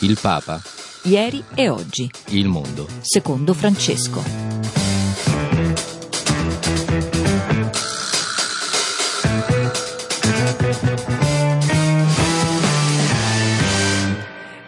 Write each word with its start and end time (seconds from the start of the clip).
Il 0.00 0.18
Papa. 0.20 0.60
Ieri 1.04 1.42
e 1.54 1.70
oggi. 1.70 2.10
Il 2.28 2.48
mondo. 2.48 2.86
Secondo 3.00 3.54
Francesco. 3.54 4.45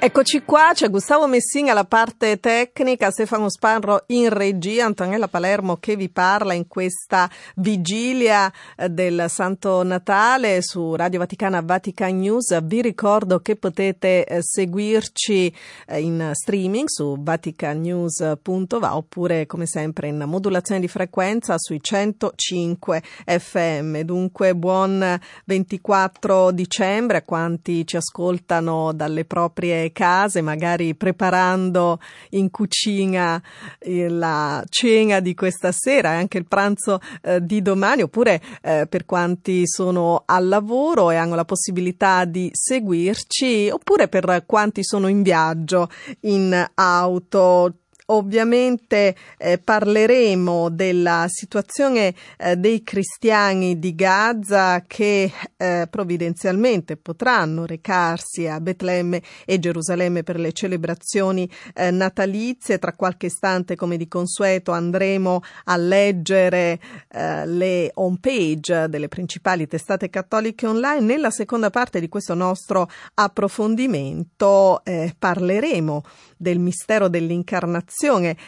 Eccoci 0.08 0.40
qua, 0.42 0.70
c'è 0.72 0.88
Gustavo 0.88 1.26
Messina 1.26 1.72
alla 1.72 1.84
parte 1.84 2.40
tecnica, 2.40 3.10
Stefano 3.10 3.50
Sparro 3.50 4.04
in 4.06 4.30
regia, 4.30 4.86
Antonella 4.86 5.28
Palermo 5.28 5.76
che 5.76 5.96
vi 5.96 6.08
parla 6.08 6.54
in 6.54 6.66
questa 6.66 7.28
vigilia 7.56 8.50
eh, 8.74 8.88
del 8.88 9.26
Santo 9.28 9.82
Natale 9.82 10.62
su 10.62 10.94
Radio 10.94 11.18
Vaticana 11.18 11.60
Vatican 11.60 12.16
News. 12.20 12.58
Vi 12.62 12.80
ricordo 12.80 13.40
che 13.40 13.56
potete 13.56 14.24
eh, 14.24 14.40
seguirci 14.40 15.54
eh, 15.86 16.00
in 16.00 16.30
streaming 16.32 16.88
su 16.88 17.18
vaticannews.va 17.20 18.96
oppure 18.96 19.44
come 19.44 19.66
sempre 19.66 20.08
in 20.08 20.24
modulazione 20.26 20.80
di 20.80 20.88
frequenza 20.88 21.56
sui 21.58 21.82
105 21.82 23.02
FM. 23.26 23.98
Dunque 24.00 24.54
buon 24.54 25.20
24 25.44 26.50
dicembre 26.52 27.18
a 27.18 27.22
quanti 27.22 27.86
ci 27.86 27.98
ascoltano 27.98 28.94
dalle 28.94 29.26
proprie 29.26 29.92
case, 29.98 30.42
magari 30.42 30.94
preparando 30.94 31.98
in 32.30 32.52
cucina 32.52 33.42
eh, 33.80 34.08
la 34.08 34.62
cena 34.68 35.18
di 35.18 35.34
questa 35.34 35.72
sera 35.72 36.12
e 36.12 36.16
anche 36.18 36.38
il 36.38 36.46
pranzo 36.46 37.00
eh, 37.20 37.44
di 37.44 37.60
domani, 37.62 38.02
oppure 38.02 38.40
eh, 38.62 38.86
per 38.88 39.04
quanti 39.04 39.66
sono 39.66 40.22
al 40.24 40.46
lavoro 40.46 41.10
e 41.10 41.16
hanno 41.16 41.34
la 41.34 41.44
possibilità 41.44 42.24
di 42.24 42.48
seguirci, 42.52 43.70
oppure 43.70 44.06
per 44.06 44.44
quanti 44.46 44.84
sono 44.84 45.08
in 45.08 45.22
viaggio 45.22 45.88
in 46.20 46.70
auto 46.74 47.72
Ovviamente 48.10 49.14
eh, 49.36 49.58
parleremo 49.58 50.70
della 50.70 51.26
situazione 51.28 52.14
eh, 52.38 52.56
dei 52.56 52.82
cristiani 52.82 53.78
di 53.78 53.94
Gaza 53.94 54.82
che 54.86 55.30
eh, 55.58 55.86
provvidenzialmente 55.90 56.96
potranno 56.96 57.66
recarsi 57.66 58.46
a 58.46 58.62
Betlemme 58.62 59.20
e 59.44 59.58
Gerusalemme 59.58 60.22
per 60.22 60.38
le 60.38 60.52
celebrazioni 60.52 61.50
eh, 61.74 61.90
natalizie. 61.90 62.78
Tra 62.78 62.94
qualche 62.94 63.26
istante, 63.26 63.76
come 63.76 63.98
di 63.98 64.08
consueto, 64.08 64.72
andremo 64.72 65.42
a 65.64 65.76
leggere 65.76 66.80
eh, 67.08 67.44
le 67.44 67.90
home 67.92 68.16
page 68.18 68.88
delle 68.88 69.08
principali 69.08 69.66
testate 69.66 70.08
cattoliche 70.08 70.66
online. 70.66 71.00
Nella 71.00 71.30
seconda 71.30 71.68
parte 71.68 72.00
di 72.00 72.08
questo 72.08 72.32
nostro 72.32 72.88
approfondimento 73.12 74.82
eh, 74.82 75.14
parleremo 75.18 76.02
del 76.38 76.58
mistero 76.58 77.08
dell'incarnazione. 77.08 77.96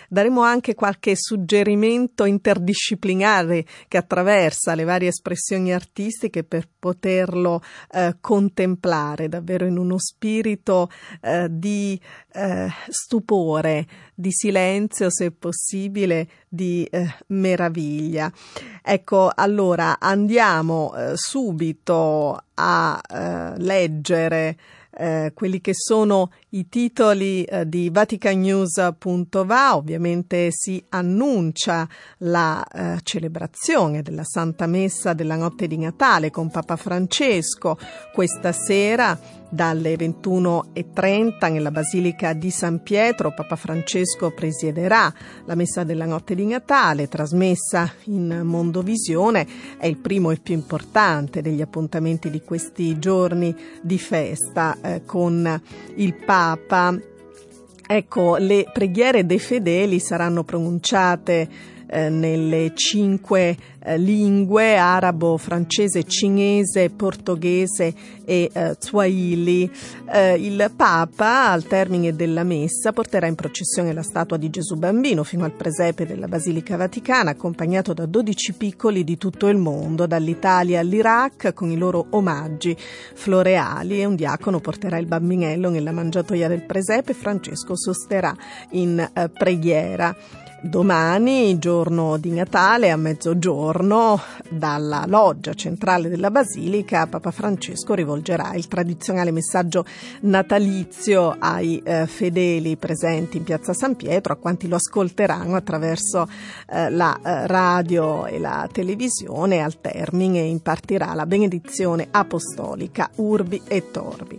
Daremo 0.08 0.42
anche 0.42 0.76
qualche 0.76 1.14
suggerimento 1.16 2.24
interdisciplinare 2.24 3.64
che 3.88 3.96
attraversa 3.96 4.76
le 4.76 4.84
varie 4.84 5.08
espressioni 5.08 5.72
artistiche 5.72 6.44
per 6.44 6.68
poterlo 6.78 7.60
eh, 7.90 8.16
contemplare 8.20 9.28
davvero 9.28 9.66
in 9.66 9.76
uno 9.76 9.98
spirito 9.98 10.88
eh, 11.20 11.48
di 11.50 12.00
eh, 12.32 12.68
stupore, 12.88 13.86
di 14.14 14.30
silenzio, 14.30 15.10
se 15.10 15.32
possibile, 15.32 16.28
di 16.48 16.84
eh, 16.84 17.12
meraviglia. 17.28 18.32
Ecco, 18.82 19.30
allora 19.34 19.98
andiamo 19.98 20.94
eh, 20.94 21.12
subito 21.14 22.40
a 22.54 23.00
eh, 23.08 23.58
leggere 23.58 24.56
quelli 25.32 25.60
che 25.60 25.72
sono 25.72 26.32
i 26.50 26.68
titoli 26.68 27.44
eh, 27.44 27.68
di 27.68 27.90
vaticanews.va. 27.90 29.76
Ovviamente 29.76 30.48
si 30.50 30.82
annuncia 30.88 31.88
la 32.18 32.64
eh, 32.64 32.98
celebrazione 33.02 34.02
della 34.02 34.24
Santa 34.24 34.66
Messa 34.66 35.12
della 35.12 35.36
notte 35.36 35.66
di 35.66 35.78
Natale 35.78 36.30
con 36.30 36.50
Papa 36.50 36.76
Francesco 36.76 37.78
questa 38.12 38.52
sera 38.52 39.38
dalle 39.52 39.94
21.30 39.94 41.50
nella 41.50 41.72
Basilica 41.72 42.32
di 42.32 42.50
San 42.50 42.82
Pietro 42.82 43.34
Papa 43.34 43.56
Francesco 43.56 44.30
presiederà 44.30 45.12
la 45.44 45.56
Messa 45.56 45.82
della 45.82 46.06
Notte 46.06 46.36
di 46.36 46.46
Natale, 46.46 47.08
trasmessa 47.08 47.92
in 48.04 48.42
Mondovisione, 48.44 49.46
è 49.76 49.86
il 49.86 49.96
primo 49.96 50.30
e 50.30 50.36
più 50.36 50.54
importante 50.54 51.42
degli 51.42 51.60
appuntamenti 51.60 52.30
di 52.30 52.42
questi 52.42 52.98
giorni 53.00 53.54
di 53.82 53.98
festa 53.98 54.76
eh, 54.80 55.02
con 55.04 55.60
il 55.96 56.14
Papa. 56.14 56.39
Ecco, 57.92 58.36
le 58.36 58.66
preghiere 58.72 59.26
dei 59.26 59.40
fedeli 59.40 59.98
saranno 59.98 60.44
pronunciate 60.44 61.48
eh, 61.90 62.08
nelle 62.08 62.72
cinque 62.74 63.56
eh, 63.82 63.98
lingue 63.98 64.76
arabo, 64.76 65.36
francese, 65.36 66.04
cinese, 66.04 66.90
portoghese 66.90 67.94
e 68.24 68.50
eh, 68.52 68.76
swahili. 68.78 69.70
Eh, 70.12 70.34
il 70.34 70.70
Papa, 70.76 71.50
al 71.50 71.64
termine 71.64 72.14
della 72.14 72.44
messa, 72.44 72.92
porterà 72.92 73.26
in 73.26 73.34
processione 73.34 73.92
la 73.92 74.02
statua 74.02 74.36
di 74.36 74.50
Gesù 74.50 74.76
Bambino 74.76 75.24
fino 75.24 75.44
al 75.44 75.52
presepe 75.52 76.06
della 76.06 76.28
Basilica 76.28 76.76
Vaticana, 76.76 77.30
accompagnato 77.30 77.92
da 77.92 78.06
12 78.06 78.52
piccoli 78.52 79.02
di 79.02 79.16
tutto 79.16 79.48
il 79.48 79.56
mondo, 79.56 80.06
dall'Italia 80.06 80.80
all'Iraq, 80.80 81.52
con 81.54 81.70
i 81.70 81.76
loro 81.76 82.06
omaggi 82.10 82.76
floreali 82.76 84.00
e 84.00 84.04
un 84.04 84.14
diacono 84.14 84.60
porterà 84.60 84.98
il 84.98 85.06
bambinello 85.06 85.70
nella 85.70 85.92
mangiatoia 85.92 86.48
del 86.48 86.62
presepe, 86.62 87.14
Francesco 87.14 87.76
sosterrà 87.76 88.34
in 88.70 88.98
eh, 88.98 89.28
preghiera. 89.28 90.14
Domani, 90.62 91.58
giorno 91.58 92.18
di 92.18 92.32
Natale, 92.32 92.90
a 92.90 92.96
mezzogiorno, 92.96 94.20
dalla 94.50 95.04
loggia 95.06 95.54
centrale 95.54 96.10
della 96.10 96.30
Basilica, 96.30 97.06
Papa 97.06 97.30
Francesco 97.30 97.94
rivolgerà 97.94 98.52
il 98.52 98.68
tradizionale 98.68 99.30
messaggio 99.30 99.86
natalizio 100.20 101.34
ai 101.38 101.80
eh, 101.82 102.06
fedeli 102.06 102.76
presenti 102.76 103.38
in 103.38 103.44
piazza 103.44 103.72
San 103.72 103.96
Pietro, 103.96 104.34
a 104.34 104.36
quanti 104.36 104.68
lo 104.68 104.76
ascolteranno 104.76 105.56
attraverso 105.56 106.28
eh, 106.68 106.90
la 106.90 107.18
eh, 107.24 107.46
radio 107.46 108.26
e 108.26 108.38
la 108.38 108.68
televisione. 108.70 109.62
Al 109.62 109.80
termine 109.80 110.40
impartirà 110.40 111.14
la 111.14 111.24
benedizione 111.24 112.06
apostolica 112.10 113.08
Urbi 113.14 113.62
e 113.66 113.90
Torbi. 113.90 114.38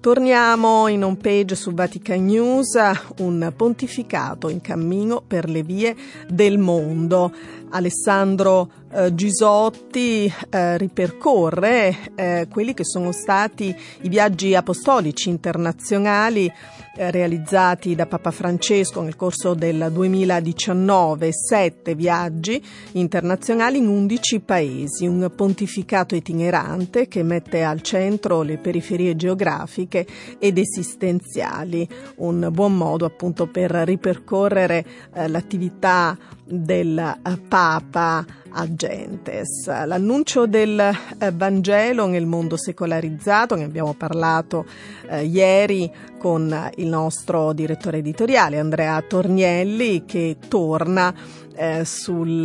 Torniamo 0.00 0.88
in 0.88 1.04
home 1.04 1.16
page 1.16 1.54
su 1.54 1.72
Vatican 1.72 2.24
News, 2.24 2.76
un 3.18 3.52
pontificato 3.56 4.48
in 4.48 4.60
cammino 4.60 5.22
per 5.24 5.48
le 5.48 5.61
vie 5.62 5.94
del 6.28 6.58
mondo. 6.58 7.32
Alessandro 7.70 8.70
eh, 8.92 9.14
Gisotti 9.14 10.32
eh, 10.50 10.76
ripercorre 10.76 11.96
eh, 12.14 12.46
quelli 12.50 12.74
che 12.74 12.84
sono 12.84 13.12
stati 13.12 13.74
i 14.02 14.08
viaggi 14.08 14.54
apostolici 14.54 15.30
internazionali 15.30 16.52
realizzati 16.94 17.94
da 17.94 18.06
Papa 18.06 18.30
Francesco 18.30 19.00
nel 19.00 19.16
corso 19.16 19.54
del 19.54 19.88
2019, 19.90 21.30
sette 21.32 21.94
viaggi 21.94 22.62
internazionali 22.92 23.78
in 23.78 23.88
11 23.88 24.40
paesi, 24.40 25.06
un 25.06 25.30
pontificato 25.34 26.14
itinerante 26.14 27.08
che 27.08 27.22
mette 27.22 27.62
al 27.62 27.80
centro 27.80 28.42
le 28.42 28.58
periferie 28.58 29.16
geografiche 29.16 30.06
ed 30.38 30.58
esistenziali, 30.58 31.88
un 32.16 32.48
buon 32.52 32.76
modo 32.76 33.06
appunto 33.06 33.46
per 33.46 33.70
ripercorrere 33.70 34.84
eh, 35.14 35.28
l'attività 35.28 36.16
del 36.44 36.98
eh, 36.98 37.38
Papa 37.48 38.40
Agentes. 38.52 39.66
L'annuncio 39.66 40.46
del 40.46 40.78
eh, 40.80 41.30
Vangelo 41.32 42.06
nel 42.06 42.26
mondo 42.26 42.56
secolarizzato, 42.56 43.54
ne 43.54 43.64
abbiamo 43.64 43.94
parlato 43.94 44.64
eh, 45.08 45.24
ieri 45.24 45.90
con 46.18 46.70
il 46.76 46.86
nostro 46.86 47.52
direttore 47.52 47.98
editoriale 47.98 48.58
Andrea 48.58 49.00
Tornielli 49.02 50.04
che 50.04 50.36
torna 50.48 51.12
eh, 51.54 51.84
sul 51.84 52.44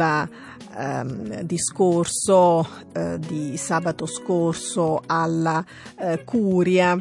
ehm, 0.77 1.41
discorso 1.41 2.67
eh, 2.93 3.19
di 3.19 3.57
sabato 3.57 4.05
scorso 4.05 5.01
alla 5.05 5.63
eh, 5.99 6.23
Curia. 6.23 6.97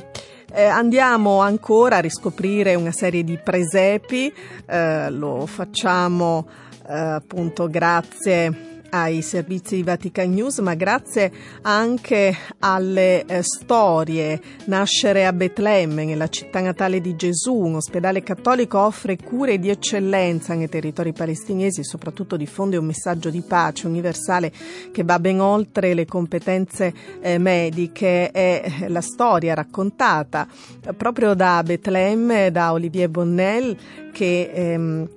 Eh, 0.53 0.65
andiamo 0.65 1.41
ancora 1.41 1.97
a 1.97 2.01
riscoprire 2.01 2.75
una 2.75 2.93
serie 2.93 3.25
di 3.25 3.39
presepi, 3.43 4.33
eh, 4.67 5.11
lo 5.11 5.47
facciamo 5.47 6.65
appunto 6.89 7.69
grazie 7.69 8.76
ai 9.01 9.21
servizi 9.21 9.77
di 9.77 9.83
Vatican 9.83 10.33
News, 10.33 10.59
ma 10.59 10.75
grazie 10.75 11.31
anche 11.63 12.35
alle 12.61 13.25
eh, 13.25 13.43
storie. 13.43 14.41
Nascere 14.67 15.27
a 15.27 15.33
Betlemme, 15.33 16.05
nella 16.05 16.29
città 16.29 16.61
natale 16.61 17.01
di 17.01 17.15
Gesù, 17.15 17.55
un 17.55 17.75
ospedale 17.75 18.23
cattolico 18.23 18.79
offre 18.79 19.17
cure 19.17 19.59
di 19.59 19.69
eccellenza 19.69 20.55
nei 20.55 20.69
territori 20.69 21.13
palestinesi 21.13 21.81
e 21.81 21.85
soprattutto 21.85 22.37
diffonde 22.37 22.77
un 22.77 22.87
messaggio 22.87 23.29
di 23.29 23.43
pace 23.43 23.87
universale 23.87 24.53
che 24.93 25.05
va 25.05 25.19
ben 25.19 25.41
oltre 25.41 25.93
le 25.93 26.07
competenze 26.07 26.93
eh, 27.21 27.39
mediche. 27.39 28.31
È 28.31 28.87
la 28.89 29.03
storia 29.03 29.55
raccontata 29.55 30.49
eh, 30.85 30.95
proprio 30.95 31.35
da 31.35 31.63
Betlemme, 31.63 32.51
da 32.51 32.73
Olivier 32.73 33.09
Bonnel, 33.09 33.77
che 34.13 34.51
ehm, 34.53 35.09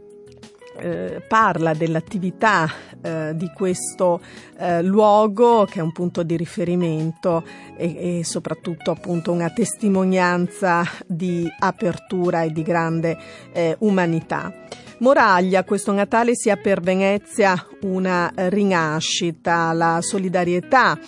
eh, 0.80 1.22
parla 1.28 1.74
dell'attività 1.74 2.68
eh, 3.02 3.32
di 3.36 3.52
questo 3.54 4.20
eh, 4.58 4.82
luogo 4.82 5.66
che 5.66 5.80
è 5.80 5.82
un 5.82 5.92
punto 5.92 6.24
di 6.24 6.38
riferimento 6.38 7.44
e, 7.78 8.20
e, 8.20 8.24
soprattutto 8.24 8.92
appunto 8.92 9.32
una 9.32 9.50
testimonianza 9.50 10.84
di 11.06 11.48
apertura 11.60 12.44
e 12.44 12.52
di 12.52 12.64
grande 12.64 13.18
eh, 13.54 13.76
umanità. 13.80 14.54
Moraglia, 15.00 15.64
questo 15.64 15.94
Natale 15.94 16.36
sia 16.36 16.58
per 16.58 16.82
Venezia 16.82 17.56
una 17.84 18.30
rinascita, 18.36 19.72
la 19.72 20.00
solidarietà 20.02 21.00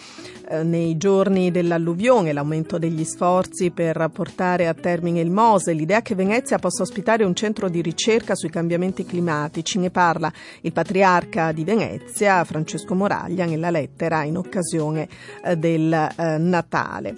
nei 0.63 0.97
giorni 0.97 1.51
dell'alluvione, 1.51 2.33
l'aumento 2.33 2.77
degli 2.77 3.03
sforzi 3.03 3.71
per 3.71 4.09
portare 4.13 4.67
a 4.67 4.73
termine 4.73 5.19
il 5.19 5.31
Mose, 5.31 5.73
l'idea 5.73 6.01
che 6.01 6.15
Venezia 6.15 6.59
possa 6.59 6.83
ospitare 6.83 7.23
un 7.23 7.35
centro 7.35 7.69
di 7.69 7.81
ricerca 7.81 8.35
sui 8.35 8.49
cambiamenti 8.49 9.05
climatici. 9.05 9.79
Ne 9.79 9.89
parla 9.89 10.31
il 10.61 10.71
patriarca 10.71 11.51
di 11.51 11.63
Venezia, 11.63 12.43
Francesco 12.43 12.95
Moraglia, 12.95 13.45
nella 13.45 13.69
lettera 13.69 14.23
in 14.23 14.37
occasione 14.37 15.07
eh, 15.43 15.55
del 15.55 15.91
eh, 15.91 16.37
Natale. 16.37 17.15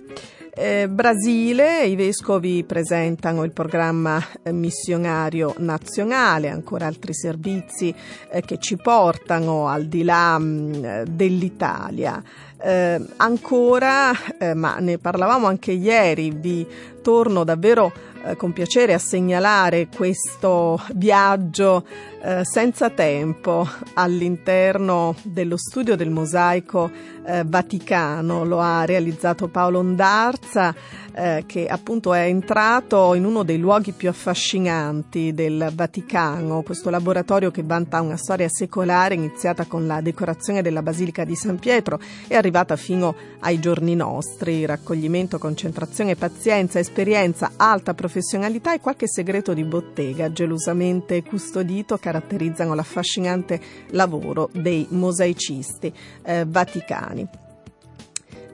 Eh, 0.56 0.88
Brasile, 0.88 1.84
i 1.88 1.96
vescovi 1.96 2.64
presentano 2.64 3.44
il 3.44 3.50
programma 3.50 4.24
eh, 4.44 4.52
missionario 4.52 5.56
nazionale, 5.58 6.48
ancora 6.48 6.86
altri 6.86 7.16
servizi 7.16 7.92
eh, 8.30 8.42
che 8.42 8.60
ci 8.60 8.76
portano 8.76 9.68
al 9.68 9.86
di 9.86 10.04
là 10.04 10.38
mh, 10.38 10.44
mm, 10.46 11.04
dell'Italia. 11.06 12.22
Eh, 12.62 13.04
ancora, 13.18 14.12
eh, 14.38 14.54
ma 14.54 14.78
ne 14.78 15.00
parlavamo 15.00 15.48
anche 15.48 15.72
ieri, 15.72 16.30
vi 16.30 16.68
torno 17.02 17.44
davvero 17.44 17.92
eh, 18.26 18.36
con 18.36 18.54
piacere 18.54 18.94
a 18.94 19.00
segnalare 19.00 19.88
questo 19.94 20.82
viaggio 20.94 21.86
eh, 22.22 22.46
senza 22.46 22.90
tempo 22.90 23.68
all'interno 23.96 25.16
dello 25.24 25.58
studio 25.58 25.96
del 25.96 26.10
mosaico 26.10 26.90
eh, 27.26 27.44
Vaticano. 27.46 28.46
Lo 28.46 28.60
ha 28.60 28.86
realizzato 28.86 29.50
Paolo 29.50 29.80
Ondarza 29.80 30.74
eh, 31.16 31.44
che 31.46 31.68
appunto 31.68 32.14
è 32.14 32.26
entrato 32.26 33.14
in 33.14 33.26
uno 33.26 33.44
dei 33.44 33.58
luoghi 33.58 33.92
più 33.92 34.10
affascinanti 34.10 35.34
del 35.34 35.72
Vaticano, 35.74 36.64
questo 36.64 36.90
laboratorio 36.90 37.52
che 37.52 37.64
vanta 37.64 38.02
una 38.02 38.18
storia 38.18 38.48
secolare 38.50 39.14
iniziata 39.16 39.66
con 39.66 39.86
la 39.86 40.02
decorazione 40.02 40.62
della 40.62 40.82
Basilica 40.82 41.24
di 41.24 41.36
San 41.36 41.60
Pietro 41.60 42.00
e 42.28 42.36
arrivata 42.36 42.76
fino 42.76 43.16
ai 43.40 43.60
giorni 43.60 43.96
nostri, 43.96 44.66
raccoglimento, 44.66 45.38
concentrazione, 45.38 46.16
pazienza, 46.16 46.80
esperienza, 46.80 47.52
alta 47.58 47.94
professionalità 47.94 48.74
e 48.74 48.80
qualche 48.80 49.08
segreto 49.08 49.54
di 49.54 49.64
bottega 49.64 50.32
gelosamente 50.32 51.24
custodito 51.24 51.98
caratterizzano 51.98 52.74
l'affascinante 52.74 53.60
lavoro 53.92 54.50
dei 54.54 54.88
mosaicisti 54.90 55.94
eh, 56.24 56.46
vaticani 56.48 57.43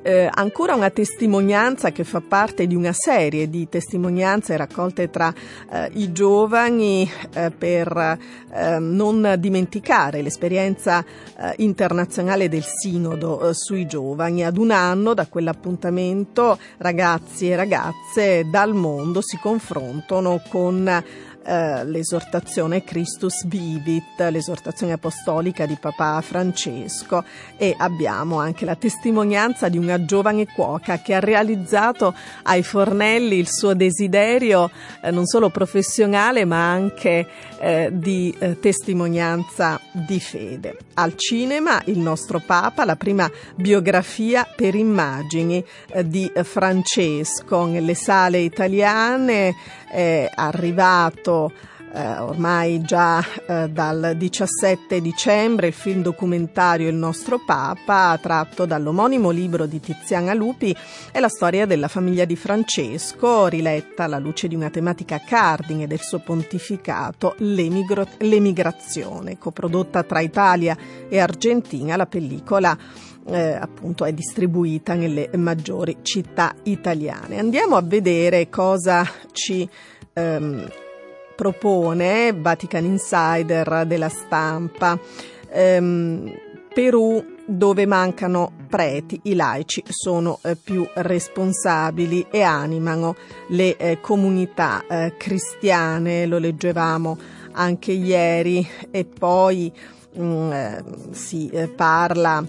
eh, 0.01 0.29
ancora 0.31 0.75
una 0.75 0.89
testimonianza 0.89 1.91
che 1.91 2.03
fa 2.03 2.21
parte 2.21 2.67
di 2.67 2.75
una 2.75 2.93
serie 2.93 3.49
di 3.49 3.67
testimonianze 3.67 4.55
raccolte 4.57 5.09
tra 5.09 5.33
eh, 5.71 5.89
i 5.93 6.11
giovani 6.11 7.09
eh, 7.33 7.51
per 7.51 8.17
ehm, 8.53 8.95
non 8.95 9.35
dimenticare 9.37 10.21
l'esperienza 10.21 11.03
eh, 11.03 11.53
internazionale 11.57 12.49
del 12.49 12.63
sinodo 12.63 13.49
eh, 13.49 13.53
sui 13.53 13.85
giovani. 13.85 14.43
Ad 14.45 14.57
un 14.57 14.71
anno 14.71 15.13
da 15.13 15.27
quell'appuntamento 15.27 16.57
ragazzi 16.77 17.49
e 17.49 17.55
ragazze 17.55 18.45
dal 18.49 18.73
mondo 18.73 19.21
si 19.21 19.37
confrontano 19.37 20.41
con 20.49 21.03
eh, 21.43 21.85
l'esortazione 21.85 22.83
Christus 22.83 23.45
Vivit, 23.45 24.19
l'esortazione 24.29 24.93
apostolica 24.93 25.65
di 25.65 25.77
Papa 25.79 26.21
Francesco 26.21 27.23
e 27.57 27.73
abbiamo 27.77 28.39
anche 28.39 28.65
la 28.65 28.75
testimonianza 28.75 29.69
di 29.69 29.77
una 29.77 30.03
giovane 30.05 30.45
cuoca 30.47 30.99
che 31.01 31.13
ha 31.13 31.19
realizzato 31.19 32.13
ai 32.43 32.63
fornelli 32.63 33.37
il 33.37 33.47
suo 33.49 33.73
desiderio 33.73 34.69
eh, 35.01 35.11
non 35.11 35.25
solo 35.25 35.49
professionale 35.49 36.45
ma 36.45 36.69
anche 36.69 37.27
eh, 37.59 37.89
di 37.91 38.35
eh, 38.37 38.59
testimonianza 38.59 39.79
di 39.91 40.19
fede. 40.19 40.77
Al 40.95 41.15
cinema 41.15 41.81
il 41.85 41.99
nostro 41.99 42.41
Papa, 42.45 42.85
la 42.85 42.95
prima 42.95 43.29
biografia 43.55 44.47
per 44.55 44.75
immagini 44.75 45.63
eh, 45.87 46.07
di 46.07 46.31
Francesco 46.43 47.65
nelle 47.65 47.93
sale 47.93 48.39
italiane 48.39 49.55
è 49.89 50.29
arrivato 50.33 51.51
eh, 51.91 52.17
ormai 52.19 52.81
già 52.81 53.23
eh, 53.47 53.69
dal 53.69 54.13
17 54.15 55.01
dicembre 55.01 55.67
il 55.67 55.73
film 55.73 56.01
documentario 56.01 56.87
Il 56.87 56.95
nostro 56.95 57.41
Papa, 57.43 58.17
tratto 58.21 58.65
dall'omonimo 58.65 59.31
libro 59.31 59.65
di 59.65 59.79
Tiziana 59.79 60.33
Lupi, 60.33 60.75
è 61.11 61.19
la 61.19 61.29
storia 61.29 61.65
della 61.65 61.87
famiglia 61.87 62.25
di 62.25 62.35
Francesco, 62.35 63.47
riletta 63.47 64.03
alla 64.03 64.19
luce 64.19 64.47
di 64.47 64.55
una 64.55 64.69
tematica 64.69 65.21
cardine 65.25 65.87
del 65.87 66.01
suo 66.01 66.19
pontificato, 66.19 67.35
l'emigrazione, 67.37 69.37
coprodotta 69.37 70.03
tra 70.03 70.19
Italia 70.19 70.77
e 71.07 71.19
Argentina, 71.19 71.95
la 71.95 72.05
pellicola 72.05 72.77
eh, 73.27 73.53
appunto 73.53 74.05
è 74.05 74.13
distribuita 74.13 74.93
nelle 74.93 75.29
maggiori 75.35 75.97
città 76.01 76.53
italiane. 76.63 77.39
Andiamo 77.39 77.75
a 77.75 77.81
vedere 77.81 78.49
cosa 78.49 79.07
ci 79.31 79.67
ehm, 80.13 80.67
propone 81.35 82.33
Vatican 82.33 82.85
Insider 82.85 83.85
della 83.85 84.09
stampa. 84.09 84.99
Ehm, 85.51 86.47
Perù 86.73 87.37
dove 87.45 87.87
mancano 87.87 88.51
preti, 88.69 89.19
i 89.23 89.33
laici 89.33 89.83
sono 89.87 90.39
eh, 90.43 90.55
più 90.55 90.87
responsabili 90.93 92.27
e 92.29 92.43
animano 92.43 93.15
le 93.49 93.75
eh, 93.75 93.99
comunità 93.99 94.85
eh, 94.87 95.15
cristiane, 95.17 96.27
lo 96.27 96.37
leggevamo 96.37 97.17
anche 97.53 97.91
ieri 97.91 98.65
e 98.91 99.03
poi 99.03 99.73
mh, 100.13 100.23
mm, 100.23 100.51
eh, 100.51 100.83
si 101.11 101.49
eh, 101.49 101.67
parla 101.67 102.45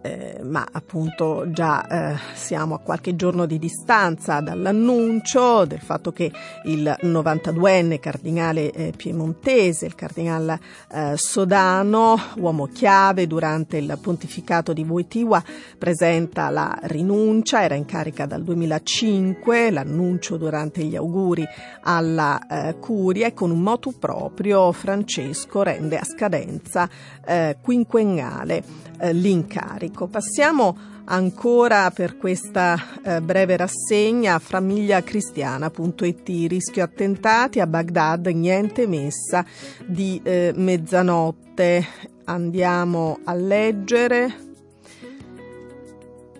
eh, 0.00 0.40
ma 0.44 0.66
appunto 0.70 1.50
già 1.50 1.86
eh, 1.86 2.18
siamo 2.34 2.76
a 2.76 2.78
qualche 2.78 3.16
giorno 3.16 3.46
di 3.46 3.58
distanza 3.58 4.40
dall'annuncio 4.40 5.64
del 5.64 5.80
fatto 5.80 6.12
che 6.12 6.30
il 6.64 6.96
92enne 7.02 7.98
cardinale 7.98 8.70
eh, 8.70 8.92
piemontese, 8.96 9.86
il 9.86 9.94
cardinale 9.94 10.60
eh, 10.92 11.14
Sodano, 11.16 12.16
uomo 12.36 12.66
chiave 12.66 13.26
durante 13.26 13.78
il 13.78 13.98
pontificato 14.00 14.72
di 14.72 14.84
Wojtyła, 14.84 15.42
presenta 15.76 16.48
la 16.50 16.78
rinuncia, 16.82 17.62
era 17.62 17.74
in 17.74 17.84
carica 17.84 18.26
dal 18.26 18.44
2005, 18.44 19.70
l'annuncio 19.70 20.36
durante 20.36 20.84
gli 20.84 20.94
auguri 20.94 21.44
alla 21.82 22.38
eh, 22.46 22.78
curia 22.78 23.26
e 23.26 23.34
con 23.34 23.50
un 23.50 23.60
motu 23.60 23.98
proprio 23.98 24.70
Francesco 24.72 25.62
rende 25.62 25.98
a 25.98 26.04
scadenza 26.04 26.88
eh, 27.26 27.56
quinquennale 27.60 28.86
l'incarico. 29.12 29.87
Ecco, 29.88 30.06
passiamo 30.06 30.76
ancora 31.06 31.90
per 31.90 32.18
questa 32.18 32.76
eh, 33.02 33.22
breve 33.22 33.56
rassegna 33.56 34.34
a 34.34 34.38
famigliacristiana.it 34.38 36.28
rischio 36.46 36.84
attentati 36.84 37.58
a 37.58 37.66
Baghdad 37.66 38.26
niente 38.26 38.86
messa 38.86 39.46
di 39.86 40.20
eh, 40.22 40.52
mezzanotte. 40.54 41.86
Andiamo 42.24 43.20
a 43.24 43.32
leggere 43.32 44.34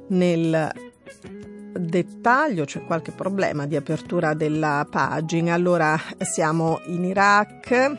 nel 0.09 0.71
dettaglio 1.73 2.67
c'è 2.67 2.85
qualche 2.85 3.13
problema 3.13 3.67
di 3.67 3.77
apertura 3.77 4.35
della 4.35 4.87
pagina. 4.89 5.55
Allora 5.55 5.99
siamo 6.21 6.81
in 6.85 7.03
Iraq. 7.03 7.97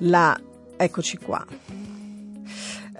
La 0.00 0.38
eccoci 0.76 1.16
qua 1.16 1.59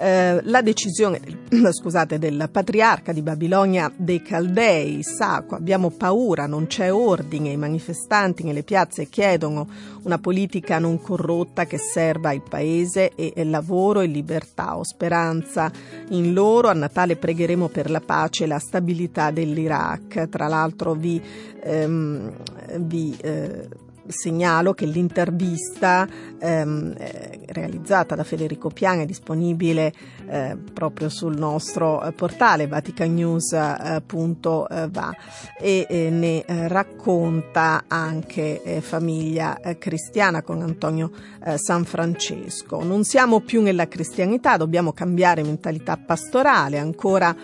eh, 0.00 0.40
la 0.44 0.62
decisione 0.62 1.20
scusate, 1.70 2.18
del 2.18 2.48
patriarca 2.50 3.12
di 3.12 3.20
Babilonia 3.20 3.92
dei 3.94 4.22
Caldei, 4.22 5.02
Sacco, 5.02 5.56
abbiamo 5.56 5.90
paura, 5.90 6.46
non 6.46 6.66
c'è 6.66 6.90
ordine, 6.90 7.50
i 7.50 7.58
manifestanti 7.58 8.42
nelle 8.42 8.62
piazze 8.62 9.10
chiedono 9.10 9.68
una 10.04 10.16
politica 10.16 10.78
non 10.78 11.02
corrotta 11.02 11.66
che 11.66 11.76
serva 11.76 12.32
il 12.32 12.40
paese 12.40 13.12
e, 13.14 13.34
e 13.36 13.44
lavoro 13.44 14.00
e 14.00 14.06
libertà. 14.06 14.78
Ho 14.78 14.84
speranza 14.84 15.70
in 16.08 16.32
loro, 16.32 16.68
a 16.68 16.72
Natale 16.72 17.16
pregheremo 17.16 17.68
per 17.68 17.90
la 17.90 18.00
pace 18.00 18.44
e 18.44 18.46
la 18.46 18.58
stabilità 18.58 19.30
dell'Iraq. 19.30 20.30
Tra 20.30 20.48
l'altro 20.48 20.94
vi, 20.94 21.20
ehm, 21.62 22.32
vi 22.78 23.14
eh, 23.20 23.68
segnalo 24.10 24.74
che 24.74 24.86
l'intervista 24.86 26.06
ehm, 26.38 26.94
eh, 26.96 27.40
realizzata 27.46 28.14
da 28.14 28.24
Federico 28.24 28.68
Pian 28.68 29.00
è 29.00 29.06
disponibile 29.06 29.92
eh, 30.28 30.56
proprio 30.72 31.08
sul 31.08 31.36
nostro 31.36 32.02
eh, 32.02 32.12
portale 32.12 32.66
vaticanews.va 32.66 35.16
eh, 35.58 35.86
e 35.88 36.10
ne 36.10 36.44
eh, 36.44 36.68
racconta 36.68 37.84
anche 37.88 38.78
famiglia 38.80 39.58
cristiana 39.78 40.42
con 40.42 40.62
Antonio 40.62 41.10
San 41.56 41.84
Francesco. 41.84 42.82
Non 42.82 43.04
siamo 43.04 43.40
più 43.40 43.62
nella 43.62 43.88
cristianità, 43.88 44.56
dobbiamo 44.56 44.92
cambiare 44.92 45.42
mentalità 45.42 45.96
pastorale, 45.96 46.78
ancora 46.78 47.34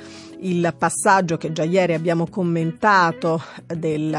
il 0.40 0.74
passaggio 0.76 1.36
che 1.36 1.52
già 1.52 1.64
ieri 1.64 1.94
abbiamo 1.94 2.26
commentato 2.26 3.42
del 3.66 4.14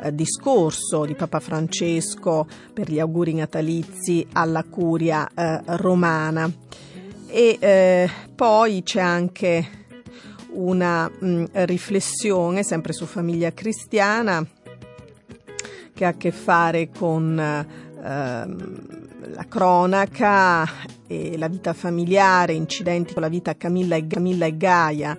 eh, 0.00 0.14
discorso 0.14 1.04
di 1.04 1.14
Papa 1.14 1.40
Francesco 1.40 2.46
per 2.72 2.90
gli 2.90 2.98
auguri 2.98 3.34
natalizi 3.34 4.26
alla 4.32 4.64
curia 4.64 5.28
eh, 5.34 5.60
romana. 5.76 6.50
E 7.26 7.56
eh, 7.60 8.10
poi 8.34 8.82
c'è 8.82 9.00
anche 9.00 9.76
una 10.52 11.08
mh, 11.08 11.44
riflessione 11.52 12.62
sempre 12.62 12.92
su 12.92 13.04
famiglia 13.04 13.52
cristiana 13.52 14.44
che 15.92 16.04
ha 16.04 16.08
a 16.08 16.16
che 16.16 16.30
fare 16.30 16.90
con 16.90 17.38
ehm, 17.38 18.98
la 19.34 19.46
cronaca 19.48 20.66
e 21.06 21.36
la 21.36 21.48
vita 21.48 21.72
familiare, 21.72 22.52
incidenti 22.52 23.12
con 23.12 23.22
la 23.22 23.28
vita 23.28 23.56
Camilla 23.56 23.96
e, 23.96 24.06
Camilla 24.06 24.46
e 24.46 24.56
Gaia 24.56 25.18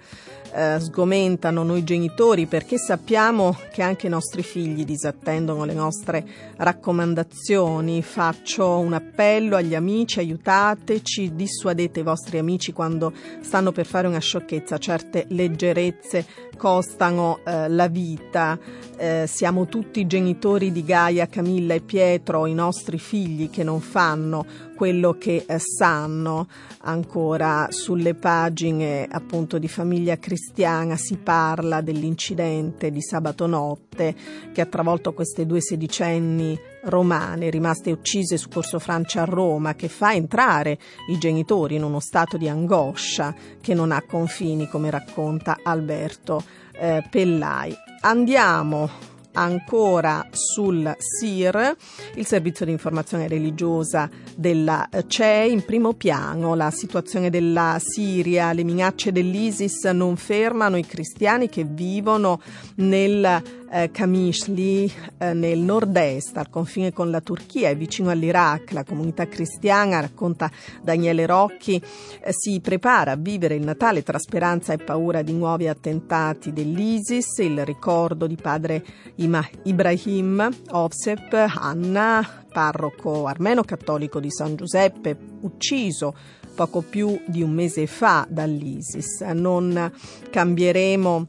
eh, 0.53 0.79
sgomentano 0.79 1.63
noi 1.63 1.83
genitori 1.83 2.45
perché 2.45 2.77
sappiamo 2.77 3.57
che 3.71 3.81
anche 3.81 4.07
i 4.07 4.09
nostri 4.09 4.43
figli 4.43 4.85
disattendono 4.85 5.65
le 5.65 5.73
nostre 5.73 6.25
raccomandazioni. 6.57 8.01
Faccio 8.01 8.79
un 8.79 8.93
appello 8.93 9.55
agli 9.55 9.75
amici, 9.75 10.19
aiutateci, 10.19 11.35
dissuadete 11.35 11.99
i 11.99 12.03
vostri 12.03 12.37
amici 12.37 12.73
quando 12.73 13.13
stanno 13.41 13.71
per 13.71 13.85
fare 13.85 14.07
una 14.07 14.19
sciocchezza. 14.19 14.77
Certe 14.77 15.25
leggerezze 15.29 16.25
costano 16.57 17.39
eh, 17.45 17.69
la 17.69 17.87
vita. 17.87 18.59
Eh, 18.97 19.25
siamo 19.27 19.65
tutti 19.67 20.05
genitori 20.05 20.71
di 20.71 20.83
Gaia, 20.83 21.27
Camilla 21.27 21.73
e 21.73 21.81
Pietro, 21.81 22.45
i 22.45 22.53
nostri 22.53 22.99
figli 22.99 23.49
che 23.49 23.63
non 23.63 23.79
fanno 23.79 24.45
quello 24.79 25.17
che 25.17 25.43
eh, 25.45 25.59
sanno 25.59 26.47
ancora 26.83 27.67
sulle 27.69 28.13
pagine 28.13 29.05
appunto 29.11 29.57
di 29.57 29.67
famiglia 29.67 30.17
cristiana 30.17 30.95
si 30.95 31.17
parla 31.17 31.81
dell'incidente 31.81 32.89
di 32.89 33.01
sabato 33.01 33.45
notte 33.45 34.15
che 34.53 34.61
ha 34.61 34.65
travolto 34.67 35.11
queste 35.11 35.45
due 35.45 35.59
sedicenni 35.59 36.57
romane 36.83 37.49
rimaste 37.49 37.91
uccise 37.91 38.37
su 38.37 38.47
Corso 38.47 38.79
Francia 38.79 39.23
a 39.23 39.25
Roma 39.25 39.75
che 39.75 39.89
fa 39.89 40.13
entrare 40.13 40.79
i 41.09 41.17
genitori 41.17 41.75
in 41.75 41.83
uno 41.83 41.99
stato 41.99 42.37
di 42.37 42.47
angoscia 42.47 43.35
che 43.59 43.73
non 43.73 43.91
ha 43.91 44.01
confini 44.03 44.69
come 44.69 44.89
racconta 44.89 45.59
Alberto 45.61 46.41
eh, 46.71 47.03
Pellai. 47.09 47.75
Andiamo 47.99 49.08
ancora 49.33 50.27
sul 50.31 50.95
SIR, 50.97 51.75
il 52.15 52.25
servizio 52.25 52.65
di 52.65 52.71
informazione 52.71 53.27
religiosa 53.27 54.09
della 54.35 54.87
CE, 55.07 55.47
in 55.49 55.63
primo 55.65 55.93
piano. 55.93 56.55
La 56.55 56.71
situazione 56.71 57.29
della 57.29 57.77
Siria, 57.79 58.53
le 58.53 58.63
minacce 58.63 59.11
dell'ISIS 59.11 59.85
non 59.85 60.15
fermano 60.15 60.77
i 60.77 60.85
cristiani 60.85 61.49
che 61.49 61.63
vivono 61.63 62.41
nel 62.75 63.58
eh, 63.71 63.91
Kamishli 63.91 64.91
eh, 65.17 65.33
nel 65.33 65.59
nord-est, 65.59 66.37
al 66.37 66.49
confine 66.49 66.91
con 66.91 67.09
la 67.09 67.21
Turchia 67.21 67.69
e 67.69 67.75
vicino 67.75 68.09
all'Iraq. 68.09 68.71
La 68.71 68.83
comunità 68.83 69.27
cristiana, 69.27 69.99
racconta 69.99 70.49
Daniele 70.81 71.25
Rocchi, 71.25 71.75
eh, 71.75 72.33
si 72.33 72.59
prepara 72.61 73.11
a 73.11 73.15
vivere 73.15 73.55
il 73.55 73.63
Natale 73.63 74.03
tra 74.03 74.19
speranza 74.19 74.73
e 74.73 74.77
paura 74.77 75.21
di 75.21 75.33
nuovi 75.33 75.67
attentati 75.67 76.51
dell'ISIS, 76.51 77.37
il 77.39 77.65
ricordo 77.65 78.27
di 78.27 78.35
padre 78.35 78.83
Ima- 79.15 79.47
Ibrahim 79.63 80.49
Ovsep 80.71 81.33
Anna, 81.33 82.45
parroco 82.51 83.25
armeno 83.25 83.63
cattolico 83.63 84.19
di 84.19 84.31
San 84.31 84.55
Giuseppe, 84.55 85.17
ucciso 85.41 86.15
poco 86.55 86.81
più 86.81 87.21
di 87.25 87.41
un 87.41 87.51
mese 87.51 87.87
fa 87.87 88.27
dall'ISIS. 88.29 89.21
Non 89.21 89.91
cambieremo 90.29 91.27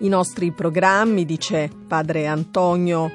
i 0.00 0.08
nostri 0.08 0.52
programmi, 0.52 1.24
dice 1.24 1.70
padre 1.86 2.26
Antonio 2.26 3.10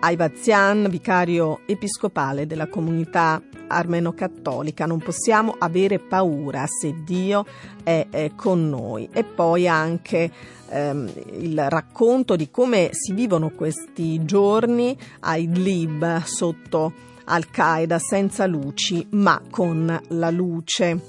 Aivazian, 0.00 0.86
vicario 0.88 1.60
episcopale 1.66 2.46
della 2.46 2.68
comunità 2.68 3.42
armeno-cattolica. 3.66 4.86
Non 4.86 5.00
possiamo 5.00 5.56
avere 5.58 5.98
paura 5.98 6.64
se 6.66 7.02
Dio 7.04 7.44
è, 7.82 8.06
è 8.08 8.30
con 8.36 8.68
noi. 8.68 9.08
E 9.12 9.24
poi 9.24 9.66
anche 9.66 10.30
ehm, 10.68 11.10
il 11.40 11.68
racconto 11.68 12.36
di 12.36 12.50
come 12.50 12.90
si 12.92 13.12
vivono 13.12 13.50
questi 13.50 14.24
giorni 14.24 14.96
a 15.20 15.36
Idlib 15.36 16.22
sotto 16.22 16.92
Al-Qaeda 17.24 17.98
senza 17.98 18.46
luci 18.46 19.04
ma 19.10 19.42
con 19.50 20.00
la 20.08 20.30
luce. 20.30 21.00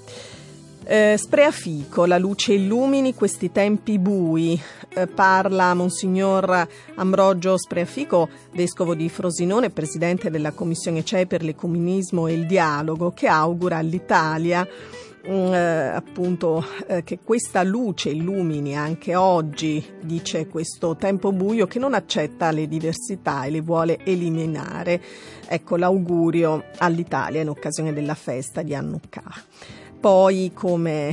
Eh, 0.92 1.18
Spreafico, 1.18 2.06
la 2.06 2.18
luce 2.18 2.54
illumini 2.54 3.14
questi 3.14 3.52
tempi 3.52 4.00
bui, 4.00 4.60
eh, 4.96 5.06
parla 5.06 5.76
Monsignor 5.76 6.68
Ambrogio 6.96 7.60
Spreafico, 7.60 8.28
vescovo 8.54 8.96
di 8.96 9.08
Frosinone, 9.08 9.70
presidente 9.70 10.32
della 10.32 10.52
Commissione 10.52 11.04
CE 11.04 11.28
per 11.28 11.44
l'ecumenismo 11.44 12.26
e 12.26 12.34
il 12.34 12.48
dialogo, 12.48 13.12
che 13.12 13.28
augura 13.28 13.78
all'Italia 13.78 14.68
mm, 14.68 15.54
eh, 15.54 15.90
appunto 15.94 16.66
eh, 16.88 17.04
che 17.04 17.20
questa 17.24 17.62
luce 17.62 18.10
illumini 18.10 18.76
anche 18.76 19.14
oggi, 19.14 19.86
dice 20.02 20.48
questo 20.48 20.96
tempo 20.96 21.32
buio 21.32 21.68
che 21.68 21.78
non 21.78 21.94
accetta 21.94 22.50
le 22.50 22.68
diversità 22.68 23.44
e 23.44 23.52
le 23.52 23.62
vuole 23.62 24.00
eliminare. 24.06 25.00
Ecco 25.48 25.76
l'augurio 25.76 26.64
all'Italia 26.80 27.42
in 27.42 27.50
occasione 27.50 27.94
della 27.94 28.16
festa 28.16 28.64
di 28.64 28.74
Hanukkah. 28.74 29.79
Poi, 30.00 30.52
come 30.54 31.10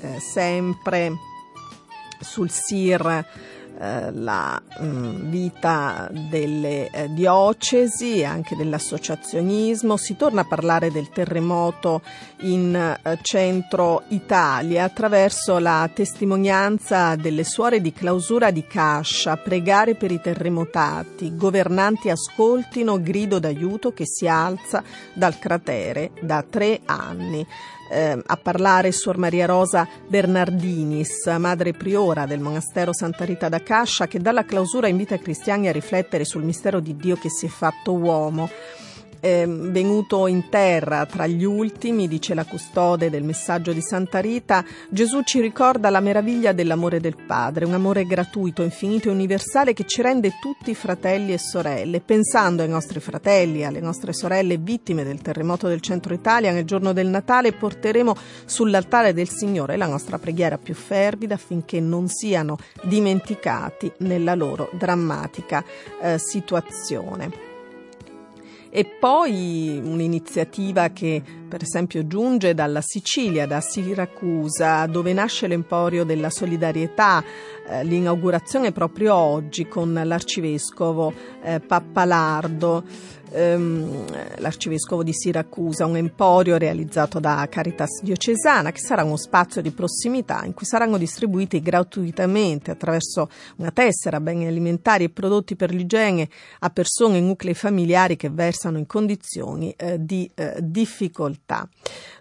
eh, 0.00 0.18
sempre, 0.18 1.12
sul 2.20 2.50
SIR 2.50 3.24
eh, 3.78 4.12
la 4.12 4.60
mh, 4.78 4.84
mm, 4.84 5.30
vita 5.30 6.08
delle 6.10 6.90
eh, 6.90 7.08
diocesi 7.10 8.18
e 8.18 8.24
anche 8.24 8.56
dell'associazionismo. 8.56 9.96
Si 9.96 10.16
torna 10.16 10.42
a 10.42 10.46
parlare 10.46 10.90
del 10.90 11.08
terremoto 11.08 12.02
in 12.40 12.74
eh, 12.74 13.18
centro 13.22 14.04
Italia 14.08 14.84
attraverso 14.84 15.58
la 15.58 15.88
testimonianza 15.92 17.16
delle 17.16 17.44
suore 17.44 17.80
di 17.80 17.92
clausura 17.92 18.50
di 18.50 18.66
Cascia, 18.66 19.36
pregare 19.36 19.94
per 19.94 20.10
i 20.10 20.20
terremotati, 20.20 21.36
governanti 21.36 22.10
ascoltino 22.10 23.02
grido 23.02 23.38
d'aiuto 23.38 23.92
che 23.92 24.04
si 24.06 24.26
alza 24.26 24.82
dal 25.14 25.38
cratere 25.38 26.12
da 26.20 26.42
tre 26.48 26.80
anni 26.86 27.46
eh, 27.90 28.22
a 28.24 28.36
parlare 28.36 28.92
Suor 28.92 29.18
Maria 29.18 29.46
Rosa 29.46 29.86
Bernardinis, 30.06 31.26
madre 31.38 31.72
priora 31.72 32.24
del 32.24 32.40
monastero 32.40 32.94
Santa 32.94 33.24
Rita 33.24 33.48
da 33.48 33.60
Cascia, 33.62 34.06
che 34.06 34.20
dalla 34.20 34.44
clausura 34.44 34.88
invita 34.88 35.16
i 35.16 35.20
cristiani 35.20 35.68
a 35.68 35.72
riflettere 35.72 36.24
sul 36.24 36.44
mistero 36.44 36.80
di 36.80 36.96
Dio 36.96 37.16
che 37.16 37.28
si 37.28 37.46
è 37.46 37.48
fatto 37.48 37.92
uomo 37.92 38.48
eh, 39.20 39.44
venuto 39.46 40.26
in 40.26 40.48
terra 40.48 41.06
tra 41.06 41.26
gli 41.26 41.44
ultimi, 41.44 42.08
dice 42.08 42.34
la 42.34 42.44
custode 42.44 43.10
del 43.10 43.22
messaggio 43.22 43.72
di 43.72 43.80
Santa 43.80 44.18
Rita, 44.18 44.64
Gesù 44.88 45.22
ci 45.22 45.40
ricorda 45.40 45.90
la 45.90 46.00
meraviglia 46.00 46.52
dell'amore 46.52 47.00
del 47.00 47.16
Padre, 47.26 47.64
un 47.64 47.74
amore 47.74 48.04
gratuito, 48.04 48.62
infinito 48.62 49.08
e 49.08 49.12
universale 49.12 49.72
che 49.72 49.84
ci 49.86 50.02
rende 50.02 50.32
tutti 50.40 50.74
fratelli 50.74 51.32
e 51.32 51.38
sorelle. 51.38 52.00
Pensando 52.00 52.62
ai 52.62 52.68
nostri 52.68 53.00
fratelli 53.00 53.64
alle 53.64 53.80
nostre 53.80 54.12
sorelle 54.12 54.56
vittime 54.56 55.04
del 55.04 55.20
terremoto 55.20 55.68
del 55.68 55.80
centro 55.80 56.14
Italia, 56.14 56.52
nel 56.52 56.64
giorno 56.64 56.92
del 56.92 57.08
Natale 57.08 57.52
porteremo 57.52 58.16
sull'altare 58.44 59.12
del 59.12 59.28
Signore 59.28 59.76
la 59.76 59.86
nostra 59.86 60.18
preghiera 60.18 60.58
più 60.58 60.74
fervida 60.74 61.34
affinché 61.34 61.80
non 61.80 62.08
siano 62.08 62.58
dimenticati 62.82 63.90
nella 63.98 64.34
loro 64.34 64.70
drammatica 64.72 65.64
eh, 66.00 66.18
situazione. 66.18 67.49
E 68.72 68.84
poi 68.84 69.80
un'iniziativa 69.82 70.90
che 70.90 71.20
per 71.48 71.62
esempio 71.62 72.06
giunge 72.06 72.54
dalla 72.54 72.80
Sicilia, 72.80 73.44
da 73.44 73.60
Siracusa, 73.60 74.86
dove 74.86 75.12
nasce 75.12 75.48
l'Emporio 75.48 76.04
della 76.04 76.30
Solidarietà. 76.30 77.24
Eh, 77.68 77.82
l'inaugurazione 77.82 78.70
proprio 78.70 79.16
oggi 79.16 79.66
con 79.66 80.00
l'arcivescovo 80.04 81.12
eh, 81.42 81.58
Pappalardo 81.58 82.84
ehm, 83.32 84.38
l'arcivescovo 84.38 85.02
di 85.02 85.12
Siracusa, 85.12 85.86
un 85.86 85.96
emporio 85.96 86.56
realizzato 86.56 87.18
da 87.18 87.46
Caritas 87.50 88.02
Diocesana, 88.02 88.72
che 88.72 88.80
sarà 88.80 89.04
uno 89.04 89.16
spazio 89.16 89.62
di 89.62 89.70
prossimità 89.70 90.44
in 90.44 90.54
cui 90.54 90.66
saranno 90.66 90.98
distribuiti 90.98 91.60
gratuitamente 91.60 92.70
attraverso 92.70 93.30
una 93.56 93.70
tessera 93.70 94.20
beni 94.20 94.46
alimentari 94.46 95.04
e 95.04 95.10
prodotti 95.10 95.56
per 95.56 95.72
l'igiene 95.72 96.28
a 96.60 96.70
persone 96.70 97.18
e 97.18 97.20
nuclei 97.20 97.54
familiari 97.54 98.16
che 98.16 98.30
versano 98.30 98.78
in 98.78 98.86
condizioni 98.86 99.72
eh, 99.76 100.04
di 100.04 100.30
eh, 100.34 100.56
difficoltà. 100.60 101.68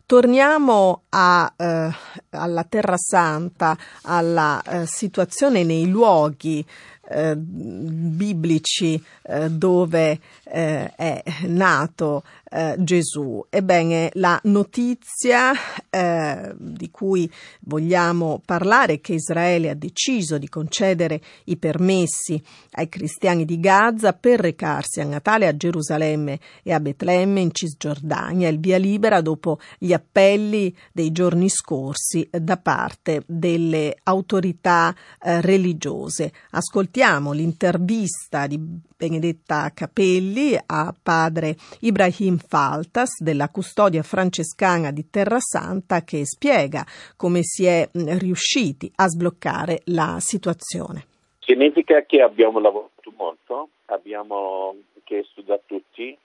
Torniamo 0.05 1.03
a, 1.09 1.53
eh, 1.55 1.89
alla 2.31 2.63
Terra 2.63 2.97
Santa, 2.97 3.77
alla 4.01 4.59
eh, 4.63 4.87
situazione 4.87 5.63
nei 5.63 5.87
luoghi 5.87 6.65
eh, 7.09 7.35
biblici 7.35 9.01
eh, 9.23 9.49
dove 9.49 10.19
eh, 10.51 10.91
è 10.95 11.23
nato 11.47 12.23
eh, 12.51 12.75
Gesù. 12.79 13.45
Ebbene, 13.49 14.09
la 14.13 14.39
notizia 14.45 15.51
eh, 15.89 16.53
di 16.57 16.89
cui 16.89 17.29
vogliamo 17.61 18.41
parlare 18.43 18.93
è 18.93 19.01
che 19.01 19.13
Israele 19.13 19.69
ha 19.69 19.75
deciso 19.75 20.37
di 20.37 20.49
concedere 20.49 21.21
i 21.45 21.57
permessi 21.57 22.41
ai 22.71 22.89
cristiani 22.89 23.45
di 23.45 23.59
Gaza 23.59 24.13
per 24.13 24.39
recarsi 24.39 25.01
a 25.01 25.05
Natale 25.05 25.47
a 25.47 25.55
Gerusalemme 25.55 26.39
e 26.63 26.73
a 26.73 26.79
Betlemme 26.79 27.41
in 27.41 27.53
Cisgiordania, 27.53 28.49
il 28.49 28.59
via 28.59 28.77
libera 28.77 29.21
dopo 29.21 29.59
gli 29.77 29.93
appelli 29.93 30.75
dei 30.91 31.11
giorni 31.11 31.49
scorsi 31.49 32.27
da 32.31 32.57
parte 32.57 33.23
delle 33.27 33.97
autorità 34.03 34.95
eh, 35.21 35.41
religiose. 35.41 36.31
Ascoltiamo 36.51 37.31
l'intervista 37.31 38.47
di 38.47 38.59
Benedetta 38.59 39.71
Capelli 39.73 40.38
a 40.65 40.93
padre 41.01 41.55
Ibrahim 41.81 42.37
Faltas 42.37 43.21
della 43.21 43.49
custodia 43.49 44.03
francescana 44.03 44.91
di 44.91 45.09
Terra 45.09 45.39
Santa 45.39 46.03
che 46.03 46.25
spiega 46.25 46.85
come 47.15 47.41
si 47.43 47.65
è 47.65 47.89
riusciti 47.93 48.91
a 48.95 49.07
sbloccare 49.07 49.81
la 49.85 50.17
situazione. 50.19 51.05
Significa 51.39 52.03
che 52.03 52.21
abbiamo 52.21 52.59
lavorato 52.59 53.11
molto, 53.17 53.69
abbiamo 53.85 54.75
chiesto 55.03 55.41
da 55.41 55.59
tutti, 55.65 56.15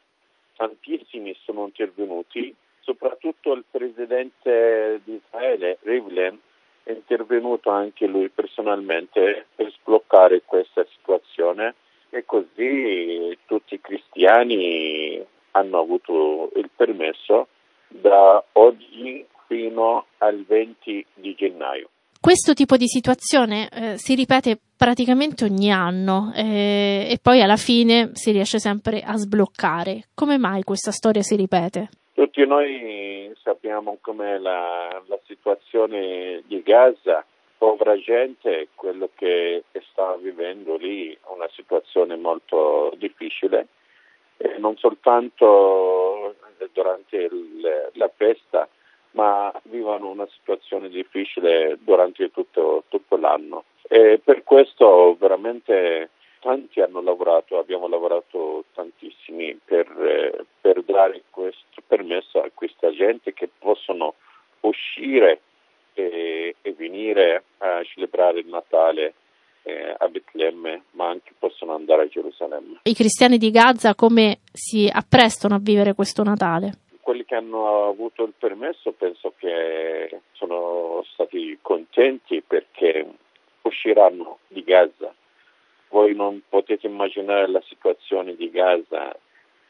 tantissimi 0.56 1.34
sono 1.44 1.64
intervenuti, 1.64 2.54
soprattutto 2.80 3.52
il 3.52 3.64
presidente 3.70 5.00
di 5.04 5.20
Israele, 5.24 5.78
Rivlin, 5.82 6.38
è 6.82 6.90
intervenuto 6.92 7.70
anche 7.70 8.06
lui 8.06 8.28
personalmente 8.28 9.46
per 9.54 9.72
sbloccare 9.72 10.42
questa 10.44 10.84
situazione 10.94 11.74
e 12.14 12.24
così 12.24 13.36
tutti 13.46 13.74
i 13.74 13.80
cristiani 13.80 15.20
hanno 15.52 15.78
avuto 15.80 16.50
il 16.56 16.70
permesso 16.74 17.48
da 17.88 18.42
oggi 18.52 19.26
fino 19.46 20.06
al 20.18 20.44
20 20.46 21.06
di 21.14 21.34
gennaio. 21.34 21.88
Questo 22.20 22.54
tipo 22.54 22.76
di 22.76 22.86
situazione 22.86 23.68
eh, 23.68 23.98
si 23.98 24.14
ripete 24.14 24.58
praticamente 24.76 25.44
ogni 25.44 25.70
anno 25.70 26.32
eh, 26.34 27.06
e 27.10 27.18
poi 27.20 27.42
alla 27.42 27.56
fine 27.56 28.10
si 28.14 28.30
riesce 28.30 28.58
sempre 28.58 29.00
a 29.00 29.16
sbloccare. 29.16 30.08
Come 30.14 30.38
mai 30.38 30.62
questa 30.62 30.90
storia 30.90 31.20
si 31.20 31.36
ripete? 31.36 31.88
Tutti 32.14 32.46
noi 32.46 33.30
sappiamo 33.42 33.98
com'è 34.00 34.38
la, 34.38 35.02
la 35.06 35.18
situazione 35.26 36.42
di 36.46 36.62
Gaza, 36.62 37.24
povera 37.64 37.96
gente, 37.96 38.68
quello 38.74 39.08
che 39.14 39.62
sta 39.90 40.16
vivendo 40.16 40.76
lì, 40.76 41.16
una 41.28 41.48
situazione 41.54 42.14
molto 42.14 42.92
difficile, 42.98 43.68
e 44.36 44.58
non 44.58 44.76
soltanto 44.76 46.34
durante 46.74 47.16
il, 47.16 47.90
la 47.94 48.10
festa, 48.14 48.68
ma 49.12 49.50
vivono 49.62 50.10
una 50.10 50.28
situazione 50.36 50.90
difficile 50.90 51.78
durante 51.80 52.30
tutto, 52.30 52.84
tutto 52.88 53.16
l'anno. 53.16 53.64
E 53.88 54.20
per 54.22 54.42
questo 54.44 55.16
veramente 55.18 56.10
tanti 56.40 56.82
hanno 56.82 57.00
lavorato, 57.00 57.58
abbiamo 57.58 57.88
lavorato 57.88 58.64
tantissimi 58.74 59.58
per, 59.64 60.44
per 60.60 60.82
dare 60.82 61.22
questo 61.30 61.80
permesso 61.86 62.42
a 62.42 62.50
questa 62.52 62.90
gente 62.90 63.32
che 63.32 63.48
possono 63.58 64.16
uscire 64.60 65.40
e, 65.94 66.56
e 66.60 66.72
venire 66.72 67.44
a 67.58 67.82
celebrare 67.84 68.40
il 68.40 68.46
Natale 68.46 69.14
eh, 69.62 69.94
a 69.96 70.08
Betlemme, 70.08 70.84
ma 70.92 71.08
anche 71.08 71.32
possono 71.38 71.74
andare 71.74 72.02
a 72.02 72.08
Gerusalemme. 72.08 72.80
I 72.82 72.94
cristiani 72.94 73.38
di 73.38 73.50
Gaza 73.50 73.94
come 73.94 74.40
si 74.52 74.88
apprestano 74.92 75.54
a 75.54 75.60
vivere 75.60 75.94
questo 75.94 76.22
Natale? 76.22 76.72
Quelli 77.00 77.24
che 77.24 77.34
hanno 77.34 77.88
avuto 77.88 78.24
il 78.24 78.32
permesso 78.38 78.92
penso 78.92 79.34
che 79.36 80.20
sono 80.32 81.04
stati 81.12 81.58
contenti 81.60 82.42
perché 82.46 83.06
usciranno 83.62 84.38
di 84.48 84.62
Gaza. 84.62 85.12
Voi 85.88 86.14
non 86.14 86.42
potete 86.48 86.86
immaginare 86.86 87.48
la 87.48 87.62
situazione 87.68 88.34
di 88.34 88.50
Gaza. 88.50 89.14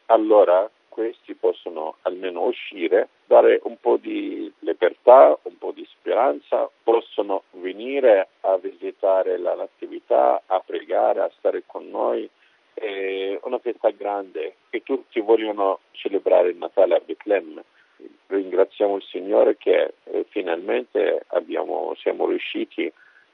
Allora 0.07 0.69
questi 0.95 1.35
possono 1.35 1.97
almeno 2.03 2.45
uscire, 2.45 3.09
dare 3.25 3.59
un 3.65 3.77
po' 3.81 3.97
di 3.97 4.51
libertà, 4.61 5.37
un 5.43 5.59
po' 5.59 5.73
di 5.73 5.85
speranza, 5.91 6.71
possono 6.85 7.43
venire 7.51 8.29
a 8.43 8.57
visitare 8.59 9.37
la 9.39 9.57
Natività, 9.57 10.41
a 10.47 10.61
pregare, 10.65 11.21
a 11.21 11.33
stare 11.37 11.65
con 11.67 11.91
noi. 11.91 12.31
È 12.73 13.41
una 13.43 13.59
festa 13.59 13.91
grande 13.91 14.55
e 14.71 14.85
tutti 14.85 15.19
vogliono 15.19 15.81
celebrare 15.91 16.51
il 16.51 16.57
Natale 16.59 16.95
a 16.95 17.03
Betlemme. 17.05 17.65
Ringraziamo 18.29 18.95
il 18.95 19.03
Signore 19.03 19.57
che 19.57 19.95
eh, 20.05 20.25
finalmente 20.29 21.25
abbiamo, 21.29 21.95
siamo 21.97 22.29
riusciti 22.29 22.91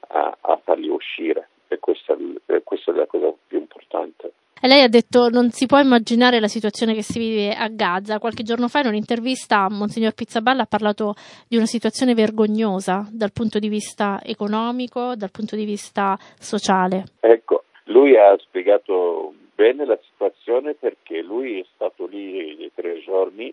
a, 0.07 0.35
a 0.41 0.59
farli 0.63 0.89
uscire 0.89 1.47
e 1.71 1.79
questa, 1.79 2.17
questa 2.63 2.91
è 2.91 2.95
la 2.95 3.05
cosa 3.05 3.33
più 3.47 3.59
importante. 3.59 4.33
E 4.63 4.67
lei 4.67 4.83
ha 4.83 4.89
detto 4.89 5.29
non 5.29 5.49
si 5.51 5.65
può 5.65 5.79
immaginare 5.79 6.39
la 6.39 6.49
situazione 6.49 6.93
che 6.93 7.01
si 7.01 7.17
vive 7.17 7.55
a 7.55 7.67
Gaza. 7.69 8.19
Qualche 8.19 8.43
giorno 8.43 8.67
fa 8.67 8.81
in 8.81 8.87
un'intervista 8.87 9.67
Monsignor 9.69 10.13
Pizzaballa 10.13 10.63
ha 10.63 10.67
parlato 10.67 11.15
di 11.47 11.55
una 11.55 11.65
situazione 11.65 12.13
vergognosa 12.13 13.07
dal 13.09 13.31
punto 13.31 13.57
di 13.57 13.69
vista 13.69 14.19
economico, 14.23 15.15
dal 15.15 15.31
punto 15.31 15.55
di 15.55 15.65
vista 15.65 16.17
sociale. 16.37 17.05
Ecco, 17.21 17.63
lui 17.85 18.17
ha 18.17 18.37
spiegato 18.37 19.33
bene 19.55 19.85
la 19.85 19.97
situazione 20.11 20.73
perché 20.73 21.21
lui 21.21 21.61
è 21.61 21.65
stato 21.73 22.05
lì 22.05 22.69
tre 22.75 23.01
giorni, 23.01 23.51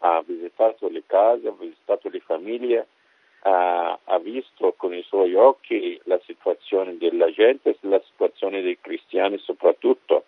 ha 0.00 0.22
visitato 0.24 0.88
le 0.88 1.02
case, 1.06 1.48
ha 1.48 1.54
visitato 1.58 2.08
le 2.08 2.20
famiglie, 2.20 2.86
ha, 3.42 3.98
ha 4.02 4.18
visto 4.18 4.74
con 4.76 4.94
i 4.94 5.02
suoi 5.02 5.34
occhi 5.34 6.00
la 6.04 6.20
situazione 6.24 6.96
della 6.96 7.30
gente, 7.30 7.76
la 7.80 8.00
situazione 8.04 8.62
dei 8.62 8.78
cristiani 8.80 9.38
soprattutto 9.38 10.24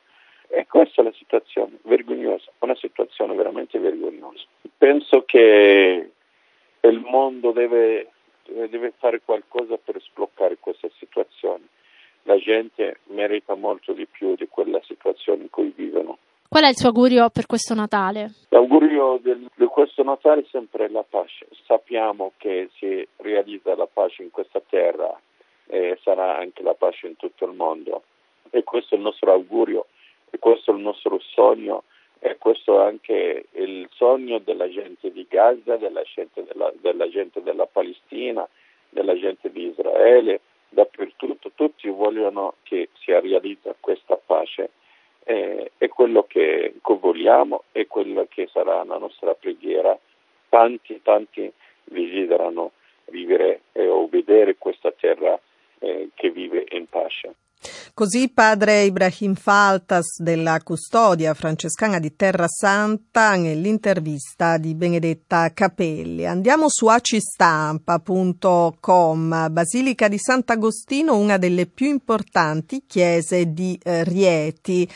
e 0.48 0.66
questa 0.66 1.02
è 1.02 1.04
la 1.04 1.12
situazione 1.12 1.78
vergognosa, 1.82 2.50
una 2.58 2.74
situazione 2.74 3.34
veramente 3.34 3.78
vergognosa. 3.78 4.44
Penso 4.76 5.24
che 5.24 6.10
il 6.80 6.98
mondo 6.98 7.52
deve, 7.52 8.10
deve 8.44 8.92
fare 8.98 9.20
qualcosa 9.24 9.76
per 9.76 10.00
sbloccare 10.00 10.56
questa 10.58 10.88
situazione. 10.98 11.66
La 12.24 12.36
gente 12.36 12.98
merita 13.04 13.54
molto 13.54 13.92
di 13.92 14.06
più 14.06 14.34
di 14.34 14.48
quella 14.48 14.80
situazione 14.82 15.42
in 15.42 15.50
cui 15.50 15.72
vivono. 15.74 16.18
Qual 16.52 16.64
è 16.64 16.68
il 16.68 16.76
suo 16.76 16.88
augurio 16.88 17.30
per 17.30 17.46
questo 17.46 17.74
Natale? 17.74 18.32
L'augurio 18.48 19.20
di 19.22 19.66
questo 19.66 20.02
Natale 20.02 20.40
è 20.40 20.46
sempre 20.50 20.90
la 20.90 21.04
pace. 21.08 21.46
Sappiamo 21.64 22.32
che 22.38 22.70
si 22.74 23.06
realizza 23.18 23.76
la 23.76 23.86
pace 23.86 24.24
in 24.24 24.32
questa 24.32 24.60
terra 24.68 25.16
e 25.68 25.96
sarà 26.02 26.38
anche 26.38 26.64
la 26.64 26.74
pace 26.74 27.06
in 27.06 27.14
tutto 27.14 27.44
il 27.44 27.52
mondo. 27.52 28.02
E 28.50 28.64
questo 28.64 28.96
è 28.96 28.98
il 28.98 29.04
nostro 29.04 29.30
augurio 29.30 29.86
e 30.28 30.40
questo 30.40 30.72
è 30.72 30.74
il 30.74 30.80
nostro 30.80 31.20
sogno 31.20 31.84
e 32.18 32.36
questo 32.36 32.80
è 32.80 32.84
anche 32.84 33.46
il 33.52 33.88
sogno 33.92 34.40
della 34.40 34.68
gente 34.68 35.12
di 35.12 35.24
Gaza, 35.30 35.76
della 35.76 36.02
gente 36.02 36.42
della, 36.42 36.72
della, 36.80 37.08
gente 37.08 37.44
della 37.44 37.66
Palestina, 37.66 38.44
della 38.88 39.16
gente 39.16 39.52
di 39.52 39.66
Israele, 39.68 40.40
dappertutto, 40.68 41.52
tutti 41.54 41.88
vogliono 41.90 42.54
che 42.64 42.88
si 42.98 43.12
realizzi 43.12 43.70
questa 43.78 44.16
pace. 44.16 44.70
Eh, 45.24 45.72
è 45.76 45.88
quello 45.88 46.24
che, 46.24 46.74
vogliamo 46.82 47.64
e 47.72 47.86
quello 47.86 48.26
che 48.28 48.48
sarà 48.52 48.82
la 48.84 48.98
nostra 48.98 49.34
preghiera. 49.34 49.98
Tanti, 50.48 51.00
tanti 51.02 51.52
desiderano 51.84 52.72
vivere 53.06 53.62
eh, 53.72 53.88
o 53.88 54.08
vedere 54.08 54.56
questa 54.56 54.90
terra 54.92 55.38
eh, 55.78 56.10
che 56.14 56.30
vive 56.30 56.66
in 56.70 56.86
pace. 56.88 57.34
Così 57.92 58.30
padre 58.30 58.84
Ibrahim 58.84 59.34
Faltas 59.34 60.22
della 60.22 60.62
custodia 60.62 61.34
francescana 61.34 61.98
di 61.98 62.16
Terra 62.16 62.48
Santa 62.48 63.34
nell'intervista 63.34 64.56
di 64.56 64.74
Benedetta 64.74 65.52
Capelli. 65.52 66.24
Andiamo 66.24 66.70
su 66.70 66.86
acistampa.com, 66.86 69.48
Basilica 69.50 70.08
di 70.08 70.18
Sant'Agostino, 70.18 71.18
una 71.18 71.36
delle 71.36 71.66
più 71.66 71.88
importanti 71.88 72.84
chiese 72.86 73.52
di 73.52 73.78
eh, 73.82 74.04
Rieti, 74.04 74.88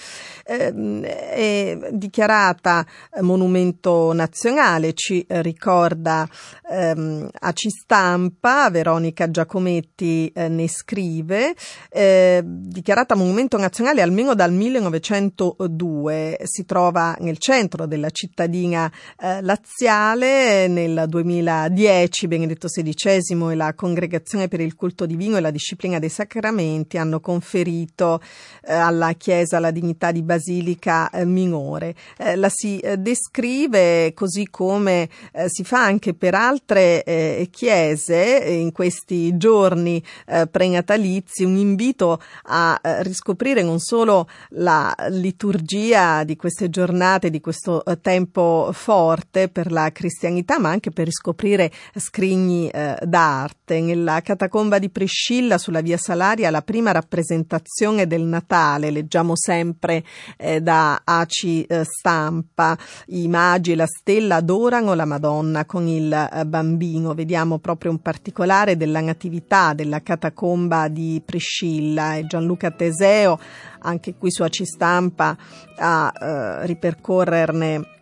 eh, 0.47 0.73
è 1.03 1.91
dichiarata 1.93 2.87
monumento 3.21 4.15
nazionale, 4.15 4.95
ci 4.95 5.23
ricorda 5.29 6.27
ehm, 6.71 7.29
Acistampa, 7.41 8.71
Veronica 8.71 9.31
Giacometti 9.31 10.33
eh, 10.35 10.49
ne 10.49 10.67
scrive. 10.69 11.55
Eh, 11.91 12.43
dichiarata 12.55 13.15
monumento 13.15 13.57
nazionale 13.59 14.03
almeno 14.03 14.35
dal 14.35 14.53
1902, 14.53 16.41
si 16.45 16.65
trova 16.65 17.17
nel 17.21 17.39
centro 17.39 17.87
della 17.87 18.11
cittadina 18.11 18.91
eh, 19.21 19.43
laziale. 19.43 20.69
Nel 20.69 21.05
2010 21.09 22.29
Benedetto 22.29 22.69
XVI 22.69 23.51
e 23.51 23.55
la 23.55 23.75
Congregazione 23.75 24.49
per 24.49 24.61
il 24.61 24.75
culto 24.75 25.07
divino 25.07 25.37
e 25.37 25.41
la 25.41 25.51
disciplina 25.51 25.99
dei 25.99 26.09
sacramenti 26.09 26.99
hanno 26.99 27.21
conferito 27.21 28.21
eh, 28.65 28.73
alla 28.73 29.13
Chiesa 29.13 29.59
la 29.59 29.71
dignità 29.71 30.13
di 30.13 30.23
basilica 30.23 31.11
eh, 31.11 31.25
minore. 31.25 31.95
Eh, 32.17 32.37
la 32.37 32.49
si 32.49 32.79
eh, 32.79 32.97
descrive 32.99 34.13
così 34.15 34.49
come 34.51 35.09
si 35.47 35.65
fa 35.65 35.85
anche 35.85 36.15
per 36.15 36.35
altre 36.35 37.03
chiese 37.51 38.45
in 38.47 38.73
questi 38.73 39.37
giorni 39.37 40.03
prenatalizi, 40.51 41.45
un 41.45 41.57
invito 41.57 42.21
a 42.47 42.79
eh, 42.83 43.03
riscoprire 43.03 43.63
non 43.63 43.79
solo 43.79 44.29
la 44.51 44.95
liturgia 45.09 46.25
di 46.25 46.37
queste 46.37 46.69
giornate, 46.69 47.31
di 47.31 47.41
questo 47.41 47.85
eh, 47.85 48.01
tempo 48.01 48.71
forte 48.73 49.49
per 49.49 49.71
la 49.71 49.91
cristianità, 49.93 50.59
ma 50.59 50.71
anche 50.71 50.91
per 50.91 51.07
riscoprire 51.07 51.71
scrigni 51.95 52.69
eh, 52.69 52.97
d'arte. 53.03 53.81
Nella 53.81 54.21
catacomba 54.21 54.79
di 54.79 54.91
Priscilla 54.91 55.59
sulla 55.59 55.81
via 55.81 55.97
Salaria 55.97 56.51
la 56.51 56.63
prima 56.63 56.93
rappresentazione 56.93 58.07
del 58.07 58.23
Natale, 58.23 58.91
leggiamo 58.91 59.37
sempre 59.37 60.05
eh, 60.37 60.61
da 60.61 61.01
Aci 61.05 61.67
Stampa, 61.83 62.77
i 63.07 63.29
magi 63.29 63.73
e 63.73 63.77
la 63.77 63.87
stella 63.87 64.37
adorano 64.37 64.95
la 64.95 65.05
Madonna 65.05 65.65
con 65.65 65.87
il 65.87 66.45
bambino, 66.47 67.15
vediamo 67.15 67.59
proprio 67.59 67.91
un 67.91 68.01
particolare 68.01 68.77
della 68.77 69.01
natività 69.01 69.73
della 69.75 70.03
catacomba 70.03 70.89
di 70.89 71.23
Priscilla 71.25 72.17
Gianluca 72.35 72.73
Teseo, 72.73 73.39
anche 73.83 74.15
qui 74.15 74.33
su 74.33 74.43
Aci 74.43 74.65
Stampa, 74.65 75.37
a 75.77 76.13
eh, 76.13 76.67
ripercorrerne 76.67 77.94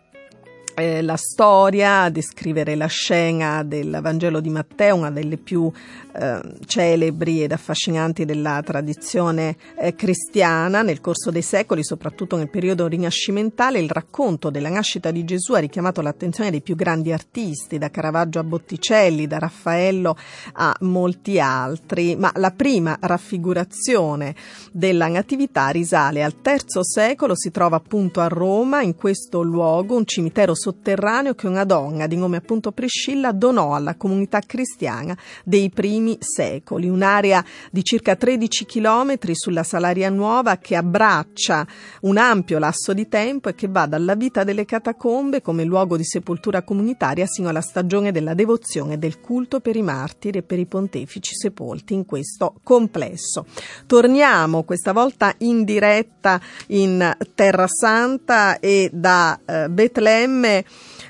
eh, 0.75 1.01
la 1.01 1.17
storia, 1.17 2.09
descrivere 2.09 2.75
la 2.75 2.87
scena 2.87 3.63
del 3.63 3.99
Vangelo 4.01 4.39
di 4.39 4.49
Matteo, 4.49 4.95
una 4.95 5.11
delle 5.11 5.37
più 5.37 5.71
eh, 6.15 6.39
celebri 6.65 7.43
ed 7.43 7.51
affascinanti 7.51 8.25
della 8.25 8.61
tradizione 8.63 9.55
eh, 9.77 9.95
cristiana. 9.95 10.81
Nel 10.81 11.01
corso 11.01 11.31
dei 11.31 11.41
secoli, 11.41 11.83
soprattutto 11.83 12.37
nel 12.37 12.49
periodo 12.49 12.87
rinascimentale, 12.87 13.79
il 13.79 13.89
racconto 13.89 14.49
della 14.49 14.69
nascita 14.69 15.11
di 15.11 15.23
Gesù 15.23 15.53
ha 15.53 15.59
richiamato 15.59 16.01
l'attenzione 16.01 16.51
dei 16.51 16.61
più 16.61 16.75
grandi 16.75 17.11
artisti, 17.11 17.77
da 17.77 17.89
Caravaggio 17.89 18.39
a 18.39 18.43
Botticelli, 18.43 19.27
da 19.27 19.39
Raffaello 19.39 20.15
a 20.53 20.75
molti 20.81 21.39
altri, 21.39 22.15
ma 22.15 22.31
la 22.35 22.51
prima 22.51 22.97
raffigurazione 22.99 24.35
della 24.71 25.07
Natività 25.07 25.69
risale 25.69 26.23
al 26.23 26.35
III 26.43 26.83
secolo, 26.83 27.35
si 27.35 27.51
trova 27.51 27.77
appunto 27.77 28.21
a 28.21 28.27
Roma, 28.27 28.81
in 28.81 28.95
questo 28.95 29.41
luogo, 29.41 29.95
un 29.95 30.05
cimitero 30.05 30.53
sotterraneo 30.63 31.33
che 31.33 31.47
una 31.47 31.65
donna 31.65 32.07
di 32.07 32.15
nome 32.15 32.37
appunto 32.37 32.71
Priscilla 32.71 33.33
donò 33.33 33.75
alla 33.75 33.95
comunità 33.95 34.39
cristiana 34.39 35.17
dei 35.43 35.69
primi 35.69 36.17
secoli, 36.21 36.87
un'area 36.87 37.43
di 37.69 37.83
circa 37.83 38.15
13 38.15 38.65
chilometri 38.65 39.35
sulla 39.35 39.63
Salaria 39.63 40.09
Nuova 40.09 40.57
che 40.57 40.77
abbraccia 40.77 41.67
un 42.01 42.17
ampio 42.17 42.59
lasso 42.59 42.93
di 42.93 43.09
tempo 43.09 43.49
e 43.49 43.55
che 43.55 43.67
va 43.67 43.85
dalla 43.85 44.15
vita 44.15 44.45
delle 44.45 44.63
catacombe 44.63 45.41
come 45.41 45.65
luogo 45.65 45.97
di 45.97 46.05
sepoltura 46.05 46.63
comunitaria 46.63 47.25
sino 47.25 47.49
alla 47.49 47.61
stagione 47.61 48.13
della 48.13 48.33
devozione 48.33 48.93
e 48.93 48.97
del 48.97 49.19
culto 49.19 49.59
per 49.59 49.75
i 49.75 49.81
martiri 49.81 50.37
e 50.37 50.43
per 50.43 50.59
i 50.59 50.65
pontefici 50.65 51.35
sepolti 51.35 51.93
in 51.93 52.05
questo 52.05 52.55
complesso. 52.63 53.45
Torniamo 53.85 54.63
questa 54.63 54.93
volta 54.93 55.33
in 55.39 55.65
diretta 55.65 56.39
in 56.67 57.15
Terra 57.35 57.67
Santa 57.67 58.59
e 58.59 58.89
da 58.93 59.39
eh, 59.45 59.69
Betlemme 59.69 60.52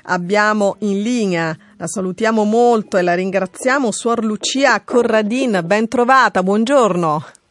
abbiamo 0.04 0.76
in 0.80 1.02
linea, 1.02 1.56
la 1.76 1.86
salutiamo 1.86 2.44
molto 2.44 2.96
e 2.96 3.02
la 3.02 3.14
ringraziamo, 3.14 3.90
Suor 3.90 4.24
Lucia 4.24 4.80
Corradin, 4.82 5.60
ben 5.64 5.88
trovata, 5.88 6.42
buongiorno. 6.42 7.43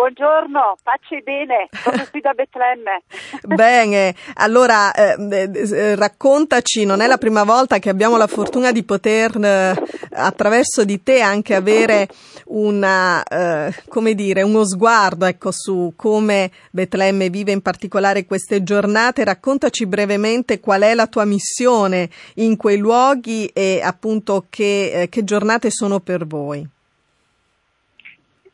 Buongiorno, 0.00 0.78
pace 0.82 1.18
e 1.18 1.20
bene, 1.20 1.68
sono 1.70 2.06
qui 2.10 2.22
da 2.22 2.32
Betlemme. 2.32 3.02
Bene, 3.44 4.14
allora 4.36 4.90
eh, 4.94 5.14
eh, 5.52 5.94
raccontaci, 5.94 6.86
non 6.86 7.02
è 7.02 7.06
la 7.06 7.18
prima 7.18 7.44
volta 7.44 7.78
che 7.78 7.90
abbiamo 7.90 8.16
la 8.16 8.26
fortuna 8.26 8.72
di 8.72 8.82
poter 8.82 9.36
eh, 9.36 9.74
attraverso 10.12 10.86
di 10.86 11.02
te 11.02 11.20
anche 11.20 11.54
avere 11.54 12.08
una, 12.46 13.22
eh, 13.22 13.74
come 13.88 14.14
dire, 14.14 14.40
uno 14.40 14.64
sguardo 14.64 15.26
ecco, 15.26 15.50
su 15.52 15.92
come 15.96 16.50
Betlemme 16.70 17.28
vive 17.28 17.52
in 17.52 17.60
particolare 17.60 18.24
queste 18.24 18.62
giornate. 18.62 19.22
Raccontaci 19.22 19.84
brevemente 19.84 20.60
qual 20.60 20.80
è 20.80 20.94
la 20.94 21.08
tua 21.08 21.26
missione 21.26 22.08
in 22.36 22.56
quei 22.56 22.78
luoghi 22.78 23.48
e 23.48 23.82
appunto 23.84 24.46
che, 24.48 25.02
eh, 25.02 25.08
che 25.10 25.24
giornate 25.24 25.70
sono 25.70 26.00
per 26.00 26.26
voi. 26.26 26.66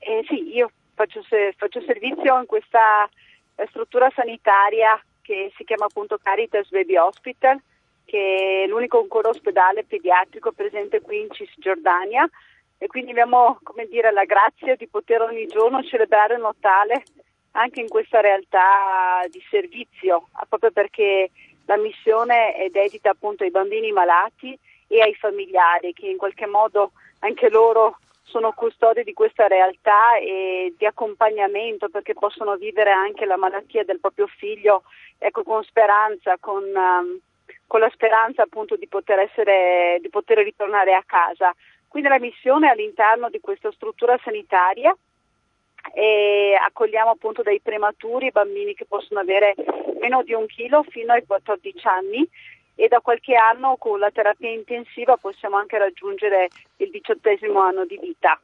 Eh, 0.00 0.24
sì, 0.28 0.54
io 0.54 0.70
faccio, 0.96 1.22
faccio 1.56 1.80
servizio 1.82 2.40
in 2.40 2.46
questa 2.46 3.08
eh, 3.54 3.66
struttura 3.68 4.10
sanitaria 4.14 5.00
che 5.20 5.52
si 5.56 5.64
chiama 5.64 5.84
appunto 5.84 6.18
Caritas 6.20 6.68
Baby 6.70 6.96
Hospital, 6.96 7.60
che 8.04 8.62
è 8.64 8.66
l'unico 8.68 9.00
ancora 9.00 9.28
ospedale 9.28 9.84
pediatrico 9.84 10.52
presente 10.52 11.00
qui 11.00 11.20
in 11.20 11.30
Cisgiordania. 11.30 12.28
E 12.78 12.86
quindi 12.88 13.10
abbiamo 13.10 13.58
come 13.62 13.86
dire, 13.86 14.10
la 14.12 14.24
grazia 14.24 14.76
di 14.76 14.86
poter 14.86 15.22
ogni 15.22 15.46
giorno 15.46 15.82
celebrare 15.82 16.34
il 16.34 16.40
Natale 16.40 17.04
anche 17.52 17.80
in 17.80 17.88
questa 17.88 18.20
realtà 18.20 19.22
di 19.30 19.42
servizio, 19.50 20.28
proprio 20.48 20.70
perché 20.70 21.30
la 21.64 21.76
missione 21.78 22.54
è 22.54 22.68
dedita 22.68 23.10
appunto 23.10 23.44
ai 23.44 23.50
bambini 23.50 23.92
malati 23.92 24.56
e 24.86 25.00
ai 25.00 25.14
familiari 25.14 25.92
che 25.92 26.06
in 26.06 26.18
qualche 26.18 26.46
modo 26.46 26.92
anche 27.20 27.48
loro 27.48 27.98
sono 28.26 28.52
custodi 28.52 29.04
di 29.04 29.12
questa 29.12 29.46
realtà 29.46 30.16
e 30.18 30.74
di 30.76 30.84
accompagnamento 30.84 31.88
perché 31.88 32.12
possono 32.14 32.56
vivere 32.56 32.90
anche 32.90 33.24
la 33.24 33.36
malattia 33.36 33.84
del 33.84 34.00
proprio 34.00 34.26
figlio 34.26 34.82
ecco, 35.18 35.42
con 35.42 35.62
speranza, 35.62 36.36
con, 36.38 36.64
um, 36.64 37.18
con, 37.66 37.80
la 37.80 37.90
speranza 37.90 38.42
appunto 38.42 38.76
di 38.76 38.88
poter, 38.88 39.20
essere, 39.20 39.98
di 40.00 40.08
poter 40.08 40.38
ritornare 40.38 40.94
a 40.94 41.04
casa. 41.06 41.54
Quindi 41.88 42.08
la 42.08 42.18
missione 42.18 42.66
è 42.66 42.70
all'interno 42.72 43.30
di 43.30 43.40
questa 43.40 43.70
struttura 43.72 44.18
sanitaria 44.22 44.94
e 45.94 46.58
accogliamo 46.60 47.10
appunto 47.10 47.42
dai 47.42 47.60
prematuri 47.60 48.32
bambini 48.32 48.74
che 48.74 48.86
possono 48.86 49.20
avere 49.20 49.54
meno 50.00 50.22
di 50.24 50.34
un 50.34 50.46
chilo 50.46 50.82
fino 50.82 51.12
ai 51.12 51.24
14 51.24 51.86
anni 51.86 52.28
e 52.76 52.88
da 52.88 53.00
qualche 53.00 53.34
anno 53.34 53.76
con 53.76 53.98
la 53.98 54.10
terapia 54.10 54.50
intensiva 54.50 55.16
possiamo 55.16 55.56
anche 55.56 55.78
raggiungere 55.78 56.48
il 56.76 56.90
diciottesimo 56.90 57.58
anno 57.58 57.86
di 57.86 57.98
vita. 57.98 58.38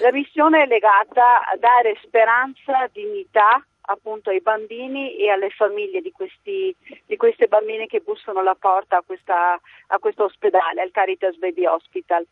La 0.00 0.12
missione 0.12 0.64
è 0.64 0.66
legata 0.66 1.46
a 1.46 1.56
dare 1.56 1.96
speranza, 2.02 2.88
dignità 2.92 3.64
appunto 3.90 4.30
ai 4.30 4.40
bambini 4.40 5.16
e 5.16 5.30
alle 5.30 5.48
famiglie 5.50 6.00
di, 6.00 6.12
questi, 6.12 6.74
di 7.06 7.16
queste 7.16 7.46
bambine 7.46 7.86
che 7.86 8.00
bussano 8.00 8.40
alla 8.40 8.54
porta 8.54 8.98
a, 8.98 9.02
questa, 9.06 9.58
a 9.86 9.98
questo 9.98 10.24
ospedale, 10.24 10.82
al 10.82 10.90
Caritas 10.90 11.36
Baby 11.36 11.64
Hospital. 11.64 12.26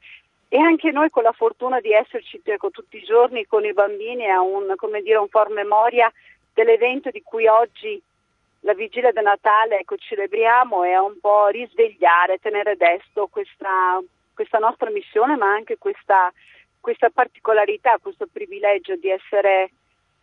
E 0.48 0.58
anche 0.58 0.90
noi 0.90 1.10
con 1.10 1.22
la 1.22 1.32
fortuna 1.32 1.80
di 1.80 1.92
esserci 1.92 2.40
ecco, 2.44 2.70
tutti 2.70 2.98
i 2.98 3.04
giorni 3.04 3.46
con 3.46 3.64
i 3.64 3.72
bambini 3.72 4.28
a 4.30 4.40
un, 4.40 4.74
dire, 5.02 5.16
un 5.16 5.28
memoria 5.48 6.12
dell'evento 6.52 7.10
di 7.10 7.22
cui 7.22 7.46
oggi 7.46 8.00
la 8.60 8.74
vigilia 8.74 9.12
del 9.12 9.24
Natale 9.24 9.80
ecco, 9.80 9.96
celebriamo 9.96 10.82
a 10.82 11.02
un 11.02 11.18
po' 11.20 11.46
risvegliare, 11.48 12.38
tenere 12.38 12.76
desto 12.76 13.28
questa, 13.28 14.00
questa 14.34 14.58
nostra 14.58 14.90
missione, 14.90 15.36
ma 15.36 15.52
anche 15.52 15.78
questa, 15.78 16.32
questa 16.80 17.10
particolarità, 17.10 17.98
questo 18.00 18.26
privilegio 18.30 18.96
di 18.96 19.10
essere 19.10 19.70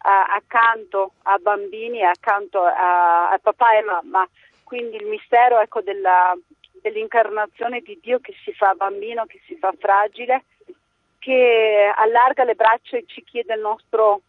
uh, 0.04 0.36
accanto 0.36 1.14
a 1.24 1.38
bambini, 1.38 2.04
accanto 2.04 2.64
a, 2.64 3.32
a, 3.32 3.40
papà 3.40 3.78
e 3.78 3.84
mamma. 3.84 4.28
Quindi 4.64 4.98
il 4.98 5.06
mistero 5.06 5.60
ecco, 5.60 5.82
della, 5.82 6.36
dell'incarnazione 6.82 7.82
di 7.82 8.00
Dio 8.02 8.20
che 8.20 8.34
si 8.44 8.54
fa 8.54 8.74
bambino, 8.74 9.26
che 9.26 9.40
si 9.46 9.56
fa 9.56 9.74
fragile, 9.78 10.44
che 11.20 11.92
allarga 11.96 12.44
le 12.44 12.56
braccia 12.56 12.98
e 12.98 13.06
ci 13.08 13.24
chiede 13.24 13.54
il 13.54 13.62
nostro 13.62 14.22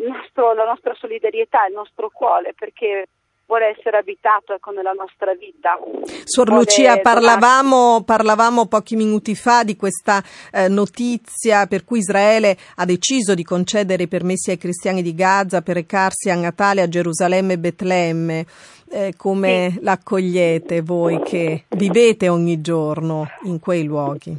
nostro, 0.00 0.54
la 0.54 0.64
nostra 0.64 0.94
solidarietà, 0.94 1.66
il 1.66 1.74
nostro 1.74 2.10
cuore, 2.10 2.54
perché 2.54 3.06
vuole 3.50 3.74
essere 3.76 3.98
abitato 3.98 4.54
ecco, 4.54 4.70
nella 4.70 4.92
nostra 4.92 5.34
vita. 5.34 5.76
Suor 6.22 6.46
vuole 6.46 6.62
Lucia, 6.62 7.00
parlavamo, 7.00 8.04
parlavamo, 8.04 8.66
pochi 8.66 8.94
minuti 8.94 9.34
fa 9.34 9.64
di 9.64 9.74
questa 9.74 10.22
eh, 10.52 10.68
notizia 10.68 11.66
per 11.66 11.84
cui 11.84 11.98
Israele 11.98 12.56
ha 12.76 12.84
deciso 12.84 13.34
di 13.34 13.42
concedere 13.42 14.04
i 14.04 14.08
permessi 14.08 14.50
ai 14.50 14.58
cristiani 14.58 15.02
di 15.02 15.16
Gaza 15.16 15.62
per 15.62 15.74
recarsi 15.74 16.30
a 16.30 16.36
Natale 16.36 16.82
a 16.82 16.88
Gerusalemme 16.88 17.54
e 17.54 17.58
Betlemme. 17.58 18.46
Eh, 18.92 19.14
come 19.16 19.70
sì. 19.72 19.82
l'accogliete 19.82 20.80
voi 20.80 21.20
che 21.22 21.64
vivete 21.70 22.28
ogni 22.28 22.60
giorno 22.60 23.28
in 23.44 23.58
quei 23.58 23.84
luoghi? 23.84 24.36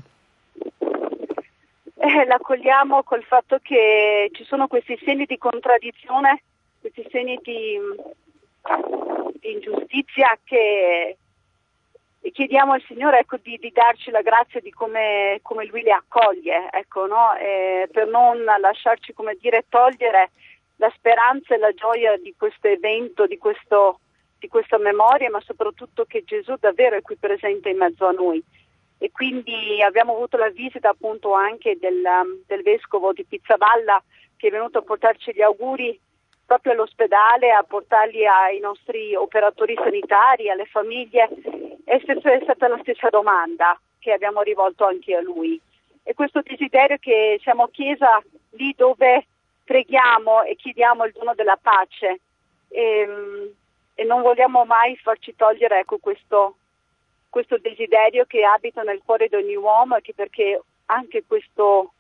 Eh, 2.04 2.26
l'accogliamo 2.26 3.04
col 3.04 3.24
fatto 3.24 3.60
che 3.62 4.30
ci 4.34 4.44
sono 4.46 4.68
questi 4.68 4.98
segni 5.06 5.26
di 5.26 5.38
contraddizione, 5.38 6.42
questi 6.82 7.06
segni 7.10 7.40
di 7.42 7.78
ingiustizia 9.42 10.38
che 10.44 11.18
chiediamo 12.32 12.74
al 12.74 12.84
Signore 12.88 13.20
ecco, 13.20 13.38
di, 13.38 13.58
di, 13.58 13.72
darci 13.72 14.12
la 14.12 14.22
grazia 14.22 14.60
di 14.60 14.72
come, 14.72 15.40
come 15.42 15.66
Lui 15.66 15.82
le 15.82 15.92
accoglie, 15.92 16.70
ecco, 16.72 17.08
no? 17.08 17.32
per 17.92 18.08
non 18.08 18.44
lasciarci 18.44 19.14
dire, 19.40 19.66
togliere 19.70 20.32
la 20.76 20.92
speranza 20.96 21.54
e 21.54 21.58
la 21.58 21.72
gioia 21.74 22.18
di 22.18 22.34
questo 22.38 22.68
evento, 22.68 23.28
di, 23.28 23.38
questo, 23.38 24.00
di 24.40 24.48
questa 24.48 24.78
memoria, 24.78 25.30
ma 25.30 25.40
soprattutto 25.42 26.06
che 26.06 26.24
Gesù 26.24 26.56
davvero 26.60 26.96
è 26.96 27.02
qui 27.02 27.16
presente 27.16 27.70
in 27.70 27.78
mezzo 27.78 28.06
a 28.08 28.12
noi. 28.12 28.44
E 28.98 29.12
quindi 29.12 29.82
abbiamo 29.82 30.14
avuto 30.14 30.38
la 30.38 30.50
visita 30.50 30.90
appunto 30.90 31.34
anche 31.34 31.78
del, 31.80 32.04
del 32.46 32.62
vescovo 32.62 33.14
di 33.14 33.26
Pizzavalla 33.26 34.02
che 34.38 34.48
è 34.48 34.52
venuto 34.52 34.80
a 34.80 34.84
portarci 34.84 35.34
gli 35.34 35.42
auguri 35.42 36.00
proprio 36.46 36.74
all'ospedale 36.74 37.52
a 37.52 37.64
portarli 37.64 38.26
ai 38.26 38.60
nostri 38.60 39.16
operatori 39.16 39.76
sanitari, 39.76 40.50
alle 40.50 40.66
famiglie. 40.66 41.30
È 41.84 42.00
stata 42.04 42.68
la 42.68 42.80
stessa 42.82 43.10
domanda 43.10 43.80
che 44.00 44.12
abbiamo 44.12 44.42
rivolto 44.42 44.86
anche 44.86 45.16
a 45.16 45.22
lui. 45.22 45.60
E 46.04 46.14
questo 46.14 46.42
desiderio 46.42 46.98
che 47.00 47.40
siamo 47.42 47.68
chiesa 47.68 48.22
lì 48.52 48.74
dove 48.76 49.26
preghiamo 49.64 50.44
e 50.44 50.56
chiediamo 50.56 51.06
il 51.06 51.14
dono 51.14 51.34
della 51.36 51.58
pace 51.62 52.20
e, 52.68 52.82
ehm, 52.82 53.54
e 53.96 54.04
non 54.04 54.22
vogliamo 54.22 54.66
mai 54.66 54.98
farci 54.98 55.36
togliere 55.36 55.80
ecco, 55.80 55.98
questo, 56.00 56.56
questo 57.30 57.58
desiderio 57.58 58.26
che 58.26 58.44
abita 58.44 58.82
nel 58.82 59.02
cuore 59.06 59.28
di 59.28 59.36
ogni 59.36 59.56
uomo 59.56 59.96
e 59.96 60.02
che 60.02 60.14
perché 60.14 60.62
anche 60.88 61.24
questo 61.26 61.94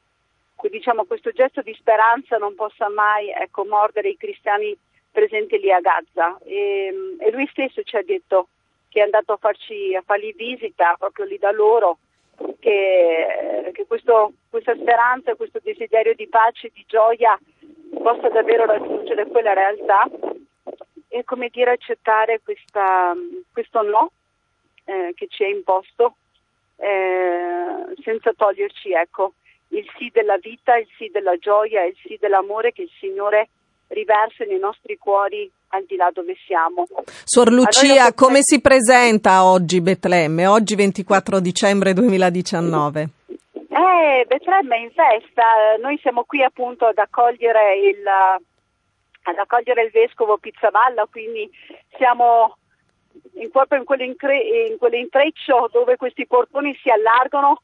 diciamo, 0.69 1.05
questo 1.05 1.31
gesto 1.31 1.61
di 1.61 1.73
speranza 1.73 2.37
non 2.37 2.55
possa 2.55 2.89
mai 2.89 3.29
ecco, 3.29 3.65
mordere 3.65 4.09
i 4.09 4.17
cristiani 4.17 4.77
presenti 5.11 5.59
lì 5.59 5.71
a 5.71 5.79
Gaza. 5.79 6.37
E, 6.43 6.93
e, 7.19 7.31
lui 7.31 7.47
stesso 7.47 7.81
ci 7.83 7.95
ha 7.95 8.03
detto 8.03 8.47
che 8.89 8.99
è 8.99 9.03
andato 9.03 9.33
a, 9.33 9.37
farci, 9.37 9.95
a 9.95 10.03
fargli 10.05 10.33
visita 10.35 10.95
proprio 10.97 11.25
lì 11.25 11.37
da 11.37 11.51
loro, 11.51 11.97
che, 12.59 13.71
che 13.73 13.85
questo, 13.85 14.33
questa 14.49 14.75
speranza, 14.75 15.35
questo 15.35 15.59
desiderio 15.61 16.13
di 16.15 16.27
pace, 16.27 16.71
di 16.73 16.83
gioia 16.87 17.37
possa 18.01 18.29
davvero 18.29 18.65
raggiungere 18.65 19.27
quella 19.27 19.53
realtà 19.53 20.09
e 21.07 21.23
come 21.23 21.49
dire 21.49 21.71
accettare 21.71 22.41
questa, 22.43 23.13
questo 23.51 23.81
no 23.81 24.11
eh, 24.85 25.11
che 25.15 25.27
ci 25.27 25.43
è 25.43 25.47
imposto 25.47 26.15
eh, 26.77 27.93
senza 28.01 28.33
toglierci 28.33 28.93
ecco, 28.93 29.33
il 29.71 29.85
sì 29.97 30.09
della 30.13 30.37
vita, 30.37 30.77
il 30.77 30.87
sì 30.97 31.09
della 31.11 31.37
gioia, 31.37 31.83
il 31.85 31.95
sì 32.03 32.17
dell'amore 32.19 32.71
che 32.71 32.83
il 32.83 32.91
Signore 32.99 33.49
riversa 33.87 34.45
nei 34.45 34.59
nostri 34.59 34.97
cuori 34.97 35.49
al 35.69 35.85
di 35.85 35.95
là 35.95 36.09
dove 36.13 36.35
siamo. 36.45 36.85
Suor 37.23 37.51
Lucia, 37.51 38.13
come 38.13 38.39
si 38.41 38.61
presenta 38.61 39.43
oggi 39.45 39.81
Betlemme, 39.81 40.47
oggi 40.47 40.75
24 40.75 41.39
dicembre 41.39 41.93
2019? 41.93 43.09
Eh, 43.53 44.25
Betlemme 44.27 44.75
è 44.75 44.79
in 44.79 44.91
festa, 44.91 45.43
noi 45.81 45.97
siamo 46.01 46.23
qui 46.23 46.43
appunto 46.43 46.85
ad 46.85 46.97
accogliere 46.97 47.77
il, 47.79 48.05
ad 48.05 49.37
accogliere 49.37 49.83
il 49.83 49.91
vescovo 49.91 50.37
Pizzavalla, 50.37 51.07
quindi 51.09 51.49
siamo 51.97 52.57
in, 53.33 53.49
in 53.49 54.77
quell'intreccio 54.77 55.69
dove 55.71 55.95
questi 55.95 56.27
portoni 56.27 56.77
si 56.81 56.89
allargano 56.89 57.61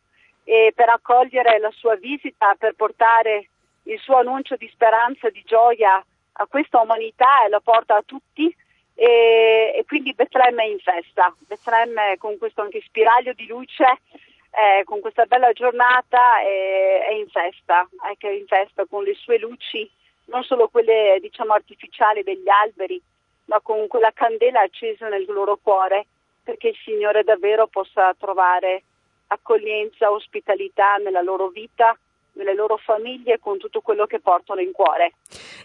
e 0.49 0.71
per 0.73 0.87
accogliere 0.87 1.59
la 1.59 1.71
sua 1.71 1.95
visita, 1.95 2.55
per 2.57 2.73
portare 2.73 3.49
il 3.83 3.99
suo 3.99 4.15
annuncio 4.15 4.55
di 4.55 4.69
speranza, 4.71 5.29
di 5.29 5.43
gioia 5.45 6.01
a 6.39 6.45
questa 6.47 6.79
umanità 6.79 7.43
e 7.43 7.49
lo 7.49 7.59
porta 7.59 7.97
a 7.97 8.03
tutti. 8.05 8.55
E, 8.95 9.73
e 9.75 9.83
quindi 9.85 10.13
Betlemme 10.13 10.63
è 10.63 10.67
in 10.67 10.79
festa, 10.79 11.35
Betlemme 11.39 12.15
con 12.17 12.37
questo 12.37 12.61
anche 12.61 12.81
spiraglio 12.81 13.33
di 13.33 13.45
luce, 13.45 13.83
eh, 14.51 14.85
con 14.85 15.01
questa 15.01 15.25
bella 15.25 15.51
giornata 15.51 16.39
è, 16.39 17.07
è 17.09 17.13
in 17.13 17.27
festa, 17.27 17.85
è 18.01 18.27
in 18.27 18.47
festa 18.47 18.85
con 18.89 19.03
le 19.03 19.15
sue 19.15 19.39
luci, 19.39 19.87
non 20.27 20.43
solo 20.43 20.69
quelle 20.69 21.17
diciamo 21.19 21.51
artificiali 21.51 22.23
degli 22.23 22.47
alberi, 22.47 22.99
ma 23.47 23.59
con 23.59 23.85
quella 23.87 24.11
candela 24.13 24.61
accesa 24.61 25.09
nel 25.09 25.25
loro 25.27 25.59
cuore 25.61 26.05
perché 26.41 26.69
il 26.69 26.77
Signore 26.85 27.25
davvero 27.25 27.67
possa 27.67 28.15
trovare 28.17 28.83
accoglienza, 29.27 30.11
ospitalità 30.11 30.95
nella 30.95 31.21
loro 31.21 31.49
vita, 31.49 31.97
nelle 32.33 32.53
loro 32.53 32.77
famiglie, 32.77 33.39
con 33.39 33.57
tutto 33.57 33.81
quello 33.81 34.05
che 34.05 34.19
portano 34.19 34.61
in 34.61 34.71
cuore. 34.71 35.13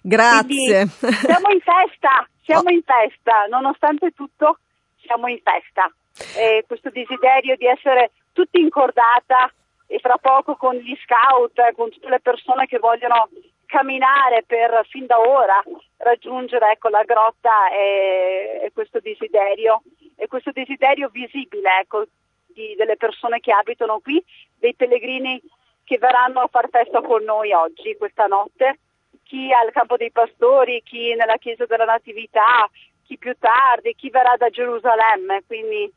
Grazie. 0.02 0.88
Quindi 0.98 1.16
siamo 1.16 1.48
in 1.50 1.60
festa, 1.60 2.28
siamo 2.44 2.70
in 2.70 2.82
festa, 2.82 3.46
nonostante 3.48 4.10
tutto 4.10 4.58
siamo 5.00 5.28
in 5.28 5.40
festa. 5.42 5.90
E 6.36 6.64
questo 6.66 6.90
desiderio 6.90 7.56
di 7.56 7.66
essere 7.66 8.10
tutti 8.32 8.60
incordata 8.60 9.52
e 9.86 9.98
fra 9.98 10.16
poco 10.18 10.56
con 10.56 10.74
gli 10.74 10.94
scout, 11.04 11.74
con 11.74 11.90
tutte 11.90 12.08
le 12.08 12.20
persone 12.20 12.66
che 12.66 12.78
vogliono 12.78 13.28
camminare 13.66 14.44
per 14.46 14.86
fin 14.90 15.06
da 15.06 15.18
ora 15.18 15.62
raggiungere 15.98 16.72
ecco, 16.72 16.88
la 16.88 17.04
grotta 17.04 17.70
e, 17.70 18.60
e 18.64 18.70
questo 18.74 19.00
desiderio 19.00 19.82
e 20.16 20.26
questo 20.26 20.50
desiderio 20.52 21.08
visibile 21.08 21.80
ecco, 21.80 22.04
di, 22.52 22.74
delle 22.76 22.96
persone 22.96 23.40
che 23.40 23.52
abitano 23.52 24.00
qui, 24.00 24.22
dei 24.58 24.74
pellegrini 24.74 25.40
che 25.84 25.98
verranno 25.98 26.40
a 26.40 26.48
far 26.48 26.68
festa 26.70 27.00
con 27.00 27.24
noi 27.24 27.52
oggi, 27.52 27.96
questa 27.96 28.26
notte, 28.26 28.78
chi 29.24 29.52
al 29.52 29.72
campo 29.72 29.96
dei 29.96 30.10
pastori, 30.10 30.82
chi 30.84 31.14
nella 31.14 31.36
chiesa 31.36 31.66
della 31.66 31.84
Natività, 31.84 32.68
chi 33.04 33.18
più 33.18 33.34
tardi, 33.38 33.94
chi 33.94 34.10
verrà 34.10 34.36
da 34.36 34.48
Gerusalemme, 34.48 35.42
quindi 35.46 35.90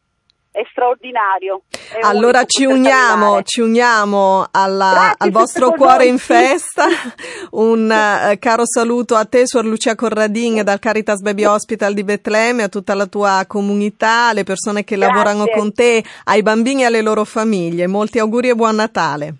è 0.55 0.65
straordinario. 0.71 1.63
È 1.69 1.99
allora 2.01 2.45
ci 2.45 2.63
uniamo, 2.63 3.43
ci 3.43 3.59
uniamo 3.59 4.47
alla, 4.49 5.13
al 5.17 5.29
vostro 5.29 5.71
cuore 5.71 6.05
in 6.05 6.17
festa. 6.17 6.85
Un 7.51 7.83
uh, 7.83 8.39
caro 8.39 8.63
saluto 8.65 9.15
a 9.15 9.25
te, 9.25 9.45
Suor 9.45 9.65
Lucia 9.65 9.95
Corradin, 9.95 10.63
dal 10.63 10.79
Caritas 10.79 11.19
Baby 11.19 11.43
Hospital 11.43 11.93
di 11.93 12.05
Betlemme, 12.05 12.63
a 12.63 12.69
tutta 12.69 12.93
la 12.93 13.05
tua 13.05 13.43
comunità, 13.45 14.29
alle 14.29 14.45
persone 14.45 14.85
che 14.85 14.95
Grazie. 14.95 15.13
lavorano 15.13 15.45
con 15.47 15.73
te, 15.73 16.01
ai 16.23 16.41
bambini 16.41 16.83
e 16.83 16.85
alle 16.85 17.01
loro 17.01 17.25
famiglie. 17.25 17.87
Molti 17.87 18.19
auguri 18.19 18.49
e 18.49 18.55
buon 18.55 18.75
Natale. 18.75 19.33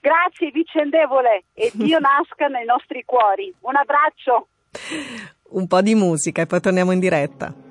Grazie, 0.00 0.50
vicendevole, 0.50 1.44
e 1.54 1.70
Dio 1.72 1.98
nasca 2.04 2.48
nei 2.48 2.66
nostri 2.66 3.02
cuori. 3.06 3.50
Un 3.60 3.76
abbraccio. 3.76 4.48
Un 5.54 5.66
po' 5.66 5.80
di 5.80 5.94
musica 5.94 6.42
e 6.42 6.46
poi 6.46 6.60
torniamo 6.60 6.92
in 6.92 6.98
diretta. 6.98 7.63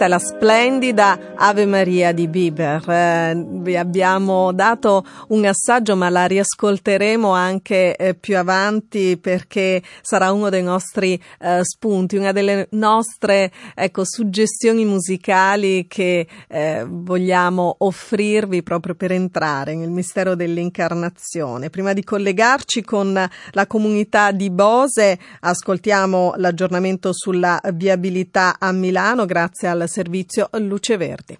Questa 0.00 0.16
è 0.16 0.18
la 0.18 0.34
splendida 0.34 1.18
Ave 1.36 1.66
Maria 1.66 2.12
di 2.12 2.26
Bieber. 2.26 2.82
Eh, 2.88 3.34
vi 3.60 3.76
abbiamo 3.76 4.52
dato 4.52 5.04
un 5.28 5.44
assaggio, 5.44 5.96
ma 5.96 6.08
la 6.08 6.26
riascolteremo 6.26 7.30
anche 7.30 7.96
eh, 7.96 8.14
più 8.14 8.36
avanti 8.36 9.18
perché 9.18 9.82
sarà 10.02 10.32
uno 10.32 10.48
dei 10.48 10.62
nostri 10.62 11.20
eh, 11.40 11.60
spunti, 11.62 12.16
una 12.16 12.32
delle 12.32 12.68
nostre 12.72 13.52
ecco, 13.74 14.04
suggestioni 14.04 14.84
musicali 14.84 15.86
che 15.86 16.26
eh, 16.48 16.84
vogliamo 16.88 17.76
offrirvi 17.78 18.62
proprio 18.62 18.94
per 18.94 19.12
entrare 19.12 19.74
nel 19.74 19.90
mistero 19.90 20.34
dell'incarnazione. 20.34 21.70
Prima 21.70 21.92
di 21.92 22.04
collegarci 22.04 22.82
con 22.82 23.12
la 23.50 23.66
comunità 23.66 24.30
di 24.32 24.50
Bose, 24.50 25.18
ascoltiamo 25.40 26.34
l'aggiornamento 26.36 27.12
sulla 27.12 27.60
viabilità 27.74 28.56
a 28.58 28.72
Milano 28.72 29.26
grazie 29.26 29.68
al 29.68 29.88
servizio 29.88 30.48
Luce 30.52 30.96
Verdi. 30.96 31.38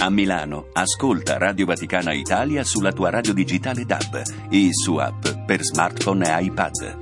A 0.00 0.10
Milano, 0.10 0.68
ascolta 0.74 1.38
Radio 1.38 1.66
Vaticana 1.66 2.12
Italia 2.12 2.62
sulla 2.62 2.92
tua 2.92 3.10
radio 3.10 3.34
digitale 3.34 3.84
DAB 3.84 4.22
e 4.48 4.68
su 4.70 4.94
app 4.94 5.26
per 5.44 5.60
smartphone 5.64 6.24
e 6.24 6.44
iPad. 6.44 6.98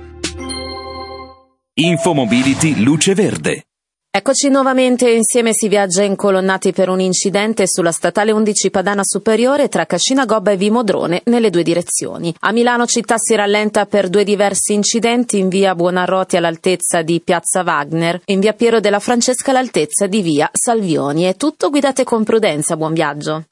Infomobility 1.75 2.81
Luce 2.81 3.13
Verde. 3.13 3.65
Eccoci 4.17 4.49
nuovamente 4.49 5.11
insieme 5.11 5.51
si 5.53 5.67
viaggia 5.67 6.01
incolonnati 6.01 6.71
per 6.71 6.89
un 6.89 6.99
incidente 6.99 7.67
sulla 7.67 7.91
statale 7.91 8.31
11 8.31 8.71
Padana 8.71 9.03
Superiore 9.03 9.69
tra 9.69 9.85
Cascina 9.85 10.25
Gobba 10.25 10.49
e 10.49 10.57
Vimodrone 10.57 11.21
nelle 11.25 11.51
due 11.51 11.61
direzioni. 11.61 12.33
A 12.39 12.51
Milano 12.51 12.87
città 12.87 13.17
si 13.19 13.35
rallenta 13.35 13.85
per 13.85 14.09
due 14.09 14.23
diversi 14.23 14.73
incidenti 14.73 15.37
in 15.37 15.49
via 15.49 15.75
Buonarroti 15.75 16.35
all'altezza 16.35 17.03
di 17.03 17.21
Piazza 17.23 17.61
Wagner 17.61 18.21
e 18.25 18.33
in 18.33 18.39
via 18.39 18.53
Piero 18.53 18.79
della 18.79 18.99
Francesca 18.99 19.51
all'altezza 19.51 20.07
di 20.07 20.23
via 20.23 20.49
Salvioni. 20.51 21.25
È 21.25 21.35
tutto 21.35 21.69
guidate 21.69 22.03
con 22.03 22.23
prudenza, 22.23 22.75
buon 22.75 22.93
viaggio. 22.93 23.43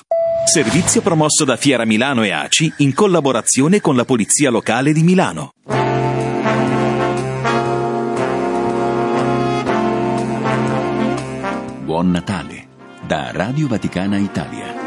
Servizio 0.52 1.02
promosso 1.02 1.46
da 1.46 1.58
Fiera 1.58 1.86
Milano 1.86 2.24
e 2.24 2.32
ACI 2.32 2.74
in 2.78 2.96
collaborazione 2.96 3.82
con 3.82 3.96
la 3.96 4.04
Polizia 4.04 4.50
Locale 4.50 4.94
di 4.94 5.04
Milano. 5.04 5.52
Buon 11.96 12.12
Natale 12.12 12.68
da 13.08 13.32
Radio 13.32 13.70
Vaticana 13.70 14.18
Italia. 14.18 14.85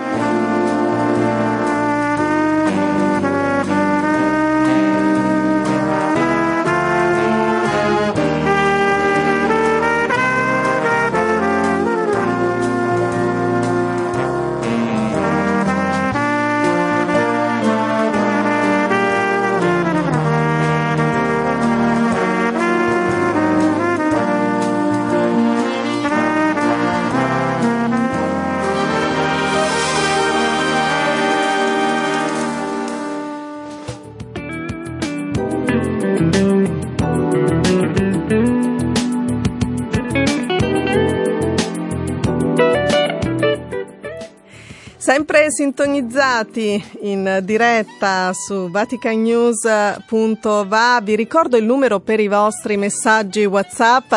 Sempre 45.18 45.50
sintonizzati 45.50 46.80
in 47.00 47.40
diretta 47.42 48.30
su 48.32 48.70
vaticanews.va, 48.70 51.00
vi 51.02 51.16
ricordo 51.16 51.56
il 51.56 51.64
numero 51.64 51.98
per 51.98 52.20
i 52.20 52.28
vostri 52.28 52.76
messaggi 52.76 53.44
WhatsApp 53.44 54.10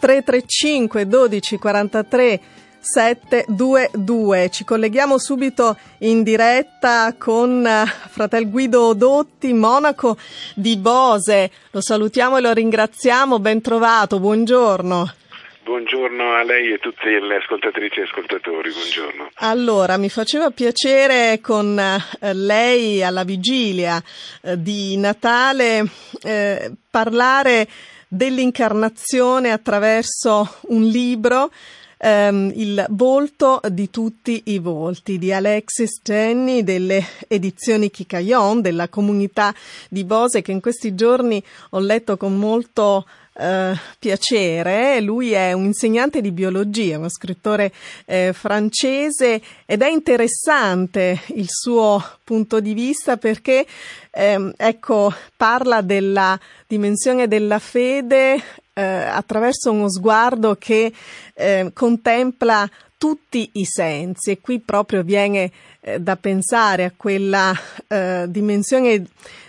335 0.00 1.06
12 1.06 1.58
43 1.58 2.40
722. 2.80 4.50
Ci 4.50 4.64
colleghiamo 4.64 5.16
subito 5.16 5.76
in 5.98 6.24
diretta 6.24 7.14
con 7.16 7.64
fratel 8.08 8.50
Guido 8.50 8.94
Dotti, 8.94 9.52
monaco 9.52 10.16
di 10.56 10.76
Bose. 10.76 11.52
Lo 11.70 11.80
salutiamo 11.80 12.38
e 12.38 12.40
lo 12.40 12.52
ringraziamo. 12.52 13.38
Ben 13.38 13.60
trovato, 13.60 14.18
buongiorno. 14.18 15.21
Buongiorno 15.64 16.32
a 16.32 16.42
lei 16.42 16.72
e 16.72 16.78
tutte 16.78 17.08
le 17.20 17.36
ascoltatrici 17.36 18.00
e 18.00 18.02
ascoltatori, 18.02 18.72
buongiorno. 18.72 19.30
Allora, 19.34 19.96
mi 19.96 20.08
faceva 20.08 20.50
piacere 20.50 21.38
con 21.40 21.78
eh, 21.78 22.34
lei 22.34 23.00
alla 23.00 23.22
vigilia 23.22 24.02
eh, 24.42 24.60
di 24.60 24.96
Natale 24.96 25.84
eh, 26.24 26.72
parlare 26.90 27.68
dell'incarnazione 28.08 29.52
attraverso 29.52 30.56
un 30.62 30.82
libro 30.82 31.52
ehm, 31.96 32.50
Il 32.56 32.84
volto 32.90 33.60
di 33.68 33.88
tutti 33.88 34.42
i 34.46 34.58
volti 34.58 35.16
di 35.16 35.32
Alexis 35.32 36.00
Jenny 36.02 36.64
delle 36.64 37.04
edizioni 37.28 37.88
Kikayon 37.88 38.60
della 38.60 38.88
comunità 38.88 39.54
di 39.88 40.02
Bose 40.02 40.42
che 40.42 40.50
in 40.50 40.60
questi 40.60 40.96
giorni 40.96 41.42
ho 41.70 41.78
letto 41.78 42.16
con 42.16 42.36
molto 42.36 43.06
Uh, 43.34 43.74
piacere. 43.98 45.00
Lui 45.00 45.32
è 45.32 45.54
un 45.54 45.64
insegnante 45.64 46.20
di 46.20 46.32
biologia, 46.32 46.98
uno 46.98 47.08
scrittore 47.08 47.72
eh, 48.04 48.32
francese 48.34 49.40
ed 49.64 49.80
è 49.80 49.88
interessante 49.88 51.18
il 51.28 51.46
suo 51.48 52.04
punto 52.24 52.60
di 52.60 52.74
vista 52.74 53.16
perché 53.16 53.66
ehm, 54.10 54.52
ecco, 54.54 55.14
parla 55.34 55.80
della 55.80 56.38
dimensione 56.66 57.26
della 57.26 57.58
fede 57.58 58.34
eh, 58.74 58.82
attraverso 58.82 59.70
uno 59.70 59.90
sguardo 59.90 60.56
che 60.56 60.92
eh, 61.34 61.70
contempla 61.72 62.68
tutti 62.96 63.50
i 63.54 63.64
sensi 63.64 64.30
e 64.30 64.40
qui 64.40 64.60
proprio 64.60 65.02
viene 65.02 65.50
eh, 65.84 66.00
da 66.00 66.16
pensare 66.16 66.84
a 66.84 66.92
quella 66.96 67.52
eh, 67.88 68.26
dimensione 68.28 69.04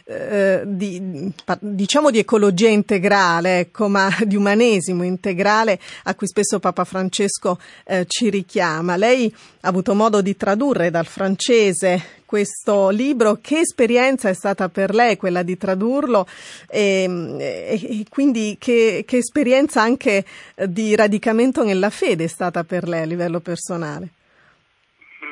eh, 0.05 0.63
di, 0.65 1.31
diciamo 1.59 2.09
di 2.09 2.19
ecologia 2.19 2.67
integrale, 2.67 3.59
ecco, 3.59 3.87
ma 3.87 4.09
di 4.25 4.35
umanesimo 4.35 5.03
integrale 5.03 5.79
a 6.03 6.15
cui 6.15 6.27
spesso 6.27 6.59
Papa 6.59 6.83
Francesco 6.83 7.59
eh, 7.85 8.05
ci 8.07 8.29
richiama. 8.29 8.97
Lei 8.97 9.33
ha 9.61 9.67
avuto 9.67 9.93
modo 9.93 10.21
di 10.21 10.35
tradurre 10.35 10.89
dal 10.89 11.05
francese 11.05 12.21
questo 12.25 12.89
libro, 12.89 13.37
che 13.41 13.59
esperienza 13.59 14.27
è 14.27 14.33
stata 14.33 14.67
per 14.67 14.95
lei 14.95 15.17
quella 15.17 15.43
di 15.43 15.55
tradurlo 15.55 16.27
e, 16.67 17.03
e, 17.37 17.99
e 17.99 18.05
quindi 18.09 18.57
che, 18.59 19.03
che 19.05 19.17
esperienza 19.17 19.83
anche 19.83 20.25
di 20.65 20.95
radicamento 20.95 21.63
nella 21.63 21.91
fede 21.91 22.23
è 22.23 22.27
stata 22.27 22.63
per 22.63 22.87
lei 22.87 23.03
a 23.03 23.05
livello 23.05 23.39
personale? 23.39 24.09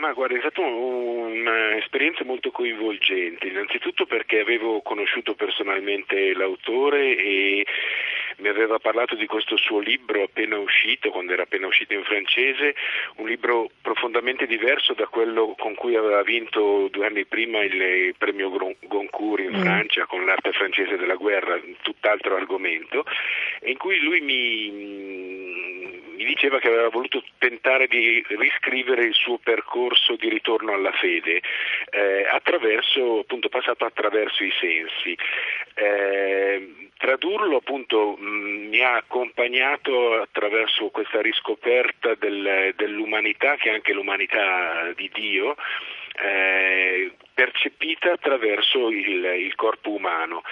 Ma 0.02 0.14
guarda, 0.14 0.36
è 0.36 0.40
stata 0.40 0.62
un'esperienza 0.62 2.24
molto 2.26 2.50
coinvolgente, 2.50 3.46
innanzitutto 3.46 4.08
perché 4.08 4.40
avevo 4.40 4.82
conosciuto 4.82 5.36
personalmente 5.36 6.34
l'autore 6.34 7.16
e 7.16 7.64
mi 8.42 8.50
aveva 8.50 8.80
parlato 8.80 9.16
di 9.16 9.28
questo 9.28 9.56
suo 9.56 9.80
libro 9.80 10.24
appena 10.24 10.58
uscito, 10.58 11.12
quando 11.12 11.34
era 11.34 11.44
appena 11.44 11.68
uscito 11.68 11.94
in 11.94 12.04
francese, 12.04 12.76
un 13.18 13.28
libro 13.28 13.70
profondamente 13.82 14.48
diverso 14.48 14.94
da 14.94 15.06
quello 15.06 15.56
con 15.58 15.76
cui 15.76 15.96
aveva 15.96 16.24
vinto 16.24 16.88
due 16.90 17.06
anni 17.06 17.26
prima 17.26 17.64
il 17.64 18.16
premio 18.18 18.50
Goncourt 18.50 19.44
in 19.44 19.58
mm. 19.58 19.62
Francia 19.62 20.06
con 20.06 20.26
l'arte 20.26 20.52
francese 20.52 20.98
della 20.98 21.16
guerra, 21.16 21.60
tutt'altro 21.82 22.36
argomento, 22.36 23.06
in 23.64 23.78
cui 23.78 24.00
lui 24.00 24.22
mi 24.22 25.92
mi 26.22 26.28
diceva 26.28 26.60
che 26.60 26.68
aveva 26.68 26.90
voluto 26.90 27.24
tentare 27.40 27.88
di 27.88 28.24
riscrivere 28.30 29.06
il 29.06 29.14
suo 29.14 29.40
percorso 29.40 30.16
di 30.16 30.30
ritorno 30.30 30.74
alla 30.74 30.92
fede, 30.92 31.42
eh, 31.90 32.28
attraverso, 32.30 33.20
appunto, 33.20 33.50
passato 33.50 33.86
attraverso 33.86 34.44
i 34.44 34.54
sensi. 34.60 35.18
Eh, 35.74 36.91
tradurlo 37.02 37.58
appunto 37.58 38.16
mh, 38.16 38.68
mi 38.70 38.80
ha 38.82 38.96
accompagnato 38.96 40.22
attraverso 40.22 40.90
questa 40.90 41.20
riscoperta 41.20 42.14
del, 42.14 42.74
dell'umanità, 42.76 43.56
che 43.56 43.72
è 43.72 43.74
anche 43.74 43.92
l'umanità 43.92 44.94
di 44.96 45.10
Dio, 45.12 45.56
eh, 46.24 47.12
percepita 47.34 48.12
attraverso 48.12 48.90
il, 48.90 49.26
il 49.26 49.56
corpo 49.56 49.90
umano. 49.90 50.44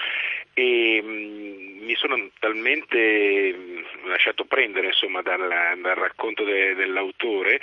E 0.56 1.00
mh, 1.04 1.86
mi 1.86 1.94
sono 1.96 2.30
talmente 2.40 3.54
mh, 3.54 4.10
lasciato 4.10 4.46
prendere 4.46 4.88
insomma, 4.88 5.22
dal, 5.22 5.48
dal, 5.80 5.96
racconto 5.96 6.44
de, 6.44 6.74
dell'autore 6.74 7.60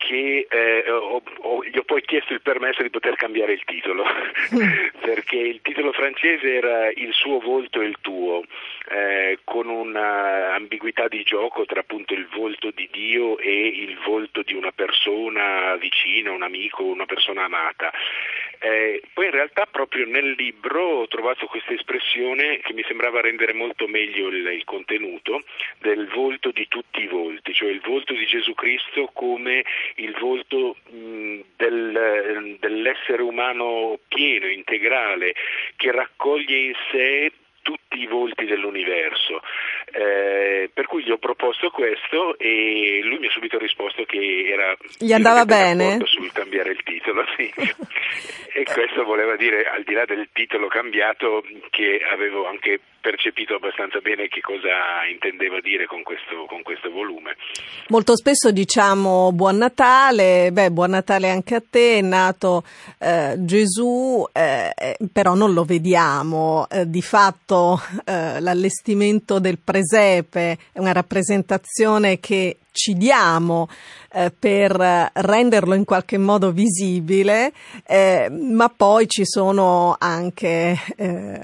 che 0.00 0.46
eh, 0.48 0.90
ho, 0.90 1.22
ho, 1.40 1.62
gli 1.62 1.76
ho 1.76 1.82
poi 1.82 2.00
chiesto 2.00 2.32
il 2.32 2.40
permesso 2.40 2.82
di 2.82 2.88
poter 2.88 3.16
cambiare 3.16 3.52
il 3.52 3.62
titolo, 3.66 4.02
perché 4.98 5.36
il 5.36 5.60
titolo 5.60 5.92
francese 5.92 6.54
era 6.54 6.88
Il 6.88 7.12
suo 7.12 7.38
volto 7.38 7.82
e 7.82 7.84
il 7.84 7.96
tuo, 8.00 8.42
eh, 8.88 9.40
con 9.44 9.68
un'ambiguità 9.68 11.06
di 11.06 11.22
gioco 11.22 11.66
tra 11.66 11.80
appunto 11.80 12.14
il 12.14 12.26
volto 12.34 12.70
di 12.74 12.88
Dio 12.90 13.36
e 13.38 13.66
il 13.66 13.98
volto 13.98 14.40
di 14.42 14.54
una 14.54 14.72
persona 14.72 15.76
vicina, 15.76 16.32
un 16.32 16.42
amico, 16.42 16.82
una 16.82 17.06
persona 17.06 17.44
amata. 17.44 17.92
Eh, 18.62 19.00
poi 19.14 19.24
in 19.24 19.30
realtà 19.30 19.64
proprio 19.64 20.04
nel 20.04 20.32
libro 20.32 20.82
ho 20.82 21.08
trovato 21.08 21.46
questa 21.46 21.72
espressione 21.72 22.58
che 22.58 22.74
mi 22.74 22.84
sembrava 22.86 23.22
rendere 23.22 23.54
molto 23.54 23.86
meglio 23.86 24.28
il, 24.28 24.46
il 24.48 24.64
contenuto 24.64 25.44
del 25.78 26.06
volto 26.08 26.50
di 26.50 26.68
tutti 26.68 27.02
i 27.02 27.06
volti, 27.06 27.54
cioè 27.54 27.70
il 27.70 27.80
volto 27.80 28.12
di 28.12 28.26
Gesù 28.26 28.52
Cristo 28.52 29.08
come 29.14 29.64
il 29.96 30.14
volto 30.18 30.76
mh, 30.90 31.40
del, 31.56 32.56
dell'essere 32.60 33.22
umano 33.22 33.98
pieno, 34.08 34.46
integrale, 34.46 35.34
che 35.76 35.90
raccoglie 35.90 36.58
in 36.58 36.74
sé 36.90 37.32
tutti 37.62 38.00
i 38.00 38.06
volti 38.06 38.44
dell'universo. 38.44 39.40
Eh, 39.92 40.70
per 40.72 40.86
cui 40.86 41.02
gli 41.02 41.10
ho 41.10 41.18
proposto 41.18 41.70
questo 41.70 42.38
e 42.38 43.00
lui 43.02 43.18
mi 43.18 43.26
ha 43.26 43.30
subito 43.30 43.58
risposto 43.58 44.04
che 44.04 44.46
era 44.46 44.76
gli 44.98 45.12
andava 45.12 45.44
bene 45.44 45.98
sul 46.04 46.30
cambiare 46.32 46.70
il 46.70 46.82
titolo 46.84 47.24
sì. 47.36 47.50
e 48.54 48.64
questo 48.64 49.02
voleva 49.02 49.34
dire 49.34 49.64
al 49.64 49.82
di 49.82 49.94
là 49.94 50.04
del 50.04 50.28
titolo 50.32 50.68
cambiato 50.68 51.42
che 51.70 52.00
avevo 52.08 52.46
anche 52.46 52.80
percepito 53.00 53.54
abbastanza 53.54 53.98
bene 54.00 54.28
che 54.28 54.40
cosa 54.40 55.04
intendeva 55.10 55.60
dire 55.60 55.86
con 55.86 56.02
questo, 56.02 56.46
con 56.46 56.62
questo 56.62 56.90
volume. 56.90 57.36
Molto 57.88 58.16
spesso 58.16 58.52
diciamo 58.52 59.32
buon 59.32 59.56
Natale, 59.56 60.50
beh 60.52 60.70
buon 60.70 60.90
Natale 60.90 61.30
anche 61.30 61.54
a 61.56 61.62
te, 61.68 61.98
è 61.98 62.00
nato 62.00 62.64
eh, 62.98 63.34
Gesù, 63.38 64.26
eh, 64.32 64.72
eh 64.76 64.96
però 65.12 65.34
non 65.34 65.52
lo 65.52 65.64
vediamo, 65.64 66.68
eh, 66.70 66.88
di 66.88 67.02
fatto 67.02 67.80
eh, 68.04 68.40
l'allestimento 68.40 69.38
del 69.38 69.58
presepe 69.58 70.58
è 70.72 70.78
una 70.78 70.92
rappresentazione 70.92 72.20
che 72.20 72.59
ci 72.72 72.94
diamo 72.94 73.68
eh, 74.12 74.32
per 74.36 75.10
renderlo 75.12 75.74
in 75.74 75.84
qualche 75.84 76.18
modo 76.18 76.52
visibile, 76.52 77.52
eh, 77.86 78.28
ma 78.30 78.68
poi 78.68 79.08
ci 79.08 79.24
sono 79.24 79.96
anche 79.98 80.78
eh, 80.96 81.40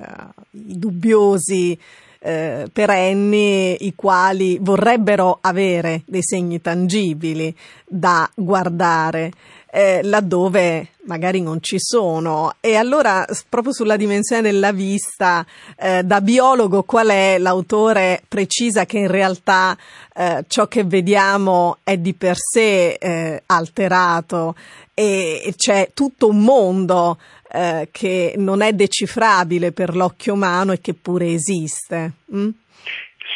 i 0.50 0.78
dubbiosi 0.78 1.78
eh, 2.26 2.68
perenni 2.72 3.86
i 3.86 3.94
quali 3.94 4.58
vorrebbero 4.60 5.38
avere 5.40 6.02
dei 6.06 6.24
segni 6.24 6.60
tangibili 6.60 7.54
da 7.86 8.28
guardare 8.34 9.30
eh, 9.70 10.02
laddove 10.02 10.88
magari 11.02 11.42
non 11.42 11.60
ci 11.60 11.76
sono. 11.78 12.54
E 12.60 12.76
allora, 12.76 13.26
proprio 13.48 13.74
sulla 13.74 13.96
dimensione 13.96 14.42
della 14.42 14.72
vista, 14.72 15.44
eh, 15.76 16.02
da 16.02 16.22
biologo, 16.22 16.82
qual 16.82 17.08
è 17.08 17.36
l'autore 17.38 18.22
precisa 18.26 18.86
che 18.86 18.98
in 18.98 19.08
realtà 19.08 19.76
eh, 20.14 20.44
ciò 20.48 20.66
che 20.66 20.82
vediamo 20.84 21.76
è 21.82 21.98
di 21.98 22.14
per 22.14 22.36
sé 22.38 22.94
eh, 22.94 23.42
alterato 23.46 24.54
e 24.94 25.52
c'è 25.54 25.90
tutto 25.92 26.28
un 26.28 26.38
mondo 26.38 27.18
eh, 27.50 27.88
che 27.90 28.34
non 28.36 28.60
è 28.60 28.72
decifrabile 28.72 29.72
per 29.72 29.94
l'occhio 29.94 30.34
umano 30.34 30.72
e 30.72 30.80
che 30.80 30.94
pure 30.94 31.32
esiste. 31.32 32.12
Mm? 32.34 32.48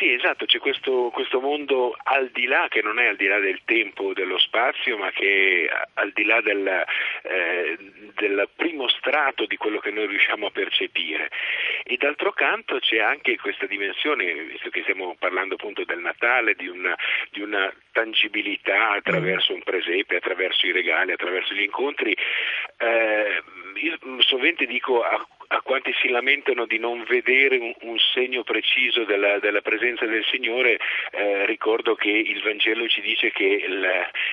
Sì, 0.01 0.15
esatto, 0.15 0.47
c'è 0.47 0.59
questo, 0.61 1.11
questo, 1.13 1.41
mondo 1.41 1.95
al 2.05 2.31
di 2.31 2.47
là, 2.47 2.69
che 2.71 2.81
non 2.81 2.99
è 2.99 3.09
al 3.09 3.17
di 3.17 3.27
là 3.27 3.39
del 3.39 3.61
tempo, 3.67 4.15
dello 4.15 4.39
spazio, 4.39 4.97
ma 4.97 5.11
che 5.11 5.67
è 5.69 5.83
al 5.93 6.13
di 6.13 6.25
là 6.25 6.41
del, 6.41 6.67
eh, 6.67 7.77
del 8.15 8.49
primo 8.57 8.89
strato 8.89 9.45
di 9.45 9.59
quello 9.59 9.79
che 9.79 9.91
noi 9.91 10.07
riusciamo 10.07 10.47
a 10.47 10.51
percepire. 10.51 11.29
E 11.83 11.99
d'altro 11.99 12.33
canto 12.33 12.79
c'è 12.79 12.99
anche 13.01 13.37
questa 13.37 13.67
dimensione, 13.67 14.33
visto 14.45 14.71
che 14.71 14.81
stiamo 14.85 15.17
parlando 15.19 15.57
appunto 15.57 15.85
del 15.85 15.99
Natale, 15.99 16.55
di 16.55 16.67
una, 16.67 16.97
di 17.31 17.43
una 17.43 17.71
tangibilità 17.93 18.93
attraverso 18.93 19.53
un 19.53 19.63
presepe, 19.63 20.17
attraverso 20.17 20.65
i 20.65 20.73
regali, 20.73 21.13
attraverso 21.13 21.53
gli 21.53 21.61
incontri. 21.61 22.17
Eh, 22.79 23.43
io 23.75 23.99
sovente 24.21 24.65
dico 24.65 25.03
a 25.03 25.27
a 25.53 25.63
quanti 25.63 25.93
si 26.01 26.09
lamentano 26.09 26.65
di 26.65 26.79
non 26.79 27.05
vedere 27.09 27.57
un, 27.57 27.73
un 27.81 27.99
segno 28.13 28.45
preciso 28.45 29.03
della, 29.05 29.41
della, 29.41 29.61
presenza 29.61 30.07
del 30.07 30.25
Signore, 30.31 30.79
eh, 31.11 31.45
ricordo 31.47 31.97
che 31.97 32.09
il 32.09 32.41
Vangelo 32.43 32.87
ci 32.87 33.01
dice 33.01 33.33
che 33.33 33.45
il, 33.45 33.89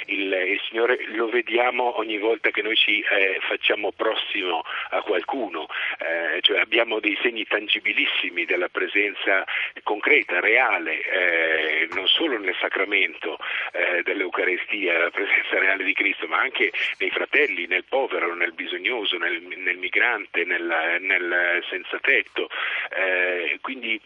il, 0.08 0.32
il, 0.32 0.62
Signore 0.68 1.00
lo 1.14 1.28
vediamo 1.28 1.98
ogni 1.98 2.20
volta 2.20 2.52
che 2.52 2.62
noi 2.62 2.76
ci 2.76 3.00
eh, 3.02 3.40
facciamo 3.42 3.92
prossimo 3.94 4.62
a 4.92 5.02
qualcuno, 5.02 5.68
eh, 5.98 6.40
cioè 6.42 6.60
abbiamo 6.60 7.00
dei 7.00 7.18
segni 7.22 7.46
tangibilissimi 7.46 8.46
della 8.46 8.70
presenza 8.70 9.44
concreta, 9.82 10.40
reale, 10.40 11.02
eh, 11.02 11.88
non 11.94 12.08
solo 12.08 12.38
nel 12.38 12.56
sacramento 12.60 13.40
eh, 13.72 14.04
dell'Eucarestia, 14.04 15.00
la 15.00 15.10
presenza 15.10 15.58
reale 15.58 15.84
di 15.84 15.94
Cristo, 15.94 16.28
ma 16.28 16.38
anche 16.38 16.72
nei 17.00 17.10
fratelli, 17.10 17.66
nel 17.66 17.86
povero, 17.90 18.36
nel 18.36 18.54
bisognoso, 18.54 19.18
nel, 19.18 19.42
nel 19.42 19.78
migrante, 19.78 20.44
nel, 20.44 21.06
nel 21.08 21.64
senza 21.70 21.98
tetto, 22.00 22.50
eh, 22.90 23.58
quindi 23.62 24.00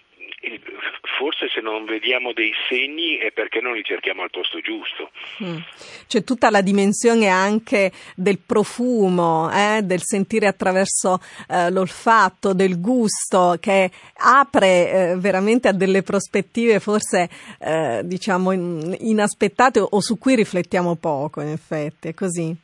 forse 1.18 1.48
se 1.54 1.62
non 1.62 1.86
vediamo 1.86 2.34
dei 2.34 2.52
segni 2.68 3.18
è 3.18 3.32
perché 3.32 3.62
non 3.62 3.74
li 3.74 3.84
cerchiamo 3.84 4.24
al 4.24 4.30
posto 4.32 4.60
giusto. 4.60 5.12
Mm. 5.44 5.58
C'è 6.08 6.24
tutta 6.24 6.50
la 6.50 6.62
dimensione 6.62 7.28
anche 7.28 7.92
del 8.16 8.40
profumo, 8.40 9.52
eh, 9.52 9.82
del 9.84 10.02
sentire 10.02 10.48
attraverso 10.48 11.20
eh, 11.48 11.70
l'olfatto, 11.70 12.54
del 12.54 12.80
gusto, 12.80 13.58
che 13.60 13.92
apre 14.16 14.92
eh, 14.92 15.16
veramente 15.18 15.68
a 15.68 15.74
delle 15.74 16.02
prospettive 16.02 16.80
forse 16.80 17.30
eh, 17.60 18.02
diciamo 18.04 18.52
inaspettate 18.52 19.80
o 19.80 20.00
su 20.02 20.18
cui 20.18 20.36
riflettiamo 20.36 20.96
poco, 20.96 21.42
in 21.42 21.50
effetti, 21.50 22.10
è 22.10 22.14
così. 22.14 22.56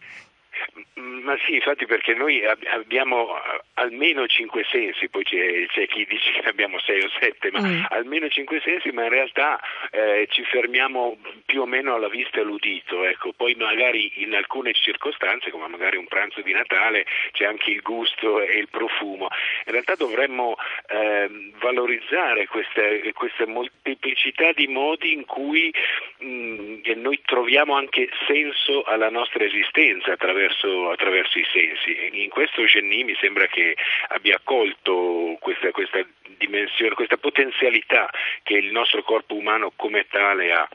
Ma 1.28 1.38
sì, 1.46 1.56
infatti 1.56 1.86
perché 1.86 2.14
noi 2.14 2.42
abbiamo 2.46 3.36
almeno 3.74 4.28
cinque 4.28 4.66
sensi, 4.72 5.10
poi 5.10 5.26
c'è, 5.26 5.66
c'è 5.66 5.86
chi 5.86 6.06
dice 6.06 6.32
che 6.40 6.48
abbiamo 6.48 6.80
sei 6.80 7.02
o 7.02 7.10
sette, 7.20 7.52
ma 7.52 7.60
mm. 7.60 7.84
almeno 7.90 8.30
cinque 8.30 8.62
sensi, 8.62 8.92
ma 8.92 9.04
in 9.04 9.10
realtà 9.10 9.60
eh, 9.92 10.30
ci 10.32 10.46
fermiamo 10.46 11.18
più 11.46 11.64
o 11.64 11.66
meno 11.66 11.96
alla 11.96 12.08
vista 12.08 12.38
e 12.38 12.44
all'udito, 12.44 13.04
ecco. 13.04 13.34
poi 13.34 13.56
magari 13.56 14.24
in 14.24 14.36
alcune 14.36 14.72
circostanze, 14.72 15.52
come 15.52 15.68
magari 15.68 15.98
un 15.98 16.08
pranzo 16.08 16.40
di 16.40 16.54
Natale, 16.54 17.06
c'è 17.34 17.44
anche 17.44 17.72
il 17.72 17.82
gusto 17.82 18.40
e 18.40 18.60
il 18.60 18.70
profumo. 18.70 19.28
In 19.66 19.74
realtà 19.74 19.96
dovremmo 19.96 20.56
eh, 20.88 21.52
valorizzare 21.60 22.48
queste, 22.48 23.12
queste, 23.12 23.46
molteplicità 23.46 24.54
di 24.54 24.68
modi 24.68 25.12
in 25.12 25.26
cui 25.26 25.74
mh, 26.20 26.26
mm, 26.26 26.82
noi 26.96 27.20
troviamo 27.26 27.76
anche 27.76 28.08
senso 28.26 28.84
alla 28.84 29.10
nostra 29.10 29.44
esistenza 29.44 30.14
attraverso, 30.14 30.90
attraverso 30.90 31.16
i 31.20 31.48
sensi. 31.52 32.22
In 32.24 32.30
questo 32.30 32.66
Genni 32.66 33.04
mi 33.04 33.16
sembra 33.20 33.48
che 33.48 33.76
abbia 34.10 34.40
colto 34.44 35.38
questa, 35.40 35.72
questa 35.72 36.06
dimensione, 36.38 36.96
questa 36.96 37.18
potenzialità 37.18 38.10
che 38.44 38.56
il 38.56 38.72
nostro 38.72 39.04
corpo 39.04 39.36
umano 39.36 39.72
come 39.76 40.08
tale 40.10 40.52
ha. 40.52 40.68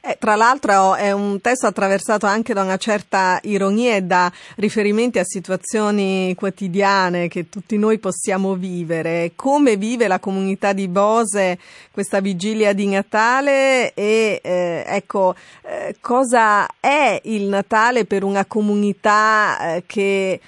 Eh, 0.00 0.16
tra 0.18 0.36
l'altro 0.36 0.94
è 0.94 1.12
un 1.12 1.40
testo 1.40 1.66
attraversato 1.66 2.26
anche 2.26 2.54
da 2.54 2.62
una 2.62 2.76
certa 2.76 3.38
ironia 3.42 3.96
e 3.96 4.02
da 4.02 4.30
riferimenti 4.56 5.18
a 5.18 5.24
situazioni 5.24 6.34
quotidiane 6.36 7.28
che 7.28 7.48
tutti 7.48 7.76
noi 7.78 7.98
possiamo 7.98 8.54
vivere. 8.54 9.32
Come 9.36 9.76
vive 9.76 10.08
la 10.08 10.18
comunità 10.18 10.72
di 10.72 10.88
Bose 10.88 11.58
questa 11.90 12.20
vigilia 12.20 12.72
di 12.72 12.86
Natale 12.86 13.94
e 13.94 14.40
eh, 14.42 14.84
ecco 14.86 15.34
eh, 15.62 15.96
cosa 16.00 16.66
è 16.80 17.20
il 17.24 17.44
Natale 17.44 18.04
per 18.04 18.24
una 18.24 18.44
comunità 18.44 19.76
eh, 19.76 19.84
che 19.86 20.40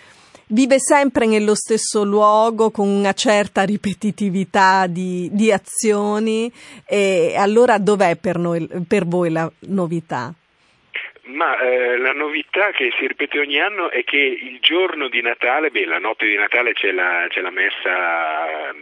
vive 0.48 0.78
sempre 0.78 1.26
nello 1.26 1.54
stesso 1.54 2.04
luogo 2.04 2.70
con 2.70 2.88
una 2.88 3.12
certa 3.12 3.64
ripetitività 3.64 4.86
di, 4.86 5.28
di 5.32 5.50
azioni 5.50 6.50
e 6.86 7.34
allora 7.36 7.78
dov'è 7.78 8.16
per, 8.16 8.38
noi, 8.38 8.68
per 8.86 9.06
voi 9.06 9.30
la 9.30 9.50
novità? 9.68 10.32
Ma 11.26 11.58
eh, 11.58 11.98
la 11.98 12.12
novità 12.12 12.70
che 12.70 12.92
si 12.96 13.06
ripete 13.06 13.40
ogni 13.40 13.58
anno 13.58 13.90
è 13.90 14.04
che 14.04 14.16
il 14.16 14.58
giorno 14.60 15.08
di 15.08 15.20
Natale, 15.22 15.70
beh, 15.70 15.84
la 15.84 15.98
notte 15.98 16.24
di 16.24 16.36
Natale 16.36 16.72
c'è 16.72 16.92
la, 16.92 17.26
c'è 17.28 17.40
la 17.40 17.50
messa 17.50 18.72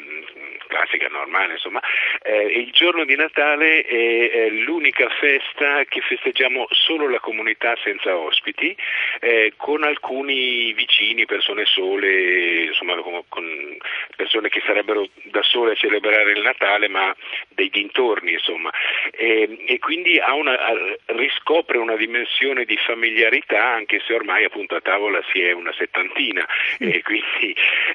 classica, 0.75 1.07
normale, 1.09 1.53
insomma. 1.53 1.81
Eh, 2.22 2.47
il 2.59 2.72
giorno 2.72 3.05
di 3.05 3.14
Natale 3.14 3.83
è, 3.83 4.31
è, 4.31 4.49
l'unica 4.51 5.09
festa 5.20 5.85
che 5.85 6.01
festeggiamo 6.01 6.66
solo 6.70 7.09
la 7.09 7.20
comunità 7.20 7.77
senza 7.83 8.16
ospiti, 8.16 8.77
eh, 9.20 9.53
con 9.57 9.85
alcuni 9.85 10.72
vicini, 10.72 11.27
persone 11.27 11.64
sole, 11.64 12.64
insomma, 12.64 12.97
con, 12.97 13.22
con 13.29 13.77
persone 14.16 14.49
che 14.49 14.62
sarebbero 14.66 15.09
da 15.25 15.43
sole 15.43 15.72
a 15.72 15.77
celebrare 15.77 16.33
il 16.33 16.43
Natale, 16.43 16.89
ma 16.89 17.14
dei 17.51 17.70
dintorni, 17.70 18.33
insomma. 18.33 18.70
E, 19.12 19.64
e 19.66 19.79
quindi 19.79 20.20
una, 20.27 20.59
riscopre 21.07 21.79
una 21.79 21.97
dimensione 21.97 22.64
di 22.64 22.77
familiarità, 22.79 23.64
anche 23.64 24.03
se 24.05 24.12
ormai 24.12 24.45
appunto 24.45 24.75
a 24.75 24.81
tavola 24.81 25.22
si 25.31 25.41
è 25.41 25.53
una 25.53 25.72
settantina. 25.72 26.45
E 26.79 27.03
quindi, 27.03 27.55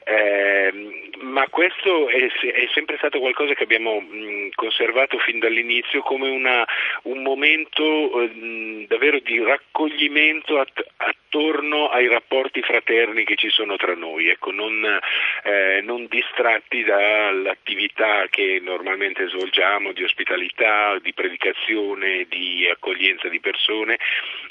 eh, 0.10 0.74
ma 1.20 1.48
questo 1.50 2.10
è, 2.10 2.26
è, 2.26 2.68
sempre 2.74 2.98
stato 2.98 3.20
qualcosa 3.20 3.54
che 3.54 3.64
abbiamo 3.64 4.00
mh, 4.00 4.50
conservato 4.56 5.20
fin 5.20 5.38
dall'inizio 5.38 6.02
come 6.02 6.30
una, 6.30 6.66
un 7.04 7.22
momento 7.22 7.84
mh, 7.84 8.86
davvero 8.88 9.20
di 9.20 9.38
raccoglimento 9.44 10.60
att- 10.60 10.88
attorno 11.30 11.90
ai 11.90 12.08
rapporti 12.08 12.62
fraterni 12.64 13.24
che 13.24 13.36
ci 13.36 13.50
sono 13.50 13.76
tra 13.76 13.94
noi, 13.94 14.30
ecco, 14.30 14.52
non, 14.52 14.84
eh, 15.44 15.80
non 15.84 16.08
distratti 16.10 16.84
dall'attività 16.84 18.26
che 18.30 18.60
normalmente 18.62 19.28
svolgiamo 19.28 19.92
di 19.92 20.04
ospitalità, 20.04 20.98
di 21.00 21.14
predicazione, 21.14 22.26
di 22.28 22.68
accoglienza 22.68 23.28
di 23.30 23.40
persone 23.40 24.00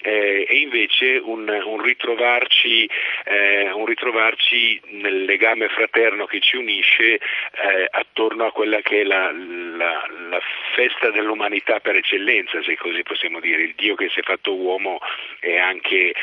eh, 0.03 0.47
e 0.49 0.59
invece 0.59 1.20
un, 1.22 1.49
un, 1.49 1.83
ritrovarci, 1.83 2.89
eh, 3.24 3.70
un, 3.72 3.85
ritrovarci, 3.85 4.81
nel 4.91 5.24
legame 5.24 5.68
fraterno 5.68 6.26
che 6.26 6.39
ci 6.41 6.57
unisce 6.57 7.14
eh, 7.14 7.89
attorno 7.91 8.47
a 8.47 8.53
quella 8.53 8.81
che 8.83 9.01
è 9.01 9.05
la, 9.05 9.33
la, 9.33 10.07
la, 10.31 10.41
festa 10.74 11.11
dell'umanità 11.11 11.81
per 11.81 11.97
eccellenza, 11.97 12.62
se 12.62 12.76
così 12.76 13.03
possiamo 13.03 13.41
dire, 13.41 13.62
il 13.62 13.74
Dio 13.74 13.97
che 13.97 14.09
si 14.11 14.20
è 14.20 14.22
fatto 14.22 14.55
uomo 14.55 15.01
è 15.41 15.57
anche, 15.57 16.14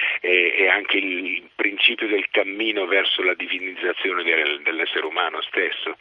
è 0.54 0.68
anche 0.68 0.98
il 0.98 1.50
principio 1.56 2.08
del 2.08 2.28
cammino 2.30 2.86
verso 2.86 3.24
la 3.24 3.34
divinizzazione 3.34 4.24
del, 4.24 4.62
dell'essere 4.64 5.06
umano 5.06 5.42
stesso. 5.42 5.96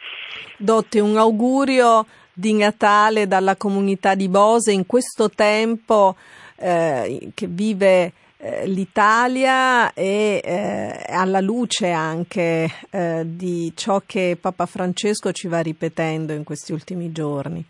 Dotti, 0.57 0.99
un 0.99 1.17
augurio 1.17 2.05
di 2.33 2.53
Natale 2.53 3.27
dalla 3.27 3.55
comunità 3.55 4.13
di 4.13 4.27
Bose 4.27 4.71
in 4.71 4.85
questo 4.85 5.29
tempo 5.29 6.15
eh, 6.57 7.29
che 7.33 7.47
vive 7.47 8.11
eh, 8.37 8.67
l'Italia 8.67 9.93
e 9.93 10.41
eh, 10.43 11.05
alla 11.07 11.39
luce 11.39 11.91
anche 11.91 12.69
eh, 12.91 13.23
di 13.25 13.71
ciò 13.75 14.01
che 14.05 14.37
Papa 14.39 14.65
Francesco 14.65 15.31
ci 15.31 15.47
va 15.47 15.61
ripetendo 15.61 16.33
in 16.33 16.43
questi 16.43 16.73
ultimi 16.73 17.11
giorni. 17.11 17.63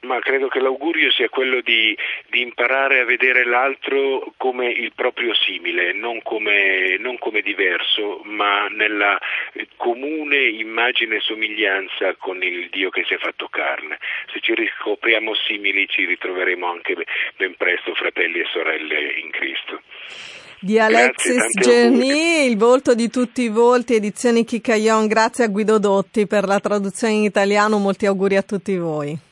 Ma 0.00 0.20
credo 0.20 0.46
che 0.46 0.60
l'augurio 0.60 1.10
sia 1.10 1.28
quello 1.28 1.60
di, 1.60 1.96
di, 2.28 2.40
imparare 2.40 3.00
a 3.00 3.04
vedere 3.04 3.44
l'altro 3.44 4.32
come 4.36 4.70
il 4.70 4.92
proprio 4.94 5.34
simile, 5.34 5.92
non 5.92 6.22
come, 6.22 6.96
non 6.98 7.18
come, 7.18 7.40
diverso, 7.40 8.20
ma 8.22 8.68
nella 8.68 9.18
comune 9.76 10.36
immagine 10.36 11.16
e 11.16 11.20
somiglianza 11.20 12.14
con 12.16 12.40
il 12.44 12.68
Dio 12.70 12.90
che 12.90 13.04
si 13.08 13.14
è 13.14 13.18
fatto 13.18 13.48
carne. 13.48 13.98
Se 14.32 14.38
ci 14.40 14.54
riscopriamo 14.54 15.34
simili 15.34 15.88
ci 15.88 16.04
ritroveremo 16.04 16.70
anche 16.70 16.94
ben 17.36 17.56
presto 17.56 17.92
fratelli 17.94 18.38
e 18.38 18.46
sorelle 18.52 19.14
in 19.18 19.30
Cristo. 19.30 19.82
Di 20.60 20.78
Alexis 20.78 21.58
Geni, 21.60 22.44
il 22.46 22.56
volto 22.56 22.94
di 22.94 23.08
tutti 23.10 23.42
i 23.42 23.48
volti, 23.48 23.94
edizioni 23.94 24.44
Chicaion. 24.44 25.06
Grazie 25.06 25.44
a 25.44 25.48
Guido 25.48 25.78
Dotti 25.78 26.26
per 26.26 26.44
la 26.44 26.60
traduzione 26.60 27.14
in 27.14 27.22
italiano, 27.22 27.78
molti 27.78 28.06
auguri 28.06 28.36
a 28.36 28.42
tutti 28.42 28.76
voi. 28.76 29.26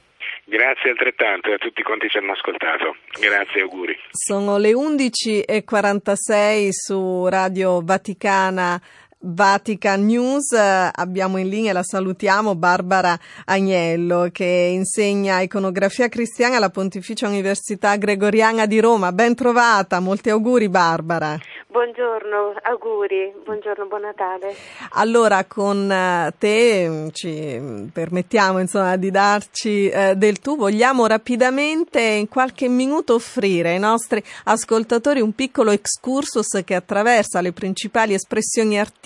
Grazie 0.49 0.91
altrettanto 0.91 1.51
a 1.51 1.59
tutti 1.59 1.83
quanti 1.83 2.09
ci 2.09 2.19
hanno 2.19 2.31
ascoltato. 2.31 2.95
Grazie, 3.19 3.63
auguri. 3.63 3.99
Sono 4.13 4.59
le 4.59 4.71
11.46 4.71 6.69
su 6.71 7.27
Radio 7.27 7.81
Vaticana. 7.83 8.81
Vatican 9.19 10.05
News 10.05 10.53
abbiamo 10.53 11.39
in 11.39 11.49
linea, 11.49 11.73
la 11.73 11.83
salutiamo, 11.83 12.55
Barbara 12.55 13.19
Agnello 13.47 14.29
che 14.31 14.71
insegna 14.73 15.41
iconografia 15.41 16.09
cristiana 16.09 16.59
alla 16.59 16.69
Pontificia 16.69 17.27
Università 17.27 17.97
Gregoriana 17.97 18.67
di 18.67 18.79
Roma. 18.79 19.12
Ben 19.12 19.35
trovata, 19.35 20.01
molti 20.01 20.29
auguri 20.29 20.69
Barbara. 20.69 21.39
Buongiorno, 21.69 22.55
auguri, 22.62 23.35
buongiorno, 23.45 23.87
buon 23.87 24.03
Natale. 24.03 24.55
Allora, 24.93 25.45
con 25.45 25.91
eh, 25.91 26.33
te 26.39 26.89
mm, 26.89 27.09
ci 27.12 27.59
mm, 27.59 27.87
permettiamo 27.89 28.61
insomma, 28.61 28.97
di 28.97 29.11
darci 29.11 29.89
eh, 29.89 30.14
del 30.17 30.41
tu, 30.41 30.57
vogliamo 30.57 31.07
rapidamente 31.07 32.01
in 32.01 32.29
qualche 32.29 32.69
minuto 32.69 33.14
offrire 33.14 33.73
ai 33.73 33.79
nostri 33.79 34.23
ascoltatori 34.45 35.21
un 35.21 35.35
piccolo 35.35 35.71
excursus 35.71 36.62
che 36.64 36.75
attraversa 36.75 37.43
le 37.43 37.53
principali 37.53 38.14
espressioni 38.14 38.79
artistiche 38.79 39.06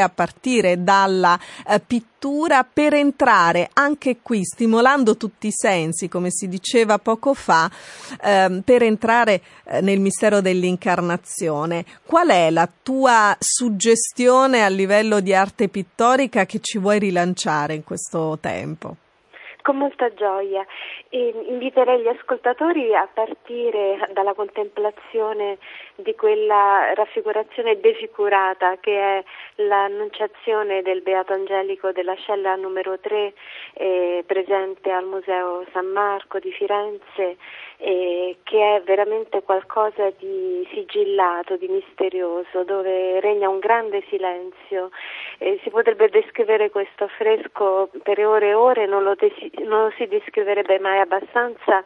a 0.00 0.08
partire 0.08 0.82
dalla 0.82 1.38
eh, 1.68 1.80
pittura 1.80 2.64
per 2.64 2.94
entrare 2.94 3.68
anche 3.72 4.18
qui, 4.22 4.44
stimolando 4.44 5.16
tutti 5.16 5.48
i 5.48 5.52
sensi, 5.52 6.08
come 6.08 6.30
si 6.30 6.48
diceva 6.48 6.98
poco 6.98 7.34
fa, 7.34 7.70
ehm, 8.22 8.60
per 8.62 8.82
entrare 8.82 9.42
eh, 9.64 9.80
nel 9.80 10.00
mistero 10.00 10.40
dell'incarnazione. 10.40 11.84
Qual 12.04 12.28
è 12.28 12.50
la 12.50 12.68
tua 12.82 13.36
suggestione 13.38 14.64
a 14.64 14.68
livello 14.68 15.20
di 15.20 15.34
arte 15.34 15.68
pittorica 15.68 16.46
che 16.46 16.60
ci 16.60 16.78
vuoi 16.78 16.98
rilanciare 16.98 17.74
in 17.74 17.84
questo 17.84 18.38
tempo? 18.40 18.96
Con 19.66 19.78
molta 19.78 20.14
gioia. 20.14 20.64
E 21.08 21.34
inviterei 21.48 22.00
gli 22.00 22.06
ascoltatori 22.06 22.94
a 22.94 23.08
partire 23.12 23.98
dalla 24.12 24.32
contemplazione 24.32 25.58
di 25.96 26.14
quella 26.14 26.94
raffigurazione 26.94 27.80
defigurata 27.80 28.76
che 28.78 28.96
è 28.96 29.24
l'annunciazione 29.56 30.82
del 30.82 31.02
Beato 31.02 31.32
Angelico 31.32 31.90
della 31.90 32.14
cella 32.14 32.54
numero 32.54 33.00
3 33.00 33.34
eh, 33.72 34.22
presente 34.24 34.92
al 34.92 35.06
Museo 35.06 35.66
San 35.72 35.86
Marco 35.86 36.38
di 36.38 36.52
Firenze 36.52 37.36
eh, 37.78 38.36
che 38.42 38.76
è 38.76 38.82
veramente 38.82 39.42
qualcosa 39.42 40.10
di 40.18 40.66
sigillato, 40.72 41.56
di 41.56 41.68
misterioso, 41.68 42.64
dove 42.64 43.20
regna 43.20 43.48
un 43.48 43.58
grande 43.58 44.02
silenzio. 44.08 44.90
Eh, 45.38 45.60
si 45.62 45.70
potrebbe 45.70 46.08
descrivere 46.08 46.70
questo 46.70 47.04
affresco 47.04 47.90
per 48.02 48.24
ore 48.24 48.48
e 48.48 48.54
ore, 48.54 48.86
non 48.86 49.02
lo, 49.02 49.14
desi- 49.14 49.50
non 49.64 49.84
lo 49.84 49.92
si 49.96 50.06
descriverebbe 50.06 50.78
mai 50.78 51.00
abbastanza 51.00 51.84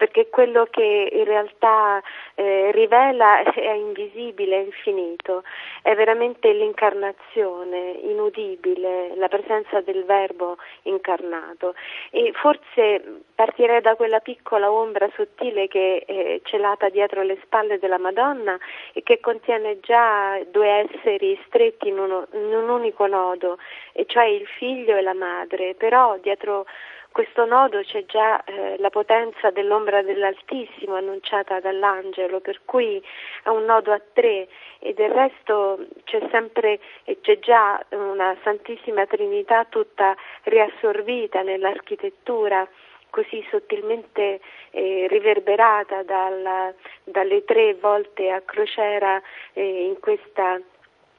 perché 0.00 0.30
quello 0.30 0.66
che 0.70 1.10
in 1.12 1.24
realtà 1.24 2.02
eh, 2.34 2.70
rivela 2.72 3.42
è 3.52 3.72
invisibile, 3.72 4.56
è 4.56 4.64
infinito, 4.64 5.42
è 5.82 5.94
veramente 5.94 6.50
l'incarnazione 6.54 7.98
inudibile, 8.00 9.14
la 9.16 9.28
presenza 9.28 9.82
del 9.82 10.04
verbo 10.06 10.56
incarnato. 10.84 11.74
E 12.08 12.32
forse 12.32 13.24
partirei 13.34 13.82
da 13.82 13.94
quella 13.94 14.20
piccola 14.20 14.72
ombra 14.72 15.06
sottile 15.14 15.68
che 15.68 16.02
è 16.06 16.40
celata 16.44 16.88
dietro 16.88 17.20
le 17.20 17.36
spalle 17.42 17.78
della 17.78 17.98
Madonna 17.98 18.58
e 18.94 19.02
che 19.02 19.20
contiene 19.20 19.80
già 19.80 20.40
due 20.50 20.88
esseri 20.88 21.38
stretti 21.44 21.88
in, 21.88 21.98
uno, 21.98 22.26
in 22.32 22.54
un 22.54 22.70
unico 22.70 23.06
nodo, 23.06 23.58
e 23.92 24.06
cioè 24.06 24.24
il 24.24 24.46
figlio 24.46 24.96
e 24.96 25.02
la 25.02 25.12
madre, 25.12 25.74
però 25.74 26.16
dietro 26.22 26.64
questo 27.12 27.44
nodo 27.44 27.80
c'è 27.82 28.04
già 28.06 28.42
eh, 28.44 28.76
la 28.78 28.90
potenza 28.90 29.50
dell'ombra 29.50 30.02
dell'Altissimo 30.02 30.94
annunciata 30.94 31.58
dall'angelo, 31.60 32.40
per 32.40 32.60
cui 32.64 33.02
è 33.42 33.48
un 33.48 33.64
nodo 33.64 33.92
a 33.92 34.00
tre. 34.12 34.48
E 34.78 34.94
del 34.94 35.10
resto 35.10 35.86
c'è 36.04 36.20
sempre 36.30 36.80
e 37.04 37.18
c'è 37.20 37.38
già 37.40 37.84
una 37.90 38.36
Santissima 38.42 39.06
Trinità 39.06 39.64
tutta 39.64 40.16
riassorbita 40.44 41.42
nell'architettura 41.42 42.66
così 43.10 43.44
sottilmente 43.50 44.40
eh, 44.70 45.06
riverberata 45.08 46.02
dalla, 46.04 46.72
dalle 47.02 47.44
tre 47.44 47.74
volte 47.74 48.30
a 48.30 48.40
crociera 48.40 49.20
eh, 49.52 49.84
in 49.84 49.98
questa 49.98 50.60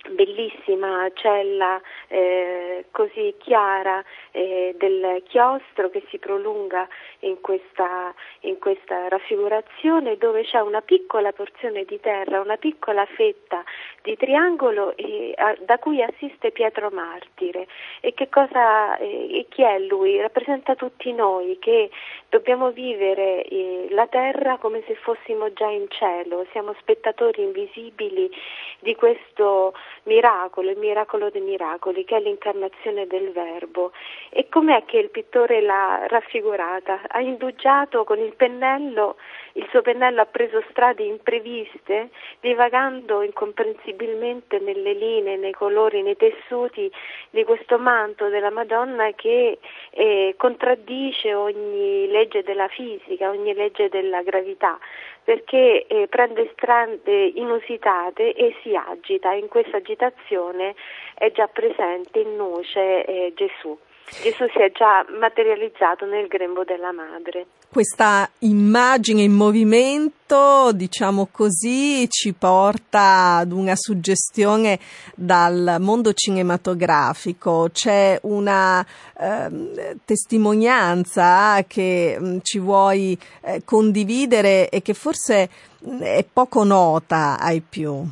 bellissima 0.09 1.09
cella 1.13 1.79
eh, 2.07 2.85
così 2.91 3.35
chiara 3.37 4.03
eh, 4.31 4.75
del 4.77 5.21
chiostro 5.27 5.89
che 5.89 6.03
si 6.09 6.17
prolunga 6.17 6.87
in 7.19 7.39
questa, 7.39 8.13
in 8.41 8.57
questa 8.57 9.07
raffigurazione 9.07 10.17
dove 10.17 10.43
c'è 10.43 10.59
una 10.59 10.81
piccola 10.81 11.31
porzione 11.31 11.85
di 11.85 11.99
terra, 11.99 12.41
una 12.41 12.57
piccola 12.57 13.05
fetta 13.05 13.63
di 14.01 14.17
triangolo 14.17 14.95
e, 14.95 15.33
a, 15.35 15.55
da 15.59 15.77
cui 15.77 16.01
assiste 16.01 16.51
Pietro 16.51 16.89
Martire. 16.89 17.67
E 17.99 18.13
cosa, 18.29 18.97
eh, 18.97 19.39
e 19.39 19.45
chi 19.49 19.63
è 19.63 19.79
lui? 19.79 20.19
Rappresenta 20.19 20.75
tutti 20.75 21.11
noi 21.13 21.57
che 21.59 21.89
dobbiamo 22.29 22.71
vivere 22.71 23.43
eh, 23.43 23.87
la 23.91 24.07
terra 24.07 24.57
come 24.57 24.83
se 24.87 24.95
fossimo 24.95 25.51
già 25.53 25.67
in 25.67 25.87
cielo, 25.89 26.45
siamo 26.51 26.73
spettatori 26.79 27.43
invisibili 27.43 28.31
di 28.79 28.95
questo 28.95 29.73
miracolo, 30.03 30.69
il 30.69 30.77
miracolo 30.77 31.29
dei 31.29 31.41
miracoli, 31.41 32.03
che 32.05 32.17
è 32.17 32.19
l'incarnazione 32.19 33.07
del 33.07 33.31
Verbo. 33.31 33.91
E 34.29 34.47
com'è 34.49 34.83
che 34.85 34.97
il 34.97 35.09
pittore 35.09 35.61
l'ha 35.61 36.05
raffigurata? 36.07 37.01
Ha 37.07 37.19
indugiato 37.19 38.03
con 38.03 38.19
il 38.19 38.33
pennello, 38.35 39.17
il 39.53 39.67
suo 39.69 39.81
pennello 39.81 40.21
ha 40.21 40.25
preso 40.25 40.63
strade 40.69 41.03
impreviste, 41.03 42.09
divagando 42.39 43.21
incomprensibilmente 43.21 44.59
nelle 44.59 44.93
linee, 44.93 45.37
nei 45.37 45.53
colori, 45.53 46.01
nei 46.01 46.17
tessuti 46.17 46.91
di 47.29 47.43
questo 47.43 47.77
manto 47.77 48.29
della 48.29 48.51
Madonna 48.51 49.11
che 49.13 49.59
eh, 49.91 50.35
contraddice 50.37 51.33
ogni 51.33 52.07
legge 52.07 52.43
della 52.43 52.67
fisica, 52.67 53.29
ogni 53.29 53.53
legge 53.53 53.89
della 53.89 54.21
gravità 54.21 54.79
perché 55.23 55.85
eh, 55.85 56.07
prende 56.07 56.49
strade 56.53 57.25
inusitate 57.35 58.33
e 58.33 58.55
si 58.61 58.75
agita. 58.75 59.33
In 59.33 59.47
questa 59.47 59.77
agitazione 59.77 60.75
è 61.15 61.31
già 61.31 61.47
presente 61.47 62.19
in 62.19 62.35
nuce 62.35 63.05
eh, 63.05 63.33
Gesù. 63.35 63.77
Gesù 64.21 64.45
si 64.53 64.59
è 64.59 64.71
già 64.71 65.05
materializzato 65.17 66.05
nel 66.05 66.27
grembo 66.27 66.63
della 66.63 66.91
madre. 66.91 67.45
Questa 67.71 68.29
immagine 68.39 69.21
in 69.21 69.31
movimento, 69.31 70.71
diciamo 70.73 71.29
così, 71.31 72.09
ci 72.09 72.33
porta 72.33 73.37
ad 73.37 73.53
una 73.53 73.75
suggestione 73.75 74.77
dal 75.15 75.77
mondo 75.79 76.11
cinematografico. 76.11 77.69
C'è 77.71 78.19
una 78.23 78.85
eh, 79.17 79.95
testimonianza 80.03 81.63
che 81.65 82.17
mh, 82.19 82.25
mm, 82.25 82.37
ci 82.41 82.59
vuoi 82.59 83.17
eh, 83.41 83.61
condividere 83.63 84.67
e 84.67 84.81
che 84.81 84.93
forse 84.93 85.49
mh, 85.79 85.95
mm, 85.95 86.01
è 86.01 86.25
poco 86.31 86.65
nota 86.65 87.37
ai 87.39 87.61
più. 87.61 88.03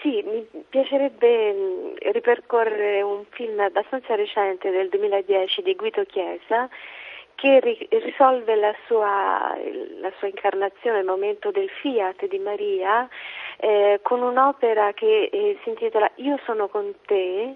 Sì, 0.00 0.22
mi 0.24 0.55
piacerebbe 0.76 1.54
mm, 1.54 2.12
ripercorrere 2.12 3.00
un 3.00 3.24
film 3.30 3.58
abbastanza 3.60 4.14
recente 4.14 4.70
del 4.70 4.90
2010 4.90 5.62
di 5.62 5.74
Guido 5.74 6.04
Chiesa 6.04 6.68
che 7.34 7.60
risolve 7.90 8.54
la 8.56 8.74
sua, 8.86 9.56
la 10.00 10.12
sua, 10.18 10.28
incarnazione, 10.28 11.00
il 11.00 11.04
momento 11.04 11.50
del 11.50 11.68
fiat 11.68 12.26
di 12.26 12.38
Maria, 12.38 13.08
eh, 13.58 14.00
con 14.02 14.22
un'opera 14.22 14.92
che 14.94 15.28
eh, 15.30 15.58
si 15.62 15.68
intitola 15.68 16.10
Io 16.16 16.38
sono 16.44 16.68
con 16.68 16.94
te, 17.06 17.54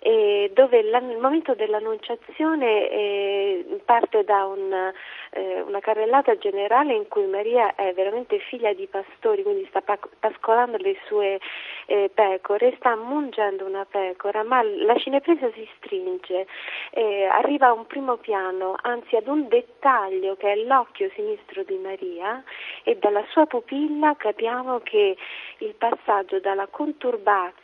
eh, 0.00 0.50
dove 0.54 0.78
il 0.78 1.18
momento 1.18 1.54
dell'annunciazione 1.54 2.90
eh, 2.90 3.80
parte 3.84 4.24
da 4.24 4.46
un, 4.46 4.92
eh, 5.30 5.60
una 5.60 5.80
carrellata 5.80 6.36
generale 6.38 6.94
in 6.94 7.06
cui 7.08 7.26
Maria 7.26 7.74
è 7.74 7.92
veramente 7.92 8.38
figlia 8.38 8.72
di 8.72 8.86
pastori, 8.86 9.42
quindi 9.42 9.66
sta 9.68 9.82
pascolando 9.82 10.78
le 10.78 10.96
sue 11.06 11.38
eh, 11.86 12.10
pecore, 12.12 12.74
sta 12.76 12.96
mungendo 12.96 13.66
una 13.66 13.84
pecora, 13.84 14.42
ma 14.42 14.62
la 14.62 14.96
cinepresa 14.96 15.50
si 15.52 15.68
stringe, 15.76 16.46
eh, 16.92 17.24
arriva 17.24 17.68
a 17.68 17.72
un 17.72 17.86
primo 17.86 18.16
piano, 18.16 18.76
anzi 18.80 19.16
ad 19.16 19.26
un 19.26 19.48
dettaglio 19.48 20.36
che 20.36 20.52
è 20.52 20.56
l'occhio 20.56 21.10
sinistro 21.14 21.62
di 21.62 21.76
Maria 21.76 22.42
e 22.84 22.96
dalla 22.96 23.24
sua 23.30 23.44
pupilla 23.46 24.14
capiamo 24.16 24.80
che 24.80 25.16
il 25.58 25.74
passaggio 25.74 26.40
dalla 26.40 26.68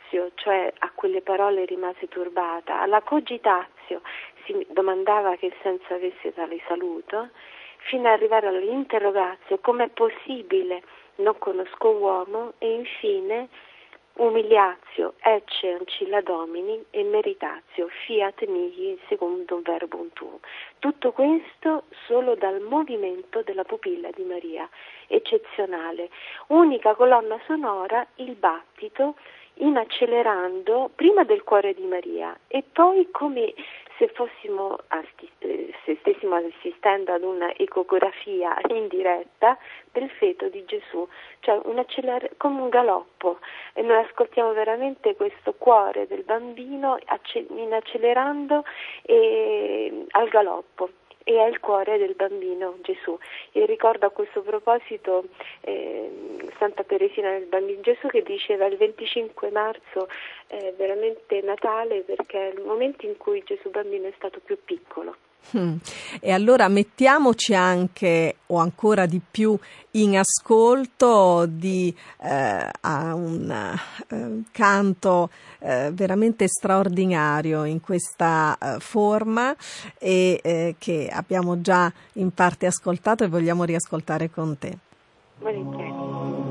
conturbazio, 0.07 0.31
cioè 0.35 0.71
a 0.79 0.91
quelle 0.93 1.21
parole 1.21 1.65
rimase 1.65 2.07
turbata, 2.07 2.81
alla 2.81 3.01
cogitazio, 3.01 4.01
si 4.45 4.65
domandava 4.69 5.35
che 5.35 5.53
senso 5.61 5.93
avesse 5.93 6.33
tale 6.33 6.59
saluto, 6.67 7.29
fino 7.77 8.07
ad 8.07 8.13
arrivare 8.13 8.47
all'interrogazio, 8.47 9.59
com'è 9.59 9.89
possibile, 9.89 10.83
non 11.15 11.37
conosco 11.37 11.89
uomo, 11.89 12.53
e 12.57 12.73
infine 12.73 13.49
umiliatio, 14.17 15.13
ecce 15.19 15.73
ancilla 15.73 16.21
domini 16.21 16.83
e 16.89 17.03
meritazio, 17.03 17.87
fiat 17.87 18.45
mihi 18.47 18.99
secondo 19.07 19.61
verbum 19.61 20.09
tuum. 20.13 20.39
Tutto 20.79 21.11
questo 21.11 21.83
solo 22.07 22.33
dal 22.33 22.59
movimento 22.61 23.43
della 23.43 23.63
pupilla 23.63 24.09
di 24.15 24.23
Maria, 24.23 24.67
eccezionale. 25.05 26.09
Unica 26.47 26.95
colonna 26.95 27.39
sonora, 27.45 28.07
il 28.15 28.33
battito, 28.33 29.15
in 29.59 29.77
accelerando 29.77 30.89
prima 30.93 31.23
del 31.23 31.43
cuore 31.43 31.73
di 31.73 31.83
Maria 31.83 32.37
e 32.47 32.63
poi 32.63 33.09
come 33.11 33.53
se, 33.97 34.07
fossimo, 34.09 34.77
eh, 35.39 35.73
se 35.83 35.97
stessimo 35.99 36.35
assistendo 36.35 37.13
ad 37.13 37.23
un'ecografia 37.23 38.57
indiretta 38.69 39.57
del 39.91 40.09
feto 40.11 40.49
di 40.49 40.63
Gesù, 40.65 41.07
cioè 41.39 41.59
un 41.63 41.79
acceler- 41.79 42.37
come 42.37 42.61
un 42.61 42.69
galoppo. 42.69 43.39
E 43.73 43.81
noi 43.81 44.03
ascoltiamo 44.03 44.53
veramente 44.53 45.15
questo 45.15 45.53
cuore 45.53 46.07
del 46.07 46.23
bambino 46.23 46.97
in 47.49 47.73
accelerando 47.73 48.63
e, 49.01 50.05
al 50.11 50.27
galoppo 50.29 50.89
e 51.27 51.37
è 51.37 51.45
il 51.45 51.59
cuore 51.59 51.97
del 51.97 52.15
bambino 52.15 52.77
Gesù. 52.81 53.17
E 53.51 53.65
ricordo 53.65 54.05
a 54.05 54.11
questo 54.11 54.41
proposito 54.41 55.25
eh, 55.59 56.09
Santa 56.57 56.85
Teresina 56.85 57.31
del 57.31 57.47
Bambino 57.47 57.81
Gesù 57.81 58.07
che 58.07 58.23
diceva 58.23 58.65
il 58.65 58.77
25 58.77 59.51
marzo 59.51 60.07
è 60.47 60.73
veramente 60.77 61.41
Natale 61.41 62.03
perché 62.03 62.51
è 62.51 62.53
il 62.53 62.63
momento 62.63 63.05
in 63.05 63.17
cui 63.17 63.43
Gesù 63.43 63.69
bambino 63.69 64.07
è 64.07 64.13
stato 64.15 64.39
più 64.39 64.57
piccolo. 64.63 65.15
Hmm. 65.51 65.77
E 66.19 66.31
allora 66.31 66.67
mettiamoci 66.67 67.53
anche, 67.55 68.37
o 68.47 68.57
ancora 68.57 69.05
di 69.05 69.21
più, 69.29 69.57
in 69.91 70.17
ascolto 70.17 71.45
di 71.45 71.95
eh, 72.21 72.69
un 72.81 73.49
eh, 74.09 74.43
canto 74.51 75.29
eh, 75.59 75.89
veramente 75.93 76.47
straordinario 76.47 77.63
in 77.63 77.79
questa 77.79 78.57
eh, 78.57 78.79
forma 78.79 79.55
e 79.97 80.39
eh, 80.43 80.75
che 80.77 81.09
abbiamo 81.11 81.61
già 81.61 81.91
in 82.13 82.31
parte 82.31 82.65
ascoltato 82.65 83.23
e 83.23 83.27
vogliamo 83.27 83.63
riascoltare 83.63 84.29
con 84.29 84.57
te. 84.57 84.77
Volentieri. 85.39 86.46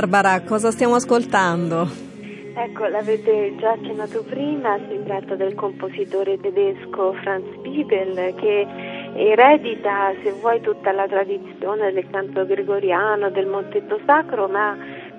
Barbara, 0.00 0.40
cosa 0.40 0.70
stiamo 0.70 0.94
ascoltando? 0.94 1.86
Ecco, 2.54 2.86
l'avete 2.86 3.54
già 3.58 3.72
accennato 3.72 4.22
prima, 4.22 4.78
si 4.88 4.98
tratta 5.04 5.34
del 5.34 5.54
compositore 5.54 6.40
tedesco 6.40 7.12
Franz 7.20 7.44
Bibel 7.56 8.34
che 8.36 8.66
eredita, 9.14 10.14
se 10.22 10.32
vuoi, 10.32 10.62
tutta 10.62 10.92
la 10.92 11.06
tradizione 11.06 11.92
del 11.92 12.08
canto 12.10 12.46
gregoriano, 12.46 13.28
del 13.28 13.46
montetto 13.46 14.00
sacro, 14.06 14.48
ma 14.48 14.74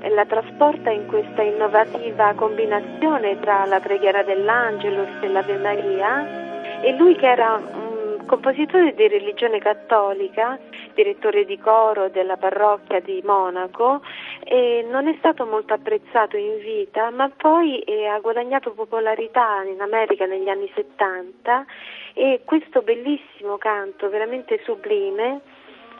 la 0.09 0.25
trasporta 0.25 0.89
in 0.89 1.05
questa 1.05 1.43
innovativa 1.43 2.33
combinazione 2.33 3.39
tra 3.39 3.65
la 3.65 3.79
preghiera 3.79 4.23
dell'Angelo 4.23 5.05
e 5.21 5.27
l'Ave 5.27 5.57
Maria. 5.57 6.81
E 6.81 6.95
lui 6.97 7.15
che 7.15 7.29
era 7.29 7.61
un 7.71 8.25
compositore 8.25 8.95
di 8.95 9.07
religione 9.07 9.59
cattolica, 9.59 10.57
direttore 10.93 11.45
di 11.45 11.57
coro 11.57 12.09
della 12.09 12.37
parrocchia 12.37 12.99
di 12.99 13.21
Monaco, 13.25 14.01
e 14.43 14.85
non 14.89 15.07
è 15.07 15.15
stato 15.19 15.45
molto 15.45 15.73
apprezzato 15.73 16.37
in 16.37 16.57
vita, 16.59 17.09
ma 17.09 17.29
poi 17.29 17.79
eh, 17.79 18.05
ha 18.07 18.19
guadagnato 18.19 18.71
popolarità 18.71 19.63
in 19.63 19.81
America 19.81 20.25
negli 20.25 20.49
anni 20.49 20.69
70 20.73 21.65
e 22.13 22.41
questo 22.43 22.81
bellissimo 22.81 23.57
canto, 23.57 24.09
veramente 24.09 24.59
sublime, 24.63 25.41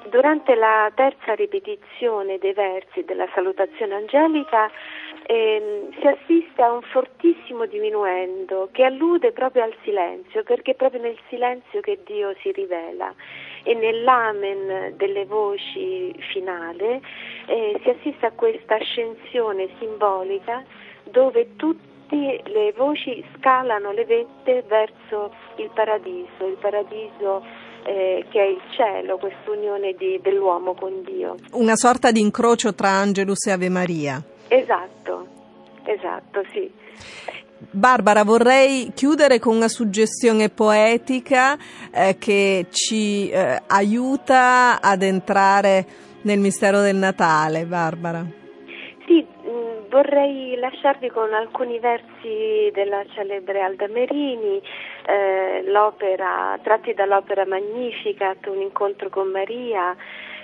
durante 0.10 0.56
la 0.56 0.92
terza 0.96 1.34
ripetizione 1.34 2.38
dei 2.40 2.54
versi 2.54 3.04
della 3.04 3.28
salutazione 3.34 3.96
angelica 3.96 4.70
ehm, 5.28 5.92
si 6.00 6.08
assiste 6.08 6.62
a 6.62 6.72
un 6.72 6.82
fortissimo 6.82 7.66
diminuendo 7.66 8.70
che 8.72 8.84
allude 8.84 9.32
proprio 9.32 9.64
al 9.64 9.76
silenzio, 9.84 10.44
perché 10.44 10.72
è 10.72 10.76
proprio 10.76 11.02
nel 11.02 11.18
silenzio 11.30 11.82
che 11.82 12.00
Dio 12.04 12.34
si 12.42 12.52
rivela 12.52 13.14
e 13.64 13.74
nell'amen 13.74 14.96
delle 14.98 15.26
voci 15.26 16.14
finale 16.32 17.02
eh, 17.46 17.80
si 17.84 17.90
assiste 17.90 18.26
a 18.26 18.32
questa 18.32 18.76
ascensione 18.76 19.70
simbolica 19.80 20.64
dove 21.04 21.56
tutte 21.56 22.42
le 22.46 22.74
voci 22.76 23.24
scalano 23.38 23.92
le 23.92 24.06
vette 24.06 24.64
verso 24.68 25.34
il 25.58 25.70
paradiso, 25.74 26.46
il 26.46 26.58
paradiso 26.60 27.44
eh, 27.84 28.26
che 28.30 28.40
è 28.40 28.48
il 28.48 28.62
cielo, 28.72 29.18
quest'unione 29.18 29.94
di, 29.94 30.20
dell'uomo 30.22 30.74
con 30.74 31.04
Dio. 31.04 31.36
Una 31.54 31.76
sorta 31.76 32.12
di 32.12 32.20
incrocio 32.20 32.74
tra 32.74 32.90
Angelus 32.90 33.46
e 33.48 33.52
Ave 33.52 33.70
Maria. 33.70 34.22
Esatto, 34.48 35.28
esatto, 35.84 36.44
sì. 36.52 36.70
Barbara, 37.70 38.24
vorrei 38.24 38.92
chiudere 38.96 39.38
con 39.38 39.56
una 39.56 39.68
suggestione 39.68 40.50
poetica 40.50 41.56
eh, 41.94 42.18
che 42.18 42.66
ci 42.72 43.30
eh, 43.30 43.62
aiuta 43.68 44.82
ad 44.82 45.04
entrare 45.04 45.86
nel 46.24 46.40
mistero 46.40 46.82
del 46.82 46.96
Natale. 46.96 47.66
Barbara. 47.66 48.26
Sì, 49.06 49.24
mm, 49.24 49.90
vorrei 49.90 50.56
lasciarvi 50.58 51.10
con 51.10 51.32
alcuni 51.34 51.78
versi 51.78 52.72
della 52.74 53.06
celebre 53.14 53.62
Alda 53.62 53.88
Merini, 53.90 54.60
eh, 55.06 55.62
l'opera, 55.66 56.58
tratti 56.64 56.96
dall'opera 56.96 57.46
Magnificat, 57.46 58.44
Un 58.48 58.62
incontro 58.62 59.10
con 59.10 59.30
Maria. 59.30 59.96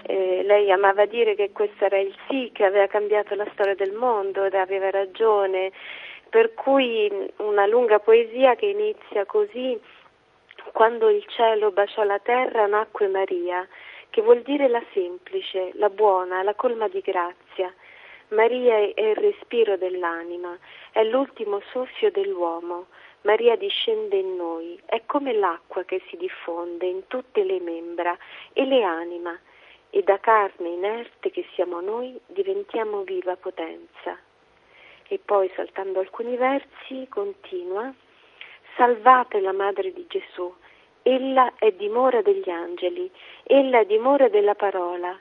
Eh, 0.03 0.43
lei 0.45 0.72
amava 0.72 1.07
dire 1.07 1.34
che 1.34 1.49
questo 1.51 1.84
era 1.84 1.97
il 1.97 2.13
sì 2.30 2.51
che 2.53 2.63
aveva 2.63 2.86
cambiato 2.86 3.34
la 3.34 3.47
storia 3.53 3.74
del 3.74 3.93
mondo 3.93 4.45
ed 4.45 4.53
aveva 4.53 4.91
ragione 4.91 5.72
per 6.30 6.54
cui 6.54 7.32
una 7.38 7.66
lunga 7.66 8.00
poesia 8.00 8.56
che 8.56 8.68
inizia 8.68 9.26
così 9.26 9.80
quando 10.74 11.10
il 11.10 11.26
cielo 11.28 11.72
baciò 11.72 12.04
la 12.04 12.20
terra 12.20 12.68
nacque 12.68 13.08
Maria, 13.08 13.68
che 14.10 14.22
vuol 14.22 14.42
dire 14.42 14.68
la 14.68 14.84
semplice, 14.94 15.72
la 15.76 15.90
buona, 15.90 16.44
la 16.44 16.54
colma 16.54 16.88
di 16.88 17.00
grazia. 17.02 17.74
Maria 18.30 18.76
è 18.76 19.02
il 19.02 19.16
respiro 19.16 19.78
dell'anima, 19.78 20.58
è 20.92 21.04
l'ultimo 21.04 21.62
soffio 21.72 22.12
dell'uomo. 22.12 22.88
Maria 23.22 23.56
discende 23.56 24.18
in 24.18 24.36
noi, 24.36 24.80
è 24.86 25.02
come 25.06 25.34
l'acqua 25.34 25.84
che 25.84 26.02
si 26.10 26.18
diffonde 26.18 26.86
in 26.86 27.08
tutte 27.08 27.44
le 27.44 27.60
membra 27.60 28.18
e 28.54 28.66
le 28.66 28.84
anima, 28.84 29.38
e 29.90 30.04
da 30.04 30.20
carne 30.20 30.70
inerte 30.70 31.32
che 31.32 31.46
siamo 31.54 31.80
noi 31.80 32.20
diventiamo 32.28 33.04
viva 33.04 33.36
potenza 33.38 34.18
e 35.08 35.20
poi 35.24 35.51
saltando 35.55 35.99
alcuni 35.99 36.36
versi 36.36 37.08
continua 37.10 37.93
Salvate 38.76 39.39
la 39.39 39.53
Madre 39.53 39.91
di 39.91 40.05
Gesù, 40.08 40.53
ella 41.01 41.53
è 41.58 41.72
dimora 41.72 42.22
degli 42.22 42.49
angeli, 42.49 43.10
ella 43.43 43.80
è 43.80 43.86
dimora 43.86 44.28
della 44.30 44.53
parola. 44.53 45.20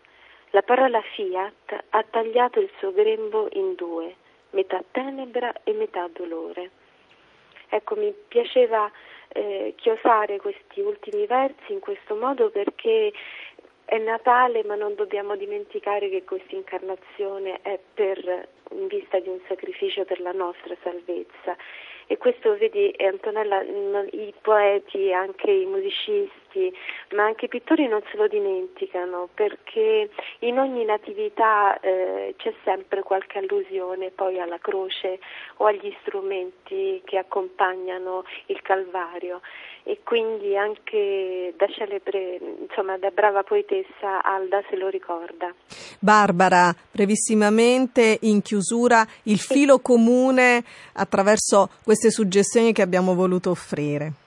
La 0.50 0.62
parola 0.62 1.00
fiat 1.00 1.84
ha 1.88 2.02
tagliato 2.02 2.60
il 2.60 2.68
suo 2.78 2.92
grembo 2.92 3.48
in 3.52 3.74
due, 3.74 4.14
metà 4.50 4.82
tenebra 4.90 5.52
e 5.64 5.72
metà 5.72 6.06
dolore. 6.12 6.70
Ecco, 7.68 7.96
mi 7.96 8.12
piaceva 8.28 8.90
eh, 9.28 9.72
chiosare 9.76 10.38
questi 10.38 10.80
ultimi 10.80 11.24
versi 11.26 11.72
in 11.72 11.80
questo 11.80 12.14
modo 12.14 12.50
perché 12.50 13.12
è 13.86 13.98
Natale, 13.98 14.64
ma 14.64 14.74
non 14.74 14.94
dobbiamo 14.96 15.36
dimenticare 15.36 16.10
che 16.10 16.24
questa 16.24 16.54
incarnazione 16.54 17.60
è 17.62 17.78
per, 17.94 18.48
in 18.70 18.86
vista 18.86 19.18
di 19.20 19.28
un 19.28 19.40
sacrificio 19.46 20.04
per 20.04 20.20
la 20.20 20.32
nostra 20.32 20.74
salvezza. 20.82 21.56
E 22.06 22.16
questo 22.18 22.56
vedi 22.56 22.94
Antonella, 22.98 23.62
i 23.62 24.32
poeti, 24.40 25.12
anche 25.12 25.50
i 25.50 25.66
musicisti, 25.66 26.45
ma 27.14 27.24
anche 27.24 27.46
i 27.46 27.48
pittori 27.48 27.86
non 27.86 28.02
se 28.10 28.16
lo 28.16 28.26
dimenticano 28.26 29.28
perché 29.34 30.10
in 30.40 30.58
ogni 30.58 30.84
natività 30.84 31.78
eh, 31.80 32.34
c'è 32.36 32.54
sempre 32.64 33.02
qualche 33.02 33.38
allusione 33.38 34.10
poi 34.10 34.40
alla 34.40 34.58
croce 34.58 35.18
o 35.58 35.66
agli 35.66 35.94
strumenti 36.00 37.02
che 37.04 37.18
accompagnano 37.18 38.24
il 38.46 38.60
Calvario 38.62 39.40
e 39.88 40.00
quindi 40.02 40.56
anche 40.56 41.54
da 41.56 41.66
celebre, 41.68 42.40
insomma 42.68 42.98
da 42.98 43.10
brava 43.10 43.44
poetessa 43.44 44.20
Alda 44.22 44.60
se 44.68 44.76
lo 44.76 44.88
ricorda. 44.88 45.54
Barbara, 46.00 46.74
brevissimamente 46.90 48.18
in 48.22 48.42
chiusura 48.42 49.06
il 49.24 49.38
filo 49.38 49.78
comune 49.78 50.64
attraverso 50.94 51.70
queste 51.84 52.10
suggestioni 52.10 52.72
che 52.72 52.82
abbiamo 52.82 53.14
voluto 53.14 53.50
offrire. 53.50 54.25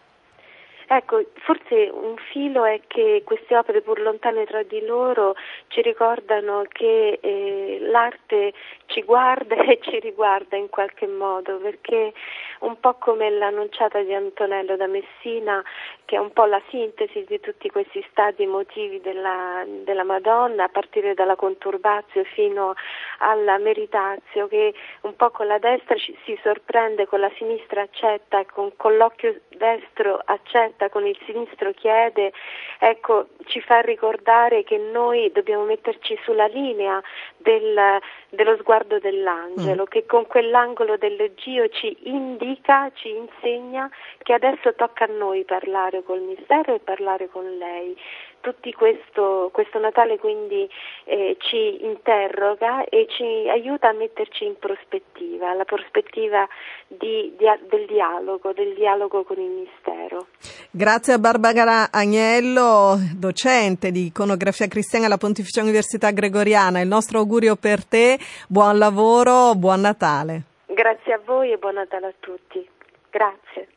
Ecco, 0.91 1.23
forse 1.45 1.91
un 1.93 2.15
filo 2.31 2.65
è 2.65 2.81
che 2.87 3.21
queste 3.23 3.55
opere, 3.55 3.81
pur 3.81 3.99
lontane 3.99 4.45
tra 4.45 4.63
di 4.63 4.83
loro, 4.83 5.35
ci 5.67 5.83
ricordano 5.83 6.63
che 6.67 7.19
eh, 7.21 7.77
l'arte 7.81 8.53
ci 8.89 9.03
guarda 9.03 9.55
e 9.63 9.79
ci 9.81 9.99
riguarda 9.99 10.57
in 10.57 10.69
qualche 10.69 11.07
modo, 11.07 11.57
perché 11.57 12.13
un 12.59 12.79
po' 12.79 12.95
come 12.95 13.29
l'annunciata 13.29 14.01
di 14.01 14.13
Antonello 14.13 14.75
da 14.75 14.87
Messina, 14.87 15.63
che 16.05 16.15
è 16.15 16.19
un 16.19 16.33
po' 16.33 16.45
la 16.45 16.61
sintesi 16.69 17.23
di 17.25 17.39
tutti 17.39 17.69
questi 17.69 18.05
stati 18.09 18.43
emotivi 18.43 18.99
della, 18.99 19.63
della 19.83 20.03
Madonna, 20.03 20.65
a 20.65 20.69
partire 20.69 21.13
dalla 21.13 21.35
conturbazio 21.35 22.23
fino 22.23 22.73
alla 23.19 23.57
meritazio, 23.57 24.47
che 24.47 24.73
un 25.01 25.15
po' 25.15 25.29
con 25.29 25.47
la 25.47 25.59
destra 25.59 25.95
ci, 25.95 26.17
si 26.25 26.37
sorprende, 26.43 27.07
con 27.07 27.19
la 27.19 27.31
sinistra 27.37 27.81
accetta, 27.81 28.43
con, 28.45 28.75
con 28.75 28.97
l'occhio 28.97 29.39
destro 29.49 30.19
accetta, 30.25 30.89
con 30.89 31.05
il 31.05 31.17
sinistro 31.25 31.71
chiede, 31.73 32.33
ecco, 32.79 33.27
ci 33.45 33.61
fa 33.61 33.81
ricordare 33.81 34.63
che 34.63 34.77
noi 34.77 35.31
dobbiamo 35.31 35.63
metterci 35.63 36.17
sulla 36.23 36.47
linea 36.47 37.01
del, 37.37 37.99
dello 38.29 38.57
sguardo 38.57 38.78
dell'angelo, 38.99 39.83
mm. 39.83 39.85
che 39.87 40.05
con 40.05 40.25
quell'angolo 40.27 40.95
dell'Egio 40.97 41.67
ci 41.69 41.95
indica, 42.03 42.89
ci 42.93 43.09
insegna 43.09 43.89
che 44.19 44.33
adesso 44.33 44.73
tocca 44.75 45.05
a 45.05 45.07
noi 45.07 45.43
parlare 45.43 46.03
col 46.03 46.21
mistero 46.21 46.75
e 46.75 46.79
parlare 46.79 47.29
con 47.29 47.57
lei. 47.57 47.95
Tutti 48.41 48.71
questo, 48.73 49.49
questo 49.51 49.79
Natale 49.79 50.17
quindi 50.17 50.69
eh, 51.05 51.35
ci 51.39 51.83
interroga 51.83 52.85
e 52.85 53.05
ci 53.09 53.49
aiuta 53.49 53.89
a 53.89 53.93
metterci 53.93 54.45
in 54.45 54.57
prospettiva, 54.57 55.53
la 55.53 55.65
prospettiva 55.65 56.47
di, 56.87 57.35
di, 57.37 57.45
del 57.69 57.85
dialogo, 57.85 58.53
del 58.53 58.73
dialogo 58.73 59.23
con 59.23 59.39
il 59.39 59.49
mistero. 59.49 60.27
Grazie 60.71 61.13
a 61.13 61.19
Barbara 61.19 61.91
Agnello, 61.91 62.95
docente 63.15 63.91
di 63.91 64.05
iconografia 64.05 64.67
cristiana 64.67 65.07
alla 65.07 65.17
Pontificia 65.17 65.61
Università 65.61 66.11
Gregoriana. 66.11 66.79
Il 66.79 66.87
nostro 66.87 67.19
augurio 67.19 67.55
per 67.55 67.85
te, 67.85 68.17
buon 68.47 68.77
lavoro, 68.77 69.55
buon 69.55 69.81
Natale. 69.81 70.43
Grazie 70.65 71.13
a 71.13 71.19
voi 71.25 71.51
e 71.51 71.57
buon 71.57 71.73
Natale 71.75 72.07
a 72.07 72.13
tutti. 72.19 72.67
Grazie. 73.09 73.67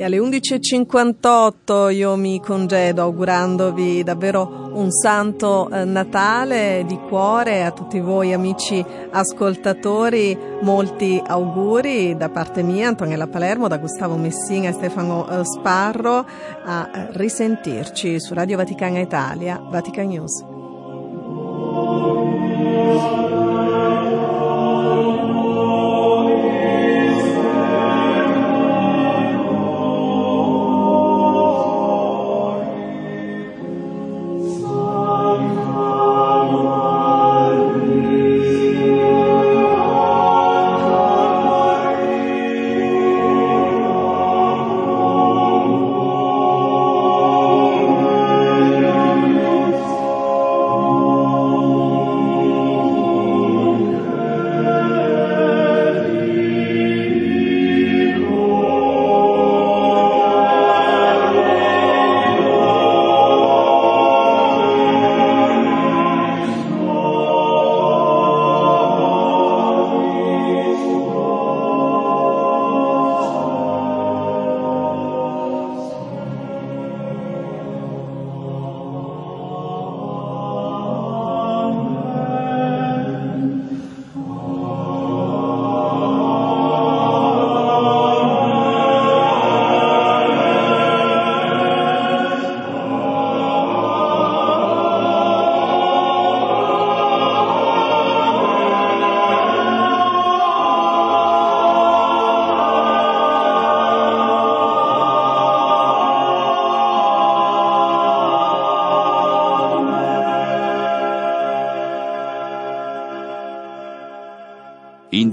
E 0.00 0.04
alle 0.04 0.16
11.58 0.16 1.92
io 1.92 2.16
mi 2.16 2.40
congedo 2.40 3.02
augurandovi 3.02 4.02
davvero 4.02 4.70
un 4.72 4.90
santo 4.90 5.68
eh, 5.68 5.84
Natale 5.84 6.86
di 6.86 6.98
cuore 7.06 7.64
a 7.64 7.70
tutti 7.70 8.00
voi 8.00 8.32
amici 8.32 8.82
ascoltatori. 9.10 10.34
Molti 10.62 11.22
auguri 11.22 12.16
da 12.16 12.30
parte 12.30 12.62
mia, 12.62 12.88
Antonella 12.88 13.26
Palermo, 13.26 13.68
da 13.68 13.76
Gustavo 13.76 14.16
Messina 14.16 14.70
e 14.70 14.72
Stefano 14.72 15.28
eh, 15.28 15.44
Sparro. 15.44 16.24
A 16.64 16.90
eh, 16.94 17.08
risentirci 17.10 18.18
su 18.18 18.32
Radio 18.32 18.56
Vaticana 18.56 19.00
Italia, 19.00 19.60
Vatican 19.62 20.06
News. 20.06 20.42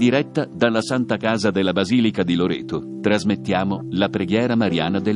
Diretta 0.08 0.46
dalla 0.50 0.80
Santa 0.80 1.18
Casa 1.18 1.50
della 1.50 1.72
Basilica 1.72 2.22
di 2.22 2.34
Loreto. 2.34 2.98
Trasmettiamo 3.02 3.88
la 3.90 4.08
preghiera 4.08 4.56
mariana 4.56 5.00
del 5.00 5.06